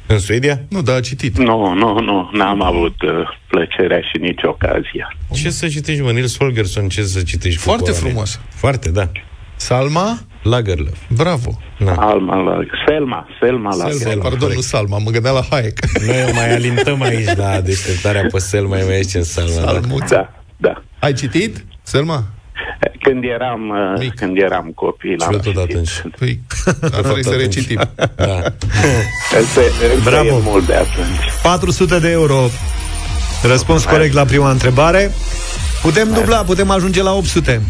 în 0.07 0.19
Suedia? 0.19 0.61
Nu, 0.69 0.81
dar 0.81 0.95
a 0.95 0.99
citit. 0.99 1.37
Nu, 1.37 1.73
nu, 1.73 1.99
nu, 1.99 2.29
n-am 2.33 2.61
avut 2.61 3.01
uh, 3.01 3.11
plăcerea 3.47 3.99
și 3.99 4.17
nici 4.21 4.41
ocazia. 4.43 5.15
Ce 5.33 5.49
să 5.49 5.67
citești, 5.67 6.01
mă? 6.01 6.11
Nils 6.11 6.37
Holgersson, 6.37 6.87
ce 6.89 7.03
să 7.03 7.21
citești? 7.21 7.57
cu 7.57 7.63
Foarte 7.63 7.91
coroane? 7.91 8.07
frumos. 8.09 8.39
Foarte, 8.49 8.89
da. 8.89 9.11
Salma? 9.55 10.19
Lagerlöf. 10.43 10.97
Bravo. 11.09 11.57
Da. 11.79 11.93
Alma 11.93 12.35
la... 12.35 12.57
Selma, 12.87 13.27
Selma 13.41 13.75
la... 13.75 13.89
Selma, 13.89 14.21
pardon, 14.29 14.51
nu 14.53 14.59
Salma, 14.61 14.97
mă 14.97 15.09
gândeam 15.09 15.35
la 15.35 15.41
Hayek. 15.49 15.79
Noi 16.07 16.23
o 16.29 16.33
mai 16.33 16.53
alintăm 16.53 17.01
aici 17.01 17.35
la 17.35 17.61
deșteptarea 17.61 18.25
pe 18.31 18.39
sel, 18.39 18.65
mai 18.65 18.81
mai 18.85 18.99
ești 18.99 19.15
în 19.17 19.23
salma. 19.23 19.61
Da. 19.61 19.71
Salmuța. 19.71 20.15
Da, 20.15 20.33
da. 20.57 20.81
Ai 20.99 21.13
citit, 21.13 21.65
Selma? 21.83 22.23
Când 23.01 23.23
eram, 23.23 23.69
uh, 23.69 23.99
Mic. 23.99 24.13
când 24.15 24.37
eram 24.37 24.71
copil, 24.75 25.09
Și 25.19 25.27
eu 25.27 25.27
am 25.27 25.33
tot 25.33 25.43
citit. 25.43 25.57
atunci. 25.59 26.01
Păi, 26.19 26.39
ar 26.95 27.01
trebui 27.01 27.23
să 27.23 27.29
atunci. 27.29 27.45
recitim. 27.45 27.81
Da. 28.15 28.33
Însă, 29.39 29.59
însă 29.95 30.09
Bravo. 30.09 30.27
e 30.27 30.41
mult 30.43 30.65
de 30.65 30.73
atunci. 30.73 31.19
400 31.43 31.99
de 31.99 32.09
euro. 32.09 32.49
Răspuns 33.43 33.85
corect 33.85 34.13
la 34.13 34.23
prima 34.23 34.51
întrebare. 34.51 35.11
Putem 35.81 36.11
dubla, 36.13 36.37
putem 36.37 36.69
ajunge 36.69 37.01
la 37.03 37.11
800. 37.13 37.61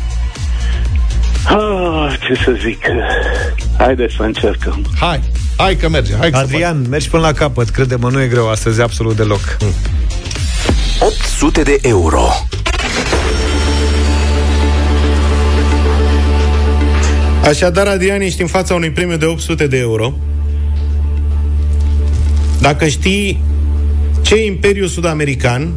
Ah, 1.46 2.14
ce 2.28 2.44
să 2.44 2.58
zic? 2.64 2.86
Haideți 3.78 4.16
să 4.16 4.24
încercăm. 4.24 4.86
Hai, 5.00 5.22
hai 5.58 5.76
că 5.76 5.90
merge. 5.90 6.16
Hai 6.16 6.32
că 6.32 6.38
se 6.38 6.44
Adrian, 6.44 6.86
mergi 6.90 7.10
până 7.10 7.22
la 7.22 7.32
capăt, 7.32 7.70
crede-mă, 7.70 8.10
nu 8.10 8.22
e 8.22 8.28
greu 8.28 8.50
astăzi 8.50 8.82
absolut 8.82 9.16
deloc. 9.16 9.58
800 11.00 11.62
de 11.62 11.78
euro. 11.82 12.28
Așadar, 17.44 17.88
Adrian, 17.88 18.22
ești 18.22 18.42
în 18.42 18.48
fața 18.48 18.74
unui 18.74 18.92
premiu 18.92 19.18
de 19.18 19.26
800 19.26 19.68
de 19.68 19.78
euro. 19.78 20.14
Dacă 22.60 22.88
știi 22.88 23.44
ce 24.22 24.46
imperiu 24.46 24.88
sud-american, 24.88 25.74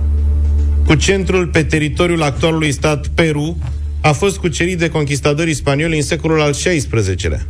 cu 0.87 0.95
centrul 0.95 1.47
pe 1.47 1.63
teritoriul 1.63 2.23
actualului 2.23 2.73
stat 2.73 3.07
Peru, 3.07 3.59
a 4.05 4.13
fost 4.13 4.37
cucerit 4.39 4.79
de 4.79 4.89
conquistadorii 4.89 5.55
spanioli 5.55 5.97
în 5.97 6.03
secolul 6.03 6.41
al 6.41 6.51
XVI-lea. 6.53 7.41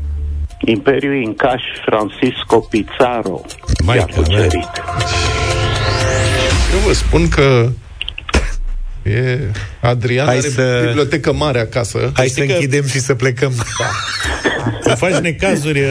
Imperiul 0.64 1.22
Incaș 1.22 1.62
Francisco 1.86 2.58
Pizarro 2.58 3.40
Mai 3.84 3.96
i-a 3.96 4.04
că, 4.04 4.20
cucerit. 4.20 4.68
Eu 6.72 6.78
vă 6.86 6.92
spun 6.92 7.28
că 7.28 7.68
e 9.02 9.38
Adrian 9.80 10.26
Hai 10.26 10.36
are 10.36 10.48
să- 10.48 10.82
bibliotecă 10.86 11.32
mare 11.32 11.60
acasă. 11.60 12.10
Hai 12.14 12.26
știi 12.28 12.40
să 12.42 12.46
că- 12.48 12.52
închidem 12.52 12.86
și 12.86 12.98
să 13.00 13.14
plecăm. 13.14 13.52
Să 14.82 14.94
faci 14.94 15.12
necazuri, 15.14 15.80
uh, 15.80 15.86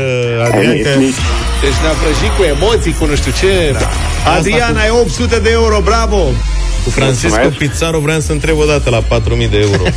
Adrian, 0.46 0.82
că... 0.82 0.90
Nici- 0.90 1.24
Deci 1.62 1.80
ne-a 1.82 1.92
vrăjit 2.02 2.36
cu 2.38 2.44
emoții, 2.44 2.92
cu 3.00 3.06
nu 3.06 3.16
știu 3.16 3.32
ce. 3.40 3.72
Da. 3.72 3.90
Adrian, 4.38 4.76
ai 4.76 4.90
800 4.90 5.40
de 5.40 5.50
euro, 5.52 5.80
bravo! 5.84 6.18
Cu 6.84 6.90
Francisco 6.90 7.28
Mulțumesc. 7.28 7.58
Pizarro 7.58 8.00
vreau 8.00 8.20
să 8.20 8.32
întreb 8.32 8.58
o 8.58 8.66
dată 8.66 8.90
la 8.90 9.02
4.000 9.02 9.50
de 9.50 9.60
euro. 9.60 9.84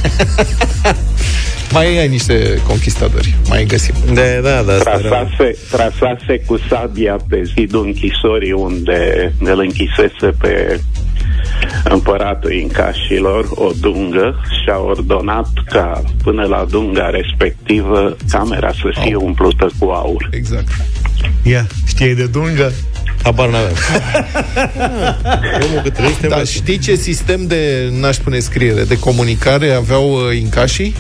Mai 1.73 1.99
ai 1.99 2.09
niște 2.09 2.63
conquistadori. 2.67 3.35
Mai 3.49 3.65
găsim. 3.65 3.95
de, 4.13 4.41
da, 4.43 4.63
da, 4.63 4.73
asta 4.73 4.91
era... 4.99 5.09
Trasase, 5.09 5.57
trasase 5.71 6.43
cu 6.47 6.59
sabia 6.69 7.17
pe 7.29 7.43
zidul 7.55 7.85
închisorii 7.85 8.53
unde 8.53 9.33
îl 9.39 9.59
închisese 9.59 10.37
pe 10.39 10.81
împăratul 11.85 12.53
incașilor 12.53 13.49
o 13.51 13.71
dungă 13.81 14.41
și 14.45 14.71
a 14.71 14.79
ordonat 14.79 15.49
ca 15.65 16.03
până 16.23 16.47
la 16.47 16.67
dunga 16.71 17.11
respectivă 17.11 18.17
camera 18.31 18.71
să 18.71 19.01
fie 19.03 19.15
umplută 19.15 19.71
cu 19.79 19.85
aur. 19.85 20.29
Exact. 20.31 20.69
Ia, 21.43 21.67
știi 21.87 22.15
de 22.15 22.27
dungă? 22.27 22.73
Habar 23.27 23.49
n-aveam. 23.49 23.75
Omul 25.67 25.81
cât 25.83 25.93
trăiește, 25.95 26.27
Dar 26.27 26.39
mă, 26.39 26.45
știi 26.45 26.79
ce 26.79 26.95
sistem 26.95 27.47
de, 27.47 27.89
n-aș 28.01 28.15
spune 28.15 28.39
scriere, 28.39 28.83
de 28.85 28.99
comunicare 28.99 29.71
aveau 29.73 30.13
uh, 30.13 30.37
incașii? 30.39 30.95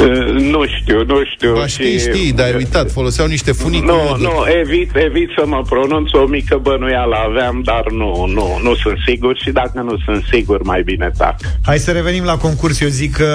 Uh, 0.00 0.40
Nu 0.40 0.66
știu, 0.80 1.04
nu 1.06 1.16
știu. 1.34 1.52
Ba 1.54 1.66
știi, 1.66 1.98
și- 1.98 1.98
știi, 1.98 2.32
dar 2.32 2.46
ai 2.46 2.54
uitat, 2.54 2.90
foloseau 2.90 3.26
niște 3.26 3.52
funii 3.52 3.80
cu 3.80 3.86
Nu, 3.86 3.92
ioduri. 3.92 4.22
nu, 4.22 4.32
evit, 4.60 4.90
evit 4.96 5.28
să 5.38 5.46
mă 5.46 5.62
pronunț, 5.68 6.12
o 6.12 6.26
mică 6.26 6.58
bănuială 6.62 7.16
aveam, 7.28 7.60
dar 7.64 7.84
nu, 7.90 8.26
nu, 8.34 8.60
nu 8.62 8.74
sunt 8.74 8.96
sigur 9.06 9.38
și 9.44 9.50
dacă 9.50 9.80
nu 9.80 9.96
sunt 10.04 10.24
sigur, 10.32 10.62
mai 10.62 10.82
bine 10.82 11.10
tac. 11.18 11.36
Hai 11.62 11.78
să 11.78 11.90
revenim 11.90 12.24
la 12.24 12.36
concurs. 12.36 12.80
Eu 12.80 12.88
zic 12.88 13.12
că, 13.16 13.30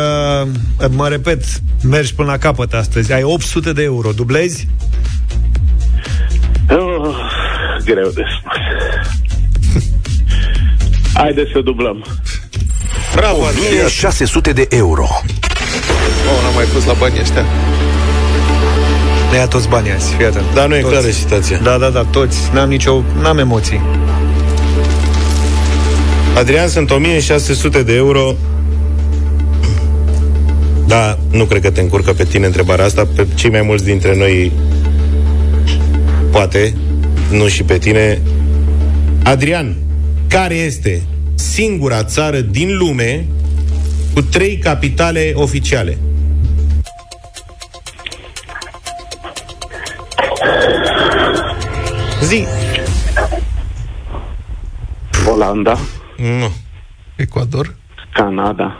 mă 0.89 1.07
repet, 1.07 1.43
mergi 1.83 2.15
până 2.15 2.31
la 2.31 2.37
capăt 2.37 2.73
astăzi. 2.73 3.13
Ai 3.13 3.23
800 3.23 3.73
de 3.73 3.83
euro. 3.83 4.11
Dublezi? 4.11 4.67
Oh, 7.81 7.93
greu 7.93 8.09
de 8.09 8.23
spus. 8.39 8.57
Haideți 11.13 11.51
să 11.51 11.61
dublăm. 11.61 12.05
Bravo, 13.15 13.41
1600 13.41 14.53
de 14.53 14.67
euro. 14.69 15.07
Oh, 16.31 16.41
n-am 16.43 16.53
mai 16.55 16.65
pus 16.73 16.85
la 16.85 16.93
banii 16.93 17.19
ăștia. 17.21 17.45
Ne 19.31 19.37
ia 19.37 19.47
toți 19.47 19.67
banii 19.69 19.91
azi, 19.91 20.13
fii 20.13 20.25
atent. 20.25 20.45
Da, 20.53 20.65
nu 20.65 20.75
e 20.75 20.79
Toți. 20.79 20.91
clară 20.91 21.09
situația. 21.09 21.59
Da, 21.63 21.77
da, 21.77 21.89
da, 21.89 22.03
toți. 22.03 22.37
N-am 22.53 22.69
nicio, 22.69 23.03
n-am 23.21 23.37
emoții. 23.37 23.81
Adrian, 26.37 26.67
sunt 26.67 26.91
1600 26.91 27.83
de 27.83 27.93
euro. 27.93 28.35
Da, 30.85 31.17
nu 31.31 31.45
cred 31.45 31.61
că 31.61 31.71
te 31.71 31.81
încurcă 31.81 32.13
pe 32.13 32.23
tine 32.23 32.45
întrebarea 32.45 32.85
asta. 32.85 33.07
Pe 33.15 33.27
cei 33.35 33.49
mai 33.49 33.61
mulți 33.61 33.83
dintre 33.83 34.15
noi 34.15 34.51
poate, 36.31 36.73
nu 37.31 37.47
și 37.47 37.63
pe 37.63 37.77
tine. 37.77 38.21
Adrian, 39.23 39.75
care 40.27 40.53
este 40.53 41.01
singura 41.35 42.03
țară 42.03 42.39
din 42.39 42.77
lume 42.77 43.25
cu 44.13 44.21
trei 44.21 44.57
capitale 44.57 45.31
oficiale? 45.35 45.97
Zi. 52.23 52.45
Olanda, 55.27 55.77
Nu. 56.17 56.51
Ecuador? 57.15 57.75
Canada. 58.13 58.77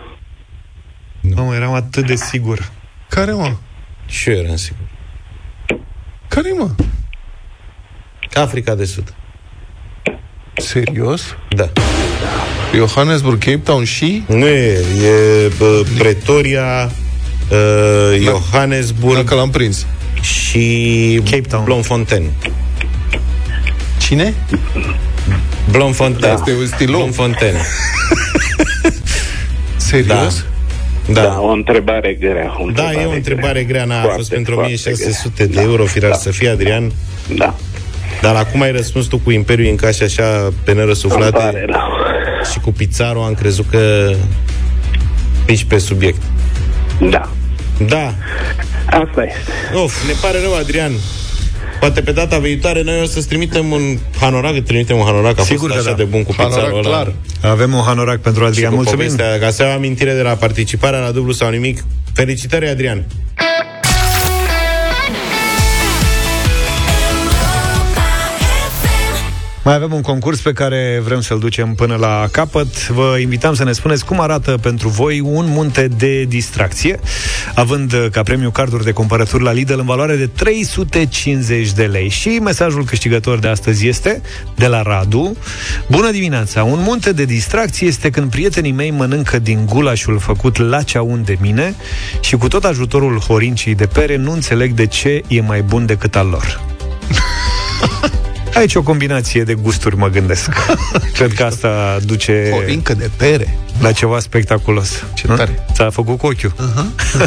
Nu, 1.21 1.43
mă, 1.43 1.55
eram 1.55 1.73
atât 1.73 2.05
de 2.05 2.15
sigur. 2.15 2.71
Care, 3.09 3.31
mă? 3.31 3.55
Și 4.05 4.29
eu 4.29 4.35
eram 4.37 4.55
sigur. 4.55 4.87
Care, 6.27 6.51
mă? 6.57 6.69
Africa 8.33 8.75
de 8.75 8.85
Sud. 8.85 9.13
Serios? 10.53 11.35
Da. 11.55 11.69
Johannesburg, 12.75 13.37
Cape 13.39 13.57
Town 13.63 13.83
și? 13.83 14.23
Nu 14.27 14.47
e, 14.47 14.71
e 15.03 15.51
bă, 15.57 15.83
Pretoria, 15.97 16.91
uh, 17.51 18.19
Johannesburg 18.23 19.15
Dacă 19.15 19.35
l-am 19.35 19.49
prins. 19.49 19.85
și 20.21 21.21
Cape 21.23 21.41
Town. 21.49 21.63
Blomfontein. 21.63 22.29
Cine? 23.99 24.33
Blomfontein. 25.71 26.33
Asta 26.33 26.49
e 26.49 26.53
un 26.55 26.67
stilou. 26.67 26.99
Blomfontein. 26.99 27.53
Serios? 29.77 30.45
Da. 31.11 31.21
Da, 31.21 31.39
o 31.39 31.47
întrebare 31.47 32.13
grea. 32.13 32.55
O 32.59 32.71
Da, 32.71 32.91
e 32.91 33.05
o 33.05 33.11
întrebare 33.11 33.63
grea, 33.63 33.85
n-a 33.85 33.99
Foarte, 33.99 34.17
fost 34.17 34.29
pentru 34.29 34.53
foarte 34.53 34.71
1600 34.73 35.45
de 35.45 35.61
euro, 35.61 35.85
firar 35.85 36.13
să 36.13 36.31
fie, 36.31 36.49
Adrian. 36.49 36.91
Da. 37.35 37.55
Dar 38.21 38.35
acum 38.35 38.61
ai 38.61 38.71
răspuns 38.71 39.05
tu 39.05 39.17
cu 39.17 39.31
Imperiul 39.31 39.69
în 39.69 39.75
caș 39.75 39.99
așa 39.99 40.23
pe 40.23 40.43
Îmi 40.45 40.53
pare 40.65 40.73
nerăsuflate 40.73 41.65
rău. 41.65 41.79
și 42.51 42.59
cu 42.59 42.71
Pizarro 42.71 43.23
am 43.23 43.33
crezut 43.33 43.65
că 43.69 44.11
piși 45.45 45.65
pe 45.65 45.77
subiect. 45.77 46.21
Da. 47.09 47.29
Da. 47.87 48.13
Asta 48.85 49.23
este. 49.23 49.77
Of, 49.83 50.07
ne 50.07 50.13
pare 50.21 50.41
rău, 50.41 50.55
Adrian. 50.55 50.91
Poate 51.79 52.01
pe 52.01 52.11
data 52.11 52.37
viitoare 52.39 52.81
noi 52.81 52.99
o 53.01 53.05
să-ți 53.05 53.27
trimitem 53.27 53.71
un 53.71 53.97
hanorac, 54.19 54.53
îți 54.53 54.61
trimitem 54.61 54.97
un 54.97 55.05
hanorac, 55.05 55.39
a 55.39 55.43
Sigur 55.43 55.59
fost 55.69 55.73
că 55.73 55.79
așa 55.79 55.89
da. 55.89 55.95
de 55.95 56.03
bun 56.03 56.23
cu 56.23 56.33
Hanorac, 56.37 56.57
pizarul 56.59 56.85
ăla. 56.85 56.87
clar. 56.95 57.13
Avem 57.51 57.73
un 57.73 57.81
hanorac 57.81 58.19
pentru 58.19 58.41
Și 58.43 58.47
Adrian. 58.49 58.69
cu 58.69 58.75
Mulțumim. 58.75 58.97
povestea, 59.07 59.39
ca 59.39 59.49
să 59.49 59.63
ai 59.63 59.69
o 59.69 59.73
amintire 59.73 60.13
de 60.13 60.21
la 60.21 60.31
participarea 60.33 60.99
la 60.99 61.11
dublu 61.11 61.31
sau 61.31 61.49
nimic. 61.49 61.83
Felicitări, 62.13 62.67
Adrian! 62.69 63.03
Mai 69.63 69.75
avem 69.75 69.93
un 69.93 70.01
concurs 70.01 70.39
pe 70.39 70.53
care 70.53 71.01
vrem 71.03 71.21
să-l 71.21 71.39
ducem 71.39 71.73
până 71.73 71.95
la 71.95 72.27
capăt. 72.31 72.87
Vă 72.87 73.17
invităm 73.19 73.53
să 73.53 73.63
ne 73.63 73.71
spuneți 73.71 74.05
cum 74.05 74.19
arată 74.19 74.57
pentru 74.61 74.89
voi 74.89 75.19
un 75.19 75.45
munte 75.47 75.87
de 75.87 76.23
distracție, 76.23 76.99
având 77.55 77.93
uh, 77.93 78.07
ca 78.11 78.23
premiu 78.23 78.49
carduri 78.49 78.83
de 78.83 78.91
cumpărături 78.91 79.43
la 79.43 79.51
Lidl 79.51 79.79
în 79.79 79.85
valoare 79.85 80.15
de 80.15 80.27
350 80.27 81.71
de 81.71 81.83
lei. 81.83 82.09
Și 82.09 82.29
mesajul 82.29 82.85
câștigător 82.85 83.39
de 83.39 83.47
astăzi 83.47 83.87
este 83.87 84.21
de 84.55 84.67
la 84.67 84.81
Radu. 84.81 85.37
Bună 85.89 86.11
dimineața! 86.11 86.63
Un 86.63 86.79
munte 86.81 87.11
de 87.11 87.25
distracție 87.25 87.87
este 87.87 88.09
când 88.09 88.31
prietenii 88.31 88.71
mei 88.71 88.91
mănâncă 88.91 89.39
din 89.39 89.65
gulașul 89.65 90.19
făcut 90.19 90.57
la 90.57 90.81
ceaun 90.81 91.23
de 91.25 91.37
mine 91.39 91.75
și 92.21 92.35
cu 92.35 92.47
tot 92.47 92.63
ajutorul 92.63 93.19
horincii 93.19 93.75
de 93.75 93.85
pere 93.85 94.15
nu 94.15 94.31
înțeleg 94.31 94.71
de 94.73 94.85
ce 94.85 95.21
e 95.27 95.41
mai 95.41 95.61
bun 95.61 95.85
decât 95.85 96.15
al 96.15 96.27
lor. 96.27 96.61
Aici 98.55 98.75
o 98.75 98.81
combinație 98.81 99.43
de 99.43 99.53
gusturi, 99.53 99.97
mă 99.97 100.07
gândesc. 100.09 100.49
Cred 101.17 101.33
că 101.33 101.43
asta 101.43 101.97
duce 102.05 102.49
O 102.53 102.61
rincă 102.65 102.93
de 102.93 103.09
pere. 103.17 103.57
la 103.79 103.91
ceva 103.91 104.19
spectaculos. 104.19 105.03
Ce 105.13 105.27
Nu? 105.27 105.35
tare. 105.35 105.65
Ți-a 105.73 105.89
făcut 105.89 106.17
cu 106.17 106.25
ochiul. 106.25 106.53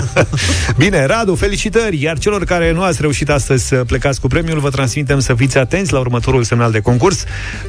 Bine, 0.77 1.05
Radu, 1.07 1.35
felicitări! 1.35 2.03
Iar 2.03 2.18
celor 2.18 2.45
care 2.45 2.72
nu 2.72 2.83
ați 2.83 3.01
reușit 3.01 3.31
astăzi 3.31 3.66
să 3.66 3.77
plecați 3.77 4.20
cu 4.20 4.27
premiul, 4.27 4.59
vă 4.59 4.70
transmitem 4.70 5.20
să 5.20 5.35
fiți 5.35 5.59
atenți 5.59 5.93
la 5.93 5.99
următorul 5.99 6.43
semnal 6.45 6.70
de 6.70 6.81
concurs. 6.81 7.25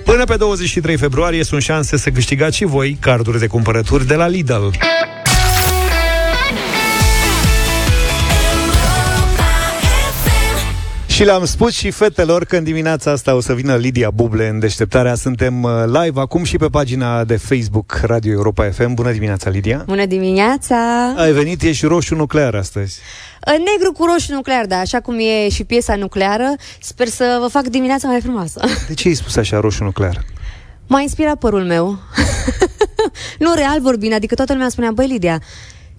Până 0.06 0.24
pe 0.24 0.36
23 0.36 0.98
februarie 0.98 1.44
sunt 1.44 1.62
șanse 1.62 1.98
să 1.98 2.10
câștigați 2.10 2.56
și 2.58 2.66
voi 2.66 2.98
carduri 3.00 3.40
de 3.40 3.48
cumpărături 3.48 4.08
de 4.08 4.16
la 4.16 4.28
Lidl. 4.28 4.68
Și 11.16 11.24
le-am 11.24 11.46
spus 11.46 11.74
și 11.74 11.92
fetelor 11.92 12.46
că 12.46 12.58
în 12.58 12.64
dimineața 12.64 13.12
asta 13.12 13.36
o 13.36 13.40
să 13.40 13.54
vină 13.54 13.76
Lidia 13.76 14.10
Buble 14.10 14.48
în 14.48 14.60
deșteptarea. 14.60 15.16
Suntem 15.16 15.64
uh, 15.64 15.72
live 15.86 16.20
acum 16.20 16.44
și 16.44 16.58
pe 16.58 16.68
pagina 16.68 17.24
de 17.24 17.38
Facebook 17.38 18.00
Radio 18.04 18.32
Europa 18.32 18.70
FM. 18.70 18.94
Bună 18.94 19.12
dimineața, 19.12 19.50
Lidia! 19.50 19.84
Bună 19.86 20.06
dimineața! 20.06 21.14
Ai 21.18 21.32
venit, 21.32 21.62
ești 21.62 21.86
roșu 21.86 22.16
nuclear 22.16 22.56
astăzi. 22.56 23.00
Negru 23.46 23.92
cu 23.92 24.06
roșu 24.06 24.34
nuclear, 24.34 24.66
da, 24.66 24.78
așa 24.78 25.00
cum 25.00 25.16
e 25.20 25.50
și 25.50 25.64
piesa 25.64 25.96
nucleară. 25.96 26.54
Sper 26.80 27.08
să 27.08 27.38
vă 27.42 27.48
fac 27.48 27.64
dimineața 27.68 28.08
mai 28.08 28.22
frumoasă. 28.22 28.60
De 28.88 28.94
ce 28.94 29.08
ai 29.08 29.14
spus 29.14 29.36
așa 29.36 29.60
roșu 29.60 29.84
nuclear? 29.84 30.26
M-a 30.88 31.02
inspirat 31.02 31.36
părul 31.36 31.64
meu. 31.64 32.00
nu, 33.40 33.54
real 33.54 33.82
vorbind, 33.82 34.14
adică 34.14 34.36
toată 34.36 34.54
lumea 34.54 34.70
spunea, 34.70 34.92
băi, 34.92 35.08
Lidia, 35.08 35.42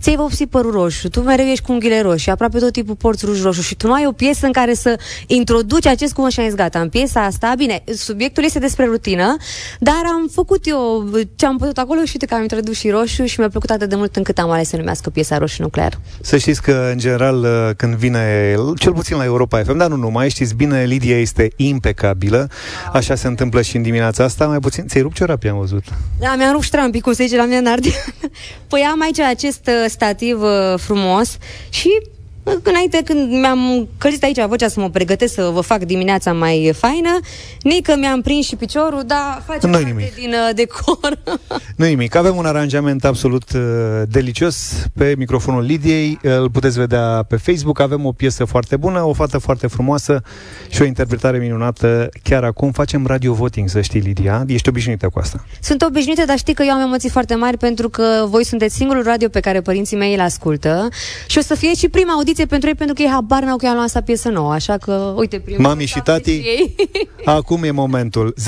ți-ai 0.00 0.16
vopsit 0.16 0.50
părul 0.50 0.70
roșu, 0.70 1.08
tu 1.08 1.20
mereu 1.20 1.46
ești 1.46 1.64
cu 1.64 1.72
unghiile 1.72 2.00
roșii, 2.00 2.30
aproape 2.30 2.58
tot 2.58 2.72
timpul 2.72 2.94
porți 2.94 3.24
ruj 3.24 3.42
roșu 3.42 3.60
și 3.60 3.74
tu 3.74 3.86
nu 3.86 3.92
ai 3.92 4.06
o 4.06 4.12
piesă 4.12 4.46
în 4.46 4.52
care 4.52 4.74
să 4.74 4.98
introduci 5.26 5.86
acest 5.86 6.12
cuvânt 6.12 6.32
și 6.32 6.40
am 6.40 6.46
zis, 6.46 6.54
gata, 6.54 6.80
în 6.80 6.88
piesa 6.88 7.24
asta, 7.24 7.54
bine, 7.56 7.84
subiectul 7.94 8.44
este 8.44 8.58
despre 8.58 8.84
rutină, 8.84 9.36
dar 9.78 10.00
am 10.04 10.28
făcut 10.32 10.66
eu 10.66 11.08
ce 11.36 11.46
am 11.46 11.56
putut 11.56 11.78
acolo 11.78 12.00
și 12.00 12.10
uite 12.12 12.26
că 12.26 12.34
am 12.34 12.42
introdus 12.42 12.78
și 12.78 12.90
roșu 12.90 13.24
și 13.24 13.40
mi-a 13.40 13.48
plăcut 13.48 13.70
atât 13.70 13.88
de 13.88 13.96
mult 13.96 14.16
încât 14.16 14.38
am 14.38 14.50
ales 14.50 14.68
să 14.68 14.76
numească 14.76 15.10
piesa 15.10 15.38
roșu 15.38 15.62
nuclear. 15.62 16.00
Să 16.20 16.36
știți 16.36 16.62
că, 16.62 16.88
în 16.92 16.98
general, 16.98 17.42
uh, 17.42 17.70
când 17.76 17.94
vine, 17.94 18.54
cel 18.78 18.92
puțin 18.92 19.16
la 19.16 19.24
Europa 19.24 19.62
FM, 19.62 19.76
dar 19.76 19.88
nu 19.88 19.96
numai, 19.96 20.30
știți 20.30 20.54
bine, 20.54 20.84
Lidia 20.84 21.20
este 21.20 21.50
impecabilă. 21.56 22.48
Așa 22.92 23.14
se 23.14 23.26
întâmplă 23.26 23.62
și 23.62 23.76
în 23.76 23.82
dimineața 23.82 24.24
asta. 24.24 24.46
Mai 24.46 24.58
puțin, 24.58 24.86
ți-ai 24.86 25.02
rupt 25.02 25.14
ciorapii, 25.14 25.48
am 25.48 25.58
văzut. 25.58 25.84
Da, 26.18 26.34
mi-am 26.36 26.52
rupt 26.52 26.64
ștrampii, 26.64 27.00
cum 27.00 27.12
se 27.12 27.24
zice 27.24 27.36
la 27.36 27.44
mine 27.44 27.56
în 27.56 27.66
Ardeal. 27.66 27.94
Păi 28.70 28.80
am 28.92 29.00
aici 29.00 29.18
acest 29.20 29.66
uh, 29.66 29.85
stativ 29.88 30.42
uh, 30.42 30.74
frumos 30.76 31.38
și 31.68 32.00
uh, 32.00 32.15
înainte 32.62 33.02
când 33.04 33.30
mi-am 33.30 33.88
călzit 33.98 34.22
aici 34.22 34.44
vocea 34.48 34.68
să 34.68 34.80
mă 34.80 34.90
pregătesc 34.90 35.34
să 35.34 35.50
vă 35.54 35.60
fac 35.60 35.84
dimineața 35.84 36.32
mai 36.32 36.72
faină, 36.78 37.18
nică 37.62 37.96
mi-am 37.98 38.20
prins 38.20 38.46
și 38.46 38.56
piciorul, 38.56 39.02
dar 39.06 39.42
face 39.46 39.66
Nu-i 39.66 39.72
parte 39.72 39.88
nimic. 39.88 40.14
din 40.14 40.30
uh, 40.48 40.54
decor. 40.54 41.18
nu 41.76 41.84
nimic, 41.86 42.14
avem 42.14 42.36
un 42.36 42.46
aranjament 42.46 43.04
absolut 43.04 43.50
uh, 43.54 43.60
delicios 44.08 44.72
pe 44.94 45.14
microfonul 45.18 45.62
Lidiei, 45.62 46.18
îl 46.22 46.50
puteți 46.50 46.78
vedea 46.78 47.24
pe 47.28 47.36
Facebook, 47.36 47.80
avem 47.80 48.04
o 48.06 48.12
piesă 48.12 48.44
foarte 48.44 48.76
bună, 48.76 49.02
o 49.02 49.12
fată 49.12 49.38
foarte 49.38 49.66
frumoasă 49.66 50.22
și 50.68 50.82
o 50.82 50.84
interpretare 50.84 51.38
minunată. 51.38 52.08
Chiar 52.22 52.44
acum 52.44 52.72
facem 52.72 53.06
radio 53.06 53.32
voting, 53.32 53.68
să 53.68 53.80
știi, 53.80 54.00
Lidia, 54.00 54.44
ești 54.46 54.68
obișnuită 54.68 55.08
cu 55.12 55.18
asta. 55.18 55.44
Sunt 55.60 55.82
obișnuită, 55.82 56.24
dar 56.24 56.38
știi 56.38 56.54
că 56.54 56.62
eu 56.62 56.72
am 56.72 56.80
emoții 56.80 57.08
foarte 57.10 57.34
mari 57.34 57.56
pentru 57.56 57.88
că 57.88 58.24
voi 58.28 58.44
sunteți 58.44 58.74
singurul 58.74 59.02
radio 59.02 59.28
pe 59.28 59.40
care 59.40 59.60
părinții 59.60 59.96
mei 59.96 60.14
îl 60.14 60.20
ascultă 60.20 60.88
și 61.26 61.38
o 61.38 61.40
să 61.40 61.54
fie 61.54 61.74
și 61.74 61.88
prima 61.88 62.12
audiție 62.12 62.35
pentru 62.44 62.68
ei 62.68 62.74
pentru 62.74 62.94
că 62.94 63.02
ei 63.02 63.08
habar 63.08 63.42
n-au 63.42 63.56
că 63.56 63.64
eu 63.64 63.70
am 63.70 63.76
lansat 63.76 64.04
piesă 64.04 64.28
nouă, 64.28 64.52
așa 64.52 64.76
că, 64.76 65.14
uite, 65.16 65.38
primul 65.38 65.62
Mami 65.62 65.84
și 65.84 66.00
tati, 66.00 66.42
acum 67.24 67.62
e 67.62 67.70
momentul. 67.70 68.34
0372069599. 68.34 68.38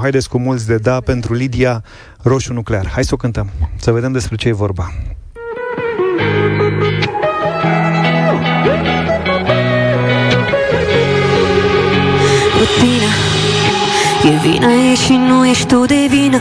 Haideți 0.00 0.28
cu 0.28 0.38
mulți 0.38 0.66
de 0.66 0.76
da 0.76 1.00
pentru 1.00 1.34
Lidia 1.34 1.84
Roșu 2.22 2.52
Nuclear. 2.52 2.88
Hai 2.88 3.04
să 3.04 3.14
o 3.14 3.16
cântăm, 3.16 3.50
să 3.76 3.92
vedem 3.92 4.12
despre 4.12 4.36
ce 4.36 4.48
e 4.48 4.52
vorba. 4.52 4.92
rutina 12.62 13.12
E 14.24 14.38
vina 14.42 14.72
e 14.90 14.94
și 14.94 15.12
nu 15.12 15.46
ești 15.46 15.66
tu 15.66 15.84
de 15.86 16.06
vină 16.08 16.38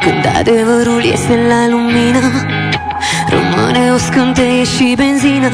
Când 0.00 0.34
adevărul 0.38 1.02
este 1.04 1.46
la 1.48 1.68
lumină 1.68 2.58
Rămâne 3.30 3.92
o 3.94 3.98
scânteie 3.98 4.64
și 4.64 4.94
benzină. 4.96 5.50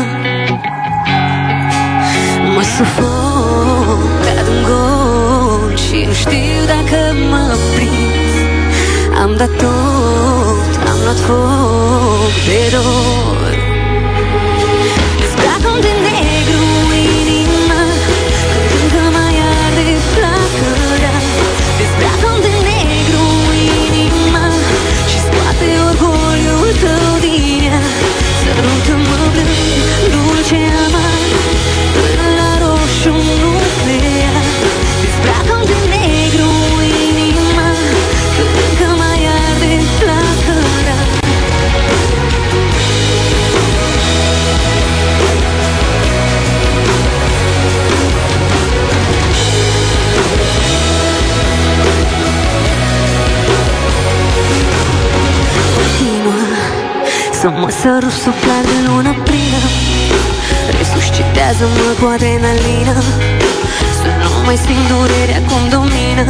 Mă 2.54 2.62
sufoc, 2.62 4.00
cad 4.24 4.46
în 4.46 4.62
gol 4.68 5.76
Și 5.76 5.96
Și 5.96 6.04
nu 6.06 6.12
știu 6.12 6.60
dacă 6.66 6.98
mă 7.30 7.56
prins 7.74 8.34
Am 9.22 9.34
dat 9.36 9.48
tot, 9.48 10.88
am 10.90 10.98
luat 11.04 11.18
foc 11.26 12.32
de 12.46 12.76
dor 12.76 13.55
să 57.86 57.92
mă 57.92 57.98
sărut 58.00 58.16
suflar 58.24 58.64
de 58.70 58.78
lună 58.86 59.12
plină. 59.26 59.60
Resuscitează-mă 60.78 61.88
cu 62.00 62.06
adrenalină. 62.14 62.94
Să 64.00 64.10
nu 64.22 64.30
mai 64.46 64.56
simt 64.64 64.86
durerea 64.90 65.40
cum 65.48 65.62
domină. 65.76 66.24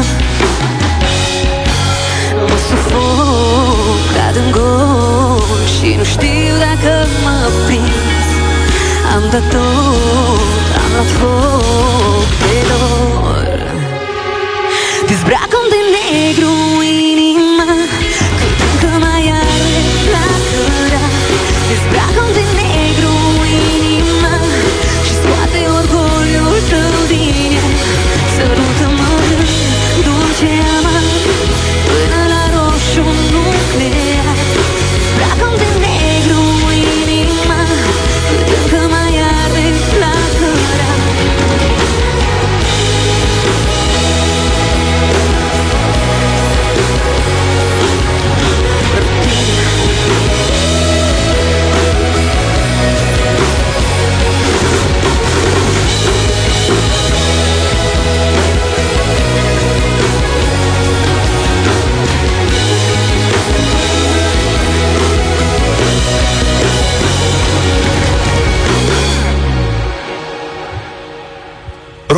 Mă 2.48 2.57
sufoc, 2.68 4.00
cad 4.14 4.36
în 4.42 4.50
gol 4.57 5.61
Și 5.74 5.88
nu 5.98 6.04
știu 6.14 6.54
dacă 6.66 6.92
mă 7.24 7.38
prins 7.66 8.26
Am 9.14 9.22
dat 9.32 9.46
tot, 9.54 10.66
am 10.82 10.90
luat 10.94 11.11
foc 11.18 12.28
de 12.42 12.57
dor. 12.68 13.59
Dezbracă-mi 15.09 15.70
de 15.74 15.80
negru 15.94 16.45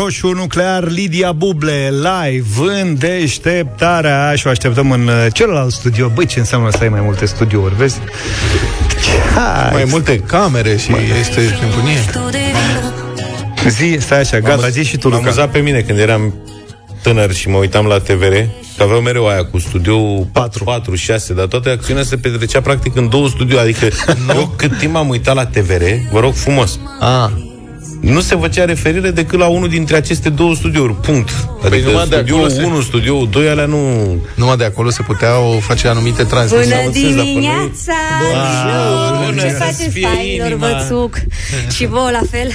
Roșu 0.08 0.28
nuclear 0.32 0.88
Lidia 0.88 1.32
Buble 1.32 1.92
live 1.92 2.80
în 2.80 2.98
deșteptarea 2.98 4.34
și 4.34 4.46
o 4.46 4.50
așteptăm 4.50 4.90
în 4.90 5.06
uh, 5.08 5.26
celălalt 5.32 5.72
studio. 5.72 6.08
Băi, 6.14 6.26
ce 6.26 6.38
înseamnă 6.38 6.70
să 6.70 6.78
ai 6.80 6.88
mai 6.88 7.00
multe 7.00 7.26
studiouri, 7.26 7.74
vezi? 7.76 7.98
Hai. 9.34 9.70
Mai 9.72 9.84
multe 9.84 10.18
camere 10.18 10.76
și 10.76 10.90
este 11.20 11.40
simfonie. 11.40 11.98
Zi, 13.68 13.96
stai 14.00 14.20
așa, 14.20 14.38
gata, 14.38 14.68
zi 14.68 14.82
și 14.84 14.96
tu, 14.96 15.08
M-am 15.08 15.16
Luca. 15.16 15.28
amuzat 15.30 15.50
pe 15.50 15.58
mine 15.58 15.80
când 15.80 15.98
eram 15.98 16.34
tânăr 17.02 17.32
și 17.32 17.48
mă 17.48 17.56
uitam 17.56 17.86
la 17.86 17.98
TVR, 17.98 18.34
că 18.76 18.82
aveau 18.82 19.00
mereu 19.00 19.28
aia 19.28 19.44
cu 19.44 19.58
studio 19.58 19.96
4, 20.32 20.64
4 20.64 20.94
6, 20.94 21.34
dar 21.34 21.46
toată 21.46 21.70
acțiunea 21.70 22.02
se 22.02 22.16
petrecea 22.16 22.60
practic 22.60 22.96
în 22.96 23.08
două 23.08 23.28
studiouri, 23.28 23.64
adică 23.64 23.88
eu 24.34 24.52
cât 24.56 24.78
timp 24.78 24.96
am 24.96 25.08
uitat 25.08 25.34
la 25.34 25.46
TVR, 25.46 25.82
vă 26.12 26.20
rog 26.20 26.34
frumos, 26.34 26.78
Ah. 27.00 27.30
Nu 28.00 28.20
se 28.20 28.36
făcea 28.36 28.64
referire 28.64 29.10
decât 29.10 29.38
la 29.38 29.46
unul 29.46 29.68
dintre 29.68 29.96
aceste 29.96 30.28
două 30.28 30.54
studiouri, 30.54 30.94
punct. 31.00 31.30
Adică 31.64 31.88
numai 31.88 32.06
de 32.08 32.14
studioul 32.14 32.40
acolo 32.44 32.54
se- 32.60 32.64
1, 32.64 32.80
studioul 32.80 33.28
2, 33.30 33.48
alea 33.48 33.66
nu... 33.66 33.78
Numai 34.34 34.56
de 34.56 34.64
acolo 34.64 34.90
se 34.90 35.02
puteau 35.02 35.58
face 35.60 35.88
anumite 35.88 36.22
transmisii. 36.24 36.64
Bună 36.68 36.80
Am 36.80 36.86
înțeles, 36.86 37.14
dar 37.14 37.24
pe 37.24 37.30
noi- 37.30 37.32
dimineața! 37.32 37.98
Bună, 38.30 38.44
Bună, 39.16 39.24
bună 39.30 39.42
Ce 39.42 39.48
să 39.50 39.56
faceți, 39.56 39.88
fie 39.88 40.06
fainilor, 40.14 40.50
inima. 40.50 40.66
vățuc? 40.68 41.14
Și 41.76 41.86
vouă 41.86 42.10
la 42.10 42.20
fel? 42.30 42.48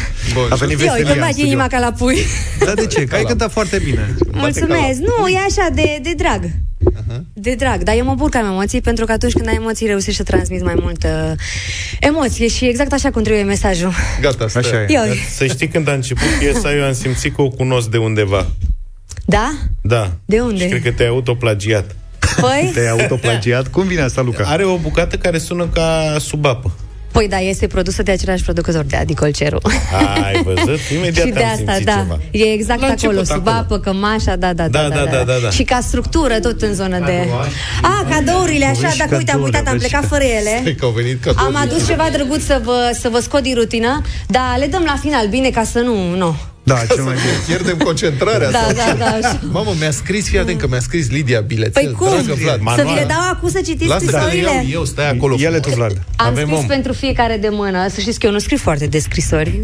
A 0.49 0.55
venit 0.55 0.79
Eu, 0.79 0.85
veselia 0.85 0.93
îmi 1.03 1.13
în 1.13 1.19
bate 1.19 1.31
studio. 1.31 1.45
inima 1.51 1.67
ca 1.67 1.79
la 1.79 1.91
pui. 1.91 2.17
Dar 2.65 2.73
de 2.73 2.85
ce? 2.85 3.03
Că 3.03 3.15
ai 3.15 3.23
cântat 3.23 3.51
foarte 3.51 3.81
bine. 3.85 4.15
Mulțumesc. 4.31 4.99
Nu, 4.99 5.27
e 5.27 5.37
așa 5.49 5.67
de, 5.73 5.99
de 6.03 6.13
drag. 6.17 6.41
De 7.33 7.55
drag, 7.55 7.83
dar 7.83 7.95
eu 7.97 8.05
mă 8.05 8.13
bucur 8.13 8.29
că 8.29 8.37
am 8.37 8.45
emoții 8.45 8.81
pentru 8.81 9.05
că 9.05 9.11
atunci 9.11 9.33
când 9.33 9.47
ai 9.47 9.55
emoții 9.55 9.87
reușești 9.87 10.15
să 10.15 10.23
transmiți 10.23 10.63
mai 10.63 10.75
multă 10.81 11.35
emoție 11.99 12.47
și 12.47 12.65
exact 12.65 12.93
așa 12.93 13.11
cum 13.11 13.23
trebuie 13.23 13.43
mesajul. 13.43 13.93
Gata, 14.21 14.47
stă. 14.47 14.57
Așa 14.57 14.81
e. 14.81 14.85
Eu. 14.89 15.03
Să 15.35 15.45
știi 15.45 15.67
când 15.67 15.87
a 15.87 15.93
început 15.93 16.27
piesa, 16.39 16.75
eu 16.75 16.83
am 16.83 16.93
simțit 16.93 17.35
că 17.35 17.41
o 17.41 17.49
cunosc 17.49 17.89
de 17.89 17.97
undeva. 17.97 18.47
Da? 19.25 19.51
Da. 19.81 20.11
De 20.25 20.39
unde? 20.39 20.63
Și 20.63 20.69
cred 20.69 20.81
că 20.81 20.91
te-ai 20.91 21.09
autoplagiat. 21.09 21.95
Păi? 22.41 22.71
Te-ai 22.73 22.89
autoplagiat? 22.89 23.67
Cum 23.67 23.87
vine 23.87 24.01
asta, 24.01 24.21
Luca? 24.21 24.43
Are 24.43 24.63
o 24.63 24.77
bucată 24.77 25.17
care 25.17 25.37
sună 25.37 25.67
ca 25.67 26.15
sub 26.19 26.45
apă. 26.45 26.75
Păi 27.13 27.27
da, 27.27 27.37
este 27.37 27.67
produsă 27.67 28.03
de 28.03 28.11
același 28.11 28.43
producător 28.43 28.83
de 28.83 28.95
Adi 28.95 29.15
Colceru. 29.15 29.57
Ai 30.23 30.43
văzut? 30.43 30.79
Imediat 30.97 31.25
și 31.25 31.31
de 31.31 31.43
am 31.43 31.49
asta, 31.51 31.63
simțit 31.65 31.85
da. 31.85 31.91
ceva. 31.91 32.19
E 32.31 32.43
exact 32.43 32.79
La 32.79 32.85
acolo, 32.85 33.19
început, 33.19 33.27
sub 33.27 33.47
acolo. 33.47 33.55
apă, 33.55 33.79
cămașa, 33.79 34.35
da, 34.35 34.53
da, 34.53 34.67
da, 34.67 34.81
Da, 34.81 34.95
da, 34.95 35.05
da, 35.05 35.23
da, 35.23 35.33
da. 35.43 35.49
Și 35.49 35.63
ca 35.63 35.79
structură 35.81 36.39
tot 36.39 36.61
în 36.61 36.73
zonă 36.73 36.99
de... 37.05 37.27
A, 37.81 38.05
cadourile, 38.09 38.65
așa, 38.65 38.89
și 38.89 38.97
dacă 38.97 39.15
uite, 39.15 39.31
am 39.31 39.37
cadouri, 39.37 39.43
uitat, 39.43 39.67
am 39.67 39.67
aveți 39.67 39.87
plecat 39.87 40.03
și 40.03 40.09
fără 40.09 40.23
ele. 40.23 40.57
Stai 40.61 40.75
că 40.79 40.85
au 40.85 40.91
venit 40.91 41.23
ca 41.23 41.33
Am 41.37 41.55
adus 41.55 41.87
ceva 41.87 42.09
drăguț 42.11 42.43
să 42.43 42.61
vă, 42.63 42.97
să 42.99 43.09
vă 43.09 43.19
scot 43.19 43.41
din 43.41 43.55
rutină, 43.55 44.01
dar 44.27 44.55
le 44.57 44.65
dăm 44.65 44.83
la 44.85 44.95
final, 45.01 45.27
bine, 45.27 45.49
ca 45.49 45.63
să 45.63 45.79
nu, 45.79 46.15
nu. 46.15 46.35
Da, 46.65 46.75
cel 46.95 47.03
mai 47.03 47.13
bine. 47.13 47.31
Pierdem 47.47 47.77
concentrarea 47.77 48.51
Da, 48.51 48.59
sau 48.59 48.73
da, 48.73 48.83
ce? 48.83 48.97
da, 48.97 49.05
așa. 49.05 49.39
Mamă, 49.51 49.71
mi-a 49.79 49.91
scris, 49.91 50.27
fii 50.27 50.39
atent 50.39 50.59
că 50.59 50.67
mi-a 50.67 50.79
scris 50.79 51.09
Lidia 51.09 51.39
bilețel. 51.39 51.83
Păi 51.83 51.91
cum? 51.91 52.07
Dragă 52.09 52.33
Vlad. 52.33 52.77
Să 52.77 52.83
vi 52.87 52.93
le 52.93 53.05
dau 53.07 53.29
acum 53.33 53.49
să 53.49 53.61
citiți 53.65 53.85
Lasă 53.87 54.05
să 54.05 54.11
le 54.11 54.17
iau 54.17 54.27
scrisorile? 54.29 54.71
eu, 54.73 54.85
stai 54.85 55.09
acolo. 55.09 55.35
Ia-le 55.39 55.59
tu, 55.59 55.69
Vlad. 55.69 56.01
Am 56.15 56.27
Avem 56.27 56.45
scris 56.45 56.59
om. 56.59 56.65
pentru 56.65 56.93
fiecare 56.93 57.37
de 57.37 57.47
mână. 57.51 57.87
Să 57.87 57.99
știți 57.99 58.19
că 58.19 58.25
eu 58.25 58.31
nu 58.31 58.39
scriu 58.39 58.57
foarte 58.57 58.85
de 58.87 58.99
scrisori. 58.99 59.61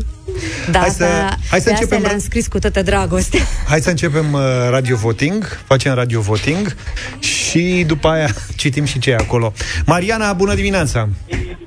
Da, 0.71 0.79
Hai 0.79 0.89
să- 0.89 1.03
asta, 1.03 1.37
hai 1.49 1.59
să 1.59 1.65
pe 1.65 1.69
începem 1.69 1.97
astea 1.97 2.09
le-am 2.09 2.19
ra- 2.19 2.23
scris 2.23 2.47
cu 2.47 2.59
toată 2.59 2.81
dragoste. 2.81 3.37
Hai 3.67 3.79
să 3.79 3.89
începem 3.89 4.33
uh, 4.33 4.41
radio 4.69 4.95
voting, 4.95 5.43
facem 5.65 5.93
radio 5.93 6.19
voting 6.21 6.75
și 7.19 7.83
după 7.87 8.07
aia 8.07 8.27
citim 8.57 8.83
și 8.85 8.99
ce 8.99 9.09
e 9.11 9.15
acolo. 9.15 9.53
Mariana, 9.85 10.33
bună 10.33 10.53
dimineața! 10.53 11.09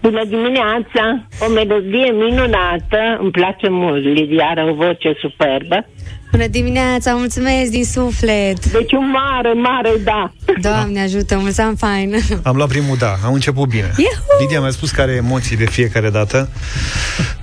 Bună 0.03 0.25
dimineața! 0.29 1.27
O 1.41 1.49
melodie 1.49 2.11
minunată, 2.13 2.99
îmi 3.21 3.31
place 3.31 3.69
mult. 3.69 4.03
Lidia 4.05 4.45
are 4.45 4.71
o 4.71 4.75
voce 4.75 5.13
superbă. 5.21 5.87
Bună 6.33 6.47
dimineața, 6.47 7.13
mulțumesc 7.15 7.71
din 7.71 7.85
suflet. 7.85 8.73
Deci 8.73 8.93
un 8.93 9.11
mare, 9.11 9.53
mare 9.53 9.93
da. 10.05 10.33
Doamne 10.61 11.03
ajută, 11.03 11.37
mulțumim 11.39 11.75
fain. 11.75 12.15
Am 12.43 12.57
luat 12.57 12.69
primul 12.69 12.97
da, 12.97 13.17
am 13.25 13.33
început 13.33 13.69
bine. 13.69 13.91
Iuhu! 13.97 14.41
Lidia 14.41 14.61
mi-a 14.61 14.71
spus 14.71 14.91
că 14.91 15.01
are 15.01 15.13
emoții 15.13 15.57
de 15.57 15.65
fiecare 15.65 16.11
dată. 16.11 16.49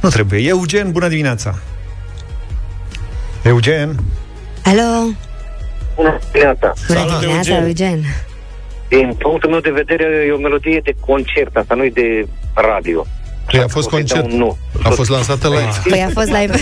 Nu 0.02 0.10
trebuie. 0.10 0.48
Eugen, 0.48 0.92
bună 0.92 1.08
dimineața! 1.08 1.56
Eugen? 3.44 3.96
Alo, 4.64 5.06
Bună 5.96 6.20
dimineața! 6.32 6.74
bună 6.88 7.00
Salut, 7.00 7.20
dimineața, 7.20 7.56
Eugen. 7.56 7.68
Eugen. 7.68 8.04
Din 8.88 9.16
punctul 9.20 9.50
meu 9.50 9.60
de 9.60 9.70
vedere, 9.72 10.26
e 10.28 10.32
o 10.32 10.38
melodie 10.38 10.82
de 10.84 10.96
concert, 11.00 11.56
asta 11.56 11.76
nu 11.76 11.84
e 11.84 11.90
de 11.90 12.28
radio. 12.54 13.06
Păi 13.52 13.60
a 13.60 13.68
fost 13.68 13.88
O 13.88 13.90
să-i 13.90 14.04
dau 14.04 14.18
concert. 14.22 14.32
un 14.34 14.38
nu. 14.38 14.58
A 14.84 14.90
fost 14.90 15.10
lansată 15.10 15.48
live. 15.48 15.70
Păi 15.90 16.02
a 16.02 16.10
fost 16.10 16.28
live. 16.28 16.54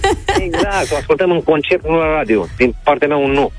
Exact, 0.46 0.92
o 0.92 0.96
ascultăm 0.96 1.30
în 1.30 1.42
concert, 1.42 1.82
nu 1.88 1.96
la 1.96 2.06
radio. 2.16 2.46
Din 2.56 2.74
partea 2.84 3.08
mea 3.08 3.16
un 3.16 3.30
nu. 3.30 3.52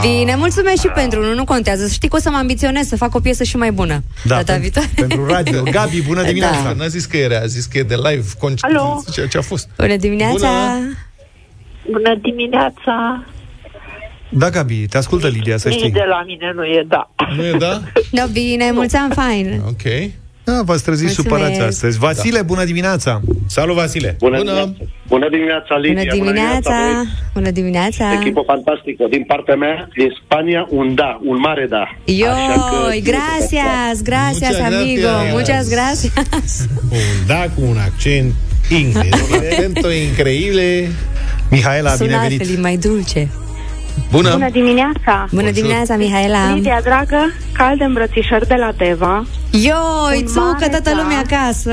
Bine, 0.00 0.34
mulțumesc 0.36 0.80
și 0.80 0.88
pentru 0.88 1.22
nu, 1.22 1.34
nu 1.34 1.44
contează. 1.44 1.86
Să 1.86 1.92
știi 1.92 2.08
că 2.08 2.16
o 2.16 2.18
să 2.18 2.30
mă 2.30 2.36
ambiționez 2.36 2.86
să 2.86 2.96
fac 2.96 3.14
o 3.14 3.20
piesă 3.20 3.42
și 3.44 3.56
mai 3.56 3.72
bună. 3.72 4.02
Da, 4.24 4.34
data 4.34 4.52
pentru, 4.52 4.60
viitoare. 4.60 4.88
pentru 4.94 5.26
radio. 5.26 5.62
Gabi, 5.76 6.02
bună 6.02 6.22
dimineața! 6.22 6.62
Da. 6.62 6.72
N-a 6.72 6.86
zis 6.86 7.04
că 7.06 7.16
era, 7.16 7.38
a 7.38 7.46
zis 7.46 7.64
că 7.64 7.78
e 7.78 7.82
de 7.82 7.94
live 7.94 8.26
concert. 8.38 8.72
Alo? 8.74 9.02
Ceea 9.12 9.26
ce 9.26 9.38
a 9.38 9.42
fost. 9.42 9.68
Bună 9.76 9.96
dimineața! 9.96 10.48
Bună. 10.48 10.96
Bună 11.90 12.14
dimineața! 12.22 13.24
Da, 14.30 14.50
Gabi, 14.50 14.86
te 14.86 14.96
ascultă 14.96 15.28
Lidia, 15.28 15.56
să 15.56 15.68
Nici 15.68 15.78
știi. 15.78 15.90
de 15.90 16.04
la 16.08 16.22
mine 16.26 16.52
nu 16.54 16.64
e 16.64 16.84
da. 16.88 17.10
Nu 17.36 17.44
e 17.44 17.52
da? 17.58 17.80
Da, 18.10 18.24
bine, 18.32 18.70
mulți 18.72 18.96
ani 18.96 19.14
fain. 19.14 19.62
Ok. 19.66 20.10
Da, 20.48 20.62
v-ați 20.68 20.84
trezit 20.88 21.06
Mulțumesc. 21.06 21.34
supărați 21.34 21.60
astăzi. 21.60 21.98
Vasile, 21.98 22.42
bună 22.42 22.64
dimineața! 22.64 23.20
Salut, 23.46 23.74
Vasile! 23.76 24.16
Bună, 24.18 24.36
Bună. 24.36 24.50
dimineața. 24.50 24.84
Bună 25.08 25.28
dimineața, 25.30 25.74
Lidia. 25.76 26.02
Bună 26.02 26.14
dimineața! 26.14 26.70
băieți. 26.92 27.10
Bună 27.34 27.50
dimineața! 27.50 28.04
Echipă 28.20 28.42
fantastică. 28.52 29.02
Din 29.10 29.24
partea 29.32 29.54
mea, 29.64 29.88
din 29.96 30.10
Spania, 30.24 30.66
un 30.80 30.94
da, 30.94 31.10
un 31.30 31.38
mare 31.48 31.66
da. 31.74 31.82
Așa 31.82 31.94
că- 32.70 32.76
Yoi, 32.86 33.02
gracias, 33.12 33.96
gracias, 34.10 34.54
Muchas 34.56 34.72
amigo, 34.72 35.00
gracias. 35.14 35.32
muchas 35.38 35.64
gracias. 35.76 36.52
Un 36.90 37.26
da 37.26 37.42
cu 37.54 37.60
un 37.72 37.76
accent 37.88 38.32
incredibil. 38.80 39.48
Acento 39.52 39.88
increíble. 40.08 40.88
Mihaela, 41.50 41.90
Sună 41.90 42.06
bine 42.08 42.18
venit! 42.22 42.40
altfel, 42.40 42.56
e 42.56 42.60
mai 42.60 42.76
dulce. 42.76 43.28
Bună. 44.10 44.30
Bună 44.30 44.50
dimineața! 44.50 45.26
Bună 45.32 45.50
dimineața, 45.50 45.96
Mihaela! 45.96 46.54
Lidia, 46.54 46.80
dragă, 46.82 47.32
calde 47.52 47.84
îmbrățișări 47.84 48.46
de 48.46 48.54
la 48.54 48.70
Teva 48.76 49.26
Ioi, 49.50 50.16
Un 50.20 50.26
țucă 50.26 50.40
mare 50.40 50.68
toată 50.68 50.90
da. 50.90 50.96
lumea 51.02 51.18
acasă. 51.18 51.72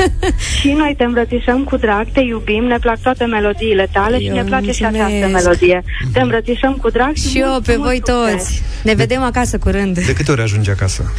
și 0.60 0.72
noi 0.72 0.94
te 0.98 1.04
îmbrățișăm 1.04 1.64
cu 1.64 1.76
drag, 1.76 2.06
te 2.12 2.20
iubim, 2.20 2.64
ne 2.64 2.78
plac 2.80 3.00
toate 3.02 3.24
melodiile 3.24 3.88
tale 3.92 4.18
și 4.18 4.26
Eu 4.26 4.34
ne 4.34 4.42
place 4.42 4.72
și 4.72 4.82
mulțumesc. 4.82 5.14
această 5.14 5.26
melodie. 5.36 5.84
Te 6.12 6.20
îmbrățișăm 6.20 6.72
cu 6.72 6.90
drag 6.90 7.14
și, 7.14 7.28
Și 7.28 7.38
eu 7.38 7.48
mult, 7.48 7.64
pe 7.64 7.76
mult 7.76 7.84
voi 7.88 8.00
succes. 8.06 8.34
toți. 8.44 8.62
Ne 8.82 8.94
vedem 8.94 9.22
acasă 9.22 9.58
curând. 9.58 9.98
De 9.98 10.12
câte 10.12 10.30
ori 10.30 10.40
ajungi 10.42 10.70
acasă? 10.70 11.12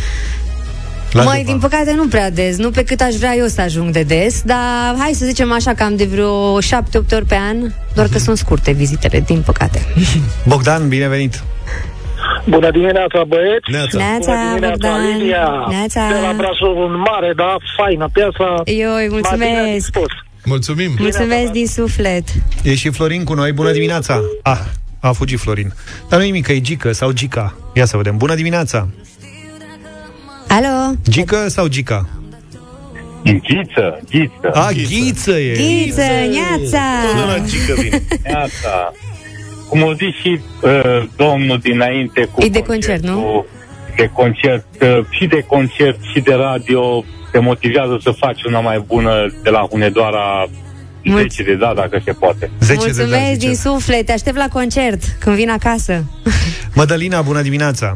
La 1.12 1.24
Măi, 1.24 1.38
Deva. 1.38 1.49
din 1.51 1.60
păcate 1.60 1.93
nu 1.93 2.07
prea 2.07 2.30
des, 2.32 2.57
nu 2.57 2.70
pe 2.72 2.84
cât 2.84 3.01
aș 3.01 3.16
vrea 3.16 3.36
eu 3.36 3.45
să 3.47 3.62
ajung 3.62 3.89
de 3.91 4.03
des, 4.03 4.41
dar 4.45 4.95
hai 4.97 5.12
să 5.14 5.26
zicem 5.26 5.51
așa 5.51 5.74
cam 5.74 5.95
de 5.95 6.05
vreo 6.05 6.60
7-8 6.62 7.12
ori 7.12 7.26
pe 7.26 7.36
an, 7.36 7.57
doar 7.93 8.05
Mhm. 8.07 8.12
că 8.16 8.20
sunt 8.20 8.38
scurte 8.38 8.72
vizitele, 8.72 9.20
din 9.20 9.41
păcate. 9.45 9.82
Bogdan, 10.51 10.88
bine 10.88 11.07
venit! 11.07 11.43
Bună 12.45 12.72
dimineața, 12.72 13.24
băieți! 13.28 13.72
Neața. 13.72 13.97
Neața, 13.97 14.32
Bună 14.32 14.47
dimineața, 14.49 14.88
Bogdan! 14.89 15.18
Lilia! 15.18 15.66
Neața! 15.70 16.07
De 16.07 16.20
la 16.28 16.34
Brașov, 16.38 16.78
un 16.78 16.95
mare, 16.97 17.34
da, 17.36 17.55
faină 17.78 18.10
piesa. 18.14 18.62
Ioi, 18.66 18.84
M-a 18.86 18.97
bine 18.97 19.07
mulțumesc! 19.10 19.74
dispus. 19.74 20.12
Mulțumim. 20.45 20.91
Mulțumesc 20.99 21.51
din 21.51 21.68
suflet! 21.68 22.24
E 22.64 22.76
și 22.76 22.89
Florin 22.89 23.24
cu 23.24 23.34
noi, 23.34 23.51
bună 23.51 23.72
dimineața! 23.72 24.20
Ah, 24.43 24.60
a 24.99 25.12
fugit 25.12 25.39
Florin. 25.39 25.74
Dar 26.10 26.20
nu 26.20 26.26
nimic, 26.26 26.45
că 26.45 26.51
e 26.51 26.62
Gica 26.62 26.91
sau 26.91 27.12
Gica. 27.12 27.55
Ia 27.74 27.86
să 27.86 27.97
vedem. 27.97 28.18
Bună 28.18 28.36
dimineața! 28.36 28.88
Alo? 30.49 30.93
Gica 31.09 31.47
sau 31.47 31.67
Gica? 31.67 32.09
Ghiță, 33.23 33.99
ghiță. 34.09 34.49
A, 34.53 34.71
Ghiță 34.71 35.31
e! 35.39 35.53
Ghiță, 35.53 36.01
Neața! 36.01 36.81
Sună 37.09 37.25
la 37.25 37.37
gică 37.45 37.73
vine. 37.81 38.01
Iată. 38.29 38.93
Cum 39.69 39.81
o 39.83 39.93
zis 39.93 40.15
și 40.21 40.39
uh, 40.61 41.03
domnul 41.15 41.57
dinainte 41.57 42.23
cu 42.31 42.43
E 42.43 42.47
de 42.49 42.61
concert, 42.61 43.03
nu? 43.03 43.45
de 43.95 44.09
concert, 44.13 44.65
uh, 44.81 45.05
și 45.09 45.25
de 45.25 45.43
concert 45.47 45.99
și 46.13 46.19
de 46.19 46.33
radio 46.33 47.03
te 47.31 47.39
motivează 47.39 47.97
să 48.03 48.11
faci 48.11 48.43
una 48.43 48.59
mai 48.59 48.83
bună 48.87 49.11
de 49.43 49.49
la 49.49 49.59
Hunedoara 49.69 50.45
Mulț- 51.03 51.21
10 51.21 51.43
de 51.43 51.55
da, 51.55 51.73
dacă 51.75 52.01
se 52.05 52.11
poate. 52.11 52.51
10 52.59 52.73
de 52.73 52.83
Mulțumesc 52.85 53.09
da, 53.11 53.17
din 53.27 53.35
zice. 53.39 53.53
suflet, 53.55 54.05
te 54.05 54.11
aștept 54.11 54.37
la 54.37 54.47
concert 54.51 55.03
când 55.19 55.35
vin 55.35 55.49
acasă. 55.49 56.03
Mădălina, 56.74 57.22
bună 57.22 57.41
dimineața! 57.41 57.95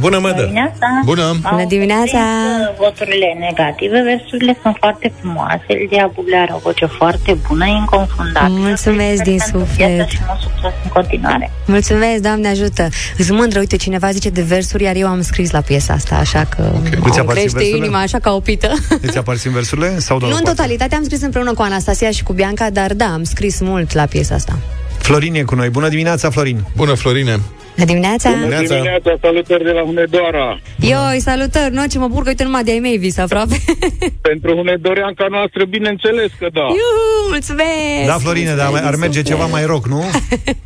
Bună, 0.00 0.18
mădă! 0.18 0.42
dimineața. 0.42 0.86
Bună. 1.04 1.36
Bună 1.50 1.64
dimineața! 1.64 2.18
Au 2.18 2.54
prins, 2.56 2.68
uh, 2.68 2.74
Voturile 2.78 3.36
negative, 3.38 4.02
versurile 4.02 4.58
sunt 4.62 4.76
foarte 4.78 5.12
frumoase. 5.20 5.66
Lidia 5.80 6.10
Buble 6.14 6.36
are 6.36 6.52
o 6.54 6.58
voce 6.58 6.86
foarte 6.86 7.36
bună, 7.48 7.66
inconfundabilă. 7.66 8.58
Mulțumesc 8.58 9.22
din 9.22 9.38
Felicitări 9.38 9.50
pentru 9.50 9.58
suflet. 9.58 9.96
viață 9.96 10.10
Și 10.10 10.18
mult 10.26 10.40
succes 10.40 10.72
în 10.84 10.90
continuare. 10.90 11.50
Mulțumesc, 11.66 12.22
Doamne 12.22 12.48
ajută! 12.48 12.88
Îți 13.18 13.32
mândră, 13.32 13.58
uite, 13.58 13.76
cineva 13.76 14.10
zice 14.10 14.28
de 14.28 14.42
versuri, 14.42 14.82
iar 14.82 14.96
eu 14.96 15.08
am 15.08 15.22
scris 15.22 15.50
la 15.50 15.60
piesa 15.60 15.92
asta, 15.92 16.14
așa 16.16 16.44
că 16.56 16.62
Îți 16.62 16.84
îmi 16.84 16.94
aparțin 16.94 17.24
crește 17.24 17.58
versurile? 17.58 17.76
inima 17.76 18.00
așa 18.00 18.18
ca 18.18 18.30
o 18.32 18.40
pită. 18.40 18.72
Îți 19.06 19.18
aparțin 19.18 19.52
versurile? 19.52 19.98
Sau 19.98 20.18
doar 20.18 20.30
nu 20.30 20.36
o 20.36 20.38
în 20.38 20.44
parte? 20.44 20.60
totalitate, 20.60 20.94
am 20.94 21.04
scris 21.04 21.22
împreună 21.22 21.52
cu 21.54 21.62
Anastasia 21.62 22.10
și 22.10 22.22
cu 22.22 22.32
Bianca, 22.32 22.70
dar 22.70 22.94
da, 22.94 23.06
am 23.06 23.22
scris 23.24 23.60
mult 23.60 23.92
la 23.92 24.04
piesa 24.04 24.34
asta. 24.34 24.58
Florin 24.98 25.34
e 25.34 25.42
cu 25.42 25.54
noi. 25.54 25.68
Bună 25.68 25.88
dimineața, 25.88 26.30
Florin! 26.30 26.64
Bună, 26.76 26.94
Florine. 26.94 27.40
Bună 27.76 27.86
dimineața! 27.92 28.30
Neața. 28.30 28.74
dimineața, 28.74 29.10
salutări 29.20 29.64
de 29.64 29.70
la 29.70 29.80
Hunedoara. 29.80 30.60
Ioi, 30.90 31.20
salutări! 31.20 31.74
Nu, 31.74 31.86
ce 31.86 31.98
mă 31.98 32.06
bucur 32.08 32.22
că 32.22 32.28
uite 32.28 32.44
numai 32.44 32.64
de-ai 32.64 32.78
mei 32.78 32.96
vis 32.96 33.18
aproape. 33.18 33.56
Pentru 34.28 34.54
Hunedoreanca 34.56 35.26
noastră, 35.30 35.64
bineînțeles 35.64 36.30
că 36.38 36.46
da. 36.52 36.60
Iuhu, 36.60 37.28
mulțumesc! 37.30 38.06
Da, 38.06 38.12
Florine, 38.24 38.46
dar 38.54 38.56
Mulțumesc 38.56 38.84
ar 38.84 38.90
din 38.90 39.00
merge 39.00 39.18
suflet. 39.18 39.34
ceva 39.36 39.46
mai 39.46 39.64
rock, 39.64 39.86
nu? 39.86 40.04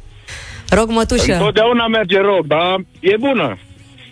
Rog, 0.78 0.88
mătușă, 0.90 1.32
Întotdeauna 1.32 1.86
merge 1.86 2.18
rog, 2.20 2.46
dar 2.46 2.76
e 3.00 3.16
bună. 3.20 3.58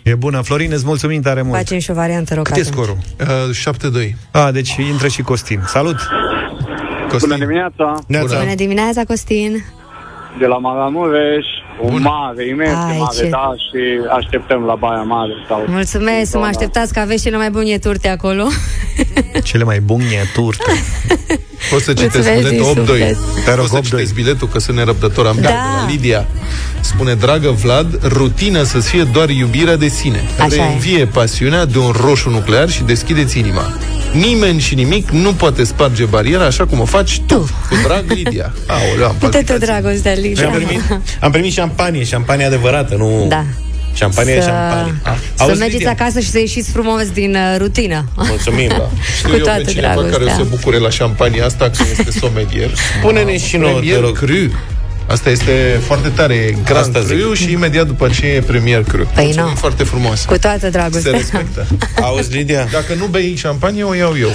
E 0.03 0.15
bună. 0.15 0.41
Florin, 0.41 0.71
îți 0.73 0.85
mulțumim 0.85 1.21
tare 1.21 1.41
mult. 1.41 1.55
facem 1.57 1.79
și 1.79 1.91
o 1.91 1.93
variantă 1.93 2.33
rog 2.33 2.43
Cât 2.45 2.55
e 2.57 2.59
atunci. 2.59 2.75
scorul? 2.75 2.97
Uh, 3.99 4.07
7-2. 4.09 4.15
A, 4.31 4.51
deci 4.51 4.75
intră 4.75 5.07
și 5.07 5.21
Costin. 5.21 5.59
Salut! 5.65 5.97
Costin. 7.09 7.35
dimineața, 7.39 7.99
Neața. 8.07 8.39
Bună 8.39 8.55
dimineața, 8.55 9.03
Costin! 9.03 9.63
de 10.39 10.45
la 10.45 10.57
Maramureș, 10.57 11.45
un 11.81 11.89
Bun. 11.91 12.01
mare, 12.01 12.47
imens 12.47 12.73
Ai, 12.75 12.97
mare, 12.97 13.15
ce- 13.17 13.27
da, 13.29 13.53
și 13.57 13.81
așteptăm 14.17 14.61
la 14.63 14.75
Baia 14.75 15.01
Mare. 15.01 15.31
Sau 15.47 15.65
Mulțumesc, 15.67 16.29
să 16.31 16.37
mă 16.37 16.45
așteptați 16.45 16.93
că 16.93 16.99
aveți 16.99 17.23
cele 17.23 17.37
mai 17.37 17.49
bune 17.49 17.77
turte 17.77 18.07
acolo. 18.07 18.47
Cele 19.49 19.63
mai 19.63 19.79
bune 19.79 20.29
turte. 20.33 20.71
Poți 21.71 21.83
să 21.83 21.93
citesc 21.93 22.13
Mulțumesc 22.29 22.49
din 22.49 22.57
biletul 22.57 22.83
8-2. 22.83 22.87
suflet. 22.87 23.17
Te 23.45 23.53
rog, 23.53 23.67
Poți 23.67 23.71
să 23.71 23.79
8-2. 23.79 23.83
citesc 23.83 24.13
biletul, 24.13 24.47
că 24.47 24.59
sunt 24.59 24.77
nerăbdător. 24.77 25.25
Am 25.27 25.35
Da. 25.35 25.41
de 25.41 25.47
la 25.53 25.85
Lidia. 25.89 26.25
Spune, 26.79 27.13
dragă 27.13 27.49
Vlad, 27.49 28.03
rutină 28.07 28.63
să 28.63 28.79
fie 28.79 29.03
doar 29.03 29.29
iubirea 29.29 29.75
de 29.75 29.87
sine. 29.87 30.21
Așa 30.39 30.55
e. 30.55 30.57
Reînvie 30.65 31.05
pasiunea 31.05 31.65
de 31.65 31.77
un 31.77 31.91
roșu 32.01 32.29
nuclear 32.29 32.69
și 32.69 32.83
deschideți 32.83 33.39
inima. 33.39 33.73
Nimeni 34.13 34.59
și 34.59 34.75
nimic 34.75 35.09
nu 35.09 35.33
poate 35.33 35.63
sparge 35.63 36.05
bariera 36.05 36.45
așa 36.45 36.65
cum 36.65 36.79
o 36.79 36.85
faci 36.85 37.21
tu. 37.27 37.39
Cu 37.39 37.75
drag, 37.83 38.11
Lidia. 38.11 38.53
Aoleu, 38.67 39.05
am 39.05 39.15
Uite 39.21 39.25
tu, 39.25 39.29
palpitații. 39.29 39.65
dragostea, 39.65 40.13
Și 40.13 40.19
Lidia. 40.21 40.45
am 40.47 40.51
primit, 40.53 40.81
am 41.21 41.31
primit 41.31 41.51
șampanie, 41.53 42.03
șampanie 42.03 42.45
adevărată, 42.45 42.95
nu... 42.95 43.25
Da. 43.27 43.43
Șampanie 43.93 44.33
e 44.33 44.41
Să- 44.41 44.47
șampanie. 44.47 44.93
Să 45.35 45.43
Auzi, 45.43 45.57
mergeți 45.57 45.77
Lidia? 45.77 45.91
acasă 45.91 46.19
și 46.19 46.29
să 46.29 46.39
ieșiți 46.39 46.71
frumos 46.71 47.09
din 47.11 47.35
uh, 47.35 47.55
rutină. 47.57 48.05
Mulțumim, 48.15 48.67
da. 48.67 48.89
Știu 49.17 49.29
Cu 49.29 49.35
eu 49.35 49.43
toată 49.43 49.61
pe 49.63 49.71
cineva 49.71 49.87
care 49.93 50.05
o 50.05 50.09
dragostea. 50.09 50.35
se 50.35 50.43
bucure 50.43 50.77
la 50.77 50.89
șampania 50.89 51.45
asta, 51.45 51.69
că 51.69 51.83
este 51.91 52.11
somelier. 52.19 52.69
Spune-ne 52.99 53.37
și 53.37 53.57
nouă, 53.57 53.71
te 53.73 53.77
Premier 53.79 54.01
rog. 54.01 54.17
Cru. 54.17 54.51
Asta 55.09 55.29
este 55.29 55.79
foarte 55.85 56.09
tare. 56.09 56.57
Grand 56.65 56.85
Asta 56.85 56.99
zic. 57.01 57.19
Cru 57.19 57.33
și 57.33 57.51
imediat 57.51 57.87
după 57.87 58.09
ce 58.09 58.25
e 58.25 58.41
Premier 58.41 58.83
Cru. 58.83 59.05
Păi 59.13 59.23
Mulțumim 59.23 59.49
nu. 59.49 59.55
foarte 59.55 59.83
frumos. 59.83 60.25
Cu 60.25 60.37
toată 60.37 60.59
Se 60.59 60.69
dragostea. 60.69 61.11
respectă. 61.11 61.67
Auzi, 62.03 62.33
Lidia? 62.35 62.67
Dacă 62.71 62.93
nu 62.93 63.05
bei 63.05 63.35
șampanie, 63.35 63.83
o 63.83 63.93
iau 63.93 64.17
eu. 64.17 64.31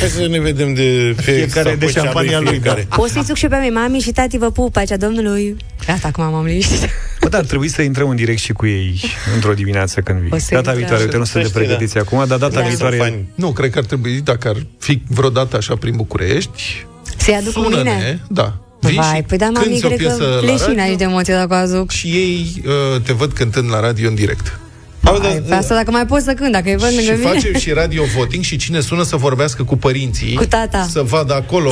Hai 0.00 0.08
să 0.08 0.26
ne 0.30 0.40
vedem 0.40 0.74
de 0.74 1.12
pe 1.16 1.22
Fiecare 1.22 1.68
sau 1.68 1.76
de 1.78 1.84
pe 1.86 1.92
cea 1.92 2.02
șampania 2.02 2.38
lui, 2.40 2.48
fiecare. 2.50 2.86
Poți 2.96 3.12
să-i 3.12 3.24
suc 3.24 3.36
și 3.36 3.46
pe 3.46 3.56
mine, 3.56 3.70
mami 3.80 3.98
și 4.00 4.10
tati 4.10 4.38
vă 4.38 4.50
pup, 4.50 4.72
pacea 4.72 4.96
Domnului. 4.96 5.56
Gata, 5.86 6.08
acum 6.08 6.24
m-am 6.30 6.44
liniștit. 6.44 6.88
Bă, 7.20 7.28
dar 7.28 7.44
trebuie 7.44 7.68
să 7.68 7.82
intrăm 7.82 8.08
în 8.08 8.16
direct 8.16 8.38
și 8.40 8.52
cu 8.52 8.66
ei 8.66 9.00
într-o 9.34 9.52
dimineață 9.52 10.00
când 10.00 10.18
O 10.18 10.22
vii. 10.30 10.40
să 10.40 10.48
Data 10.50 10.56
intrăm. 10.58 10.76
viitoare, 10.76 11.02
uite, 11.02 11.16
nu 11.16 11.24
Să 11.24 11.30
sunt 11.30 11.42
de 11.42 11.48
știi, 11.48 11.60
pregătiți 11.60 11.98
acum, 11.98 12.24
dar 12.26 12.38
data 12.38 12.60
Da. 12.60 12.66
viitoare... 12.66 12.96
Sunt 12.96 13.08
fani. 13.08 13.28
Nu, 13.34 13.52
cred 13.52 13.70
că 13.70 13.78
ar 13.78 13.84
trebui, 13.84 14.20
dacă 14.24 14.48
ar 14.48 14.56
fi 14.78 15.02
vreodată 15.08 15.56
așa 15.56 15.76
prin 15.76 15.96
București, 15.96 16.86
Să-i 17.16 17.34
aduc 17.34 17.52
cu 17.52 17.62
sună-ne, 17.62 17.90
mine? 17.90 18.20
da. 18.28 18.58
Vii 18.80 18.96
Vai, 18.96 19.16
și 19.16 19.22
păi 19.22 19.38
da, 19.38 19.50
mami, 19.50 19.66
cânti 19.66 19.84
o 19.84 19.86
cred 19.86 19.98
piesă 19.98 20.16
că 20.16 20.24
la 20.24 20.40
leșin 20.40 20.64
radio 20.66 20.82
aici 20.82 20.98
de 20.98 21.04
emoție 21.04 21.34
dacă 21.34 21.52
o 21.52 21.56
aduc. 21.56 21.90
și 21.90 22.06
ei 22.06 22.62
uh, 22.66 23.00
te 23.02 23.12
văd 23.12 23.32
cântând 23.32 23.70
la 23.70 23.80
radio 23.80 24.08
în 24.08 24.14
direct. 24.14 24.60
Auzi, 25.04 25.26
Ai, 25.26 25.42
pe 25.48 25.54
asta 25.54 25.74
dacă 25.74 25.90
mai 25.90 26.06
pot 26.06 26.20
să 26.22 26.32
cânt, 26.32 26.52
dacă 26.52 26.68
îi 26.68 26.76
văd 26.76 26.88
Și 26.90 26.96
lângă 26.96 27.12
mine. 27.12 27.30
facem 27.32 27.54
și 27.54 27.70
radio 27.70 28.02
voting 28.16 28.44
și 28.44 28.56
cine 28.56 28.80
sună 28.80 29.02
să 29.02 29.16
vorbească 29.16 29.62
cu 29.64 29.76
părinții 29.76 30.34
Cu 30.34 30.44
tata. 30.44 30.86
Să 30.90 31.02
vadă 31.02 31.34
acolo 31.34 31.70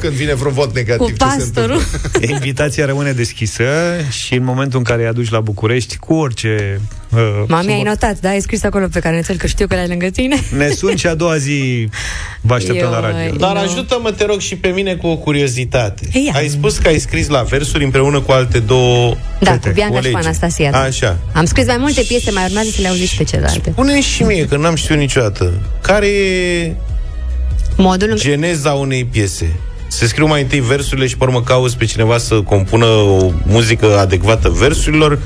când 0.00 0.12
vine 0.12 0.34
vreun 0.34 0.54
vot 0.54 0.74
negativ 0.74 0.98
Cu 1.06 1.06
ce 1.10 1.12
se 1.30 1.36
pastorul. 1.36 1.82
întâmplă. 1.92 2.34
Invitația 2.34 2.86
rămâne 2.86 3.12
deschisă 3.12 3.64
și 4.10 4.34
în 4.34 4.44
momentul 4.44 4.78
în 4.78 4.84
care 4.84 5.02
îi 5.02 5.08
aduci 5.08 5.30
la 5.30 5.40
București, 5.40 5.96
cu 5.96 6.14
orice... 6.14 6.80
Uh, 7.14 7.18
Mami, 7.48 7.66
ai 7.72 7.78
suport- 7.78 7.86
notat, 7.88 8.20
da? 8.20 8.28
Ai 8.28 8.40
scris 8.40 8.64
acolo 8.64 8.86
pe 8.92 9.00
carnețel 9.00 9.36
că 9.36 9.46
știu 9.46 9.66
că 9.66 9.74
le-ai 9.74 9.88
lângă 9.88 10.06
tine. 10.06 10.36
Ne 10.56 10.68
sun 10.68 10.96
și 10.96 11.06
a 11.06 11.14
doua 11.14 11.36
zi 11.36 11.88
vă 12.40 12.54
așteptăm 12.54 12.90
la 12.90 13.00
radio. 13.00 13.18
Ioi. 13.20 13.36
Dar 13.38 13.52
Nu. 13.52 13.60
ajută-mă, 13.60 14.10
te 14.12 14.24
rog, 14.24 14.40
și 14.40 14.56
pe 14.56 14.68
mine 14.68 14.94
cu 14.94 15.06
o 15.06 15.16
curiozitate. 15.16 16.08
Ia. 16.12 16.32
Ai 16.34 16.48
spus 16.48 16.76
că 16.78 16.88
ai 16.88 16.98
scris 16.98 17.28
la 17.28 17.42
versuri 17.42 17.84
împreună 17.84 18.20
cu 18.20 18.32
alte 18.32 18.58
două 18.58 19.14
Da, 19.40 19.50
fete, 19.50 19.68
cu 19.68 19.74
Bianca 19.74 19.94
și 19.96 20.02
cu 20.02 20.08
colegi. 20.10 20.26
Anastasia. 20.26 20.70
da. 20.70 20.78
Așa. 20.80 21.18
Am 21.32 21.44
scris 21.44 21.66
mai 21.66 21.76
multe 21.78 22.02
piese, 22.08 22.30
mai 22.30 22.41
urmează 22.44 22.70
să 22.70 22.80
le 22.80 22.88
auziți 22.88 23.16
pe 23.16 23.24
celelalte. 23.24 23.70
Pune 23.70 24.00
și 24.00 24.22
mie, 24.22 24.46
că 24.46 24.56
n-am 24.56 24.74
știut 24.74 24.98
niciodată. 24.98 25.52
Care 25.80 26.06
e 26.06 26.74
Modul 27.76 28.10
în 28.10 28.16
geneza 28.16 28.72
unei 28.72 29.04
piese? 29.04 29.56
Se 29.88 30.06
scriu 30.06 30.26
mai 30.26 30.40
întâi 30.40 30.60
versurile 30.60 31.06
și 31.06 31.16
pe 31.16 31.24
urmă 31.24 31.42
cauți 31.42 31.76
pe 31.76 31.84
cineva 31.84 32.18
să 32.18 32.40
compună 32.40 32.86
o 32.86 33.30
muzică 33.46 33.98
adecvată 33.98 34.48
versurilor 34.48 35.18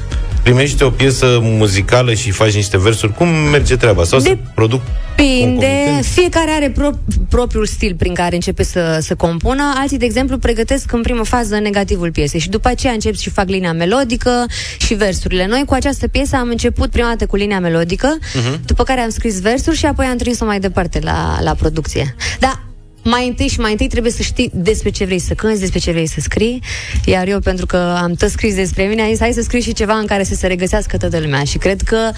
primești 0.46 0.82
o 0.82 0.90
piesă 0.90 1.38
muzicală 1.42 2.14
și 2.14 2.30
faci 2.30 2.54
niște 2.54 2.78
versuri, 2.78 3.12
cum 3.14 3.28
merge 3.28 3.76
treaba? 3.76 4.04
Sau 4.04 4.18
De- 4.20 4.28
să 4.28 4.36
produc 4.54 4.80
Depinde, 5.16 5.66
concomitent? 5.66 6.04
fiecare 6.04 6.50
are 6.50 6.70
pro- 6.70 6.98
propriul 7.28 7.66
stil 7.66 7.94
prin 7.98 8.14
care 8.14 8.34
începe 8.34 8.62
să, 8.62 8.98
să 9.00 9.14
compună. 9.14 9.62
Alții, 9.76 9.98
de 9.98 10.04
exemplu, 10.04 10.38
pregătesc 10.38 10.92
în 10.92 11.00
primă 11.02 11.24
fază 11.24 11.58
negativul 11.58 12.10
piesei 12.10 12.40
și 12.40 12.48
după 12.48 12.68
aceea 12.68 12.92
încep 12.92 13.14
și 13.14 13.30
fac 13.30 13.48
linia 13.48 13.72
melodică 13.72 14.44
și 14.78 14.94
versurile. 14.94 15.46
Noi 15.46 15.62
cu 15.66 15.74
această 15.74 16.08
piesă 16.08 16.36
am 16.36 16.48
început 16.48 16.90
prima 16.90 17.08
dată 17.08 17.26
cu 17.26 17.36
linia 17.36 17.60
melodică, 17.60 18.18
Mhm. 18.34 18.60
după 18.66 18.82
care 18.82 19.00
am 19.00 19.10
scris 19.10 19.40
versuri 19.40 19.76
și 19.76 19.86
apoi 19.86 20.06
am 20.06 20.16
trimis-o 20.16 20.44
mai 20.44 20.60
departe 20.60 20.98
la, 21.02 21.38
la 21.42 21.54
producție. 21.54 22.14
Da, 22.38 22.60
mai 23.06 23.26
întâi 23.26 23.48
și 23.48 23.60
mai 23.60 23.70
întâi 23.70 23.88
trebuie 23.88 24.12
să 24.12 24.22
știi 24.22 24.50
despre 24.54 24.90
ce 24.90 25.04
vrei 25.04 25.18
să 25.18 25.34
cânti, 25.34 25.60
despre 25.60 25.78
ce 25.78 25.90
vrei 25.90 26.08
să 26.08 26.20
scrii, 26.20 26.62
iar 27.04 27.28
eu, 27.28 27.40
pentru 27.40 27.66
că 27.66 27.76
am 28.02 28.14
tot 28.14 28.30
scris 28.30 28.54
despre 28.54 28.84
mine, 28.84 29.02
am 29.02 29.08
zis, 29.08 29.18
hai 29.18 29.32
să 29.32 29.42
scriu 29.42 29.60
și 29.60 29.72
ceva 29.72 29.94
în 29.94 30.06
care 30.06 30.24
să 30.24 30.34
se 30.34 30.46
regăsească 30.46 30.96
toată 30.96 31.18
lumea 31.18 31.44
și 31.44 31.58
cred 31.58 31.82
că 31.82 32.10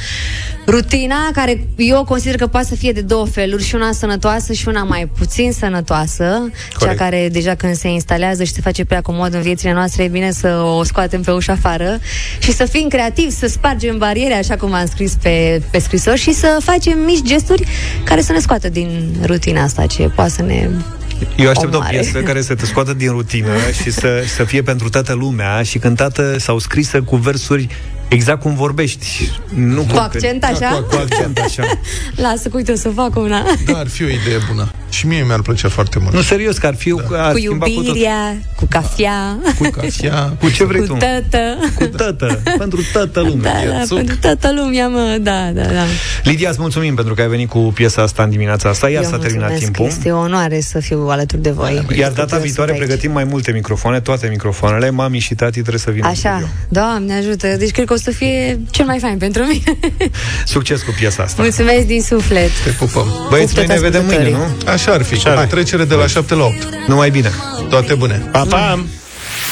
rutina, 0.66 1.30
care 1.32 1.66
eu 1.76 2.04
consider 2.04 2.36
că 2.36 2.46
poate 2.46 2.66
să 2.66 2.74
fie 2.74 2.92
de 2.92 3.00
două 3.00 3.26
feluri, 3.26 3.64
și 3.64 3.74
una 3.74 3.92
sănătoasă 3.92 4.52
și 4.52 4.68
una 4.68 4.82
mai 4.82 5.10
puțin 5.18 5.52
sănătoasă, 5.52 6.50
cea 6.70 6.78
Corect. 6.78 6.98
care 6.98 7.28
deja 7.32 7.54
când 7.54 7.74
se 7.74 7.88
instalează 7.88 8.44
și 8.44 8.52
se 8.52 8.60
face 8.60 8.84
prea 8.84 9.00
comod 9.00 9.34
în 9.34 9.40
viețile 9.40 9.72
noastre, 9.72 10.02
e 10.02 10.08
bine 10.08 10.30
să 10.30 10.62
o 10.78 10.82
scoatem 10.82 11.22
pe 11.22 11.30
ușa 11.30 11.52
afară 11.52 11.98
și 12.38 12.52
să 12.52 12.64
fim 12.64 12.88
creativi, 12.88 13.30
să 13.30 13.46
spargem 13.46 13.98
bariere, 13.98 14.34
așa 14.34 14.56
cum 14.56 14.72
am 14.72 14.86
scris 14.86 15.16
pe, 15.22 15.62
pe 15.70 15.78
scrisor 15.78 16.16
și 16.16 16.32
să 16.32 16.56
facem 16.60 16.98
mici 16.98 17.22
gesturi 17.22 17.64
care 18.04 18.20
să 18.20 18.32
ne 18.32 18.38
scoată 18.38 18.68
din 18.68 19.16
rutina 19.24 19.62
asta, 19.62 19.86
ce 19.86 20.02
poate 20.02 20.30
să 20.30 20.42
ne 20.42 20.68
Eu 21.36 21.48
aștept 21.48 21.74
o 21.74 21.78
mare. 21.78 21.98
piesă 21.98 22.18
care 22.22 22.42
să 22.42 22.54
te 22.54 22.66
scoată 22.66 22.94
din 22.94 23.10
rutină 23.10 23.50
și 23.82 23.90
să, 23.90 24.22
să 24.36 24.44
fie 24.44 24.62
pentru 24.62 24.88
toată 24.88 25.12
lumea 25.12 25.62
și 25.62 25.78
cântată 25.78 26.38
sau 26.38 26.58
scrisă 26.58 27.02
cu 27.02 27.16
versuri 27.16 27.68
exact 28.08 28.40
cum 28.40 28.54
vorbești. 28.54 29.30
Nu 29.54 29.82
Cu 29.82 29.96
accent 29.96 30.44
așa? 30.44 30.84
Cu 30.90 30.96
accent 30.96 31.38
așa. 31.38 31.62
Lasă, 32.16 32.48
că 32.48 32.56
uite, 32.56 32.72
o 32.72 32.76
să 32.76 32.88
fac 32.88 33.16
una. 33.16 33.44
Da, 33.66 33.78
ar 33.78 33.88
fi 33.88 34.02
o 34.02 34.08
idee 34.08 34.38
bună. 34.48 34.70
Și 34.90 35.06
mie 35.06 35.22
mi-ar 35.26 35.40
plăcea 35.42 35.68
foarte 35.68 35.98
mult. 36.02 36.14
Nu, 36.14 36.20
serios, 36.22 36.58
că 36.58 36.66
ar 36.66 36.74
fi... 36.74 36.94
Da. 37.10 37.24
Ar 37.26 37.32
Cu 37.32 37.38
schimba 37.38 37.66
cu 37.66 37.72
tot. 37.72 37.84
iubirea, 37.86 38.36
cu 38.56 38.66
cafea, 38.70 39.38
Cu 39.58 39.68
cafea, 39.70 40.36
Cu 40.40 40.50
ce 40.50 40.64
vrei 40.64 40.80
cu 40.80 40.86
tu? 40.86 40.92
tătă. 40.96 41.58
Cu 41.74 41.84
tătă. 41.86 42.40
pentru 42.58 42.80
toată 42.92 43.20
lumea. 43.20 43.64
Da, 43.66 43.70
da, 43.70 43.94
pentru 43.94 44.16
toată 44.16 44.52
lumea, 44.56 44.88
mă, 44.88 45.18
da, 45.20 45.50
da, 45.54 45.62
da. 45.62 45.84
Lidia, 46.22 46.48
îți 46.48 46.60
mulțumim 46.60 46.94
pentru 46.94 47.14
că 47.14 47.20
ai 47.20 47.28
venit 47.28 47.48
cu 47.48 47.58
piesa 47.58 48.02
asta 48.02 48.22
în 48.22 48.30
dimineața 48.30 48.68
asta. 48.68 48.88
Iar 48.88 49.02
Eu 49.02 49.10
s-a 49.10 49.16
terminat 49.18 49.48
mulțumesc, 49.48 49.72
timpul. 49.76 49.84
Este 49.96 50.10
o 50.12 50.18
onoare 50.18 50.60
să 50.60 50.80
fiu 50.80 51.06
alături 51.08 51.42
de 51.42 51.50
voi. 51.50 51.86
Iar 51.98 52.10
data 52.12 52.36
Eu 52.36 52.42
viitoare 52.42 52.70
sunt 52.70 52.70
aici. 52.70 52.78
pregătim 52.78 53.12
mai 53.12 53.24
multe 53.24 53.52
microfoane, 53.52 54.00
toate 54.00 54.26
microfoanele. 54.30 54.90
Mami 54.90 55.18
și 55.18 55.34
tati 55.34 55.52
trebuie 55.60 55.78
să 55.78 55.90
vină. 55.90 56.08
în 56.08 56.14
studio. 56.14 56.36
Așa, 56.36 56.48
Doamne 56.68 57.14
ajută. 57.14 57.46
Deci 57.58 57.70
cred 57.70 57.86
că 57.86 57.92
o 57.92 57.96
să 57.96 58.10
fie 58.10 58.60
cel 58.70 58.84
mai 58.86 58.98
fain 58.98 59.18
pentru 59.18 59.42
mine. 59.44 59.78
Succes 60.46 60.82
cu 60.82 60.94
piesa 60.98 61.22
asta. 61.22 61.42
Mulțumesc 61.42 61.86
din 61.86 62.02
suflet. 62.02 62.50
Te 62.64 62.70
pupăm. 62.70 63.06
Băieți, 63.30 63.56
noi 63.56 63.66
ne 63.66 63.78
vedem 63.78 64.04
mâine, 64.04 64.30
nu? 64.30 64.46
Așa 64.78 64.92
ar 64.92 65.02
fi. 65.02 65.14
Așa 65.14 65.30
ar 65.30 65.36
Hai, 65.36 65.44
fi. 65.44 65.50
trecere 65.50 65.84
de 65.84 65.94
la 65.94 66.06
7 66.06 66.34
la 66.34 66.44
8. 66.44 66.68
Numai 66.86 67.10
bine. 67.10 67.32
Toate 67.68 67.94
bune. 67.94 68.28
Pa, 68.32 68.44
pa! 68.48 68.84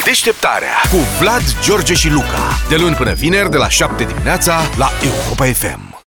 Deșteptarea 0.05 0.69
cu 0.90 0.97
Vlad, 1.20 1.43
George 1.65 1.94
și 1.94 2.09
Luca. 2.11 2.59
De 2.69 2.77
luni 2.77 2.94
până 2.94 3.12
vineri, 3.12 3.51
de 3.51 3.57
la 3.57 3.69
7 3.69 4.05
dimineața, 4.05 4.61
la 4.77 4.90
Europa 5.05 5.44
FM. 5.44 5.85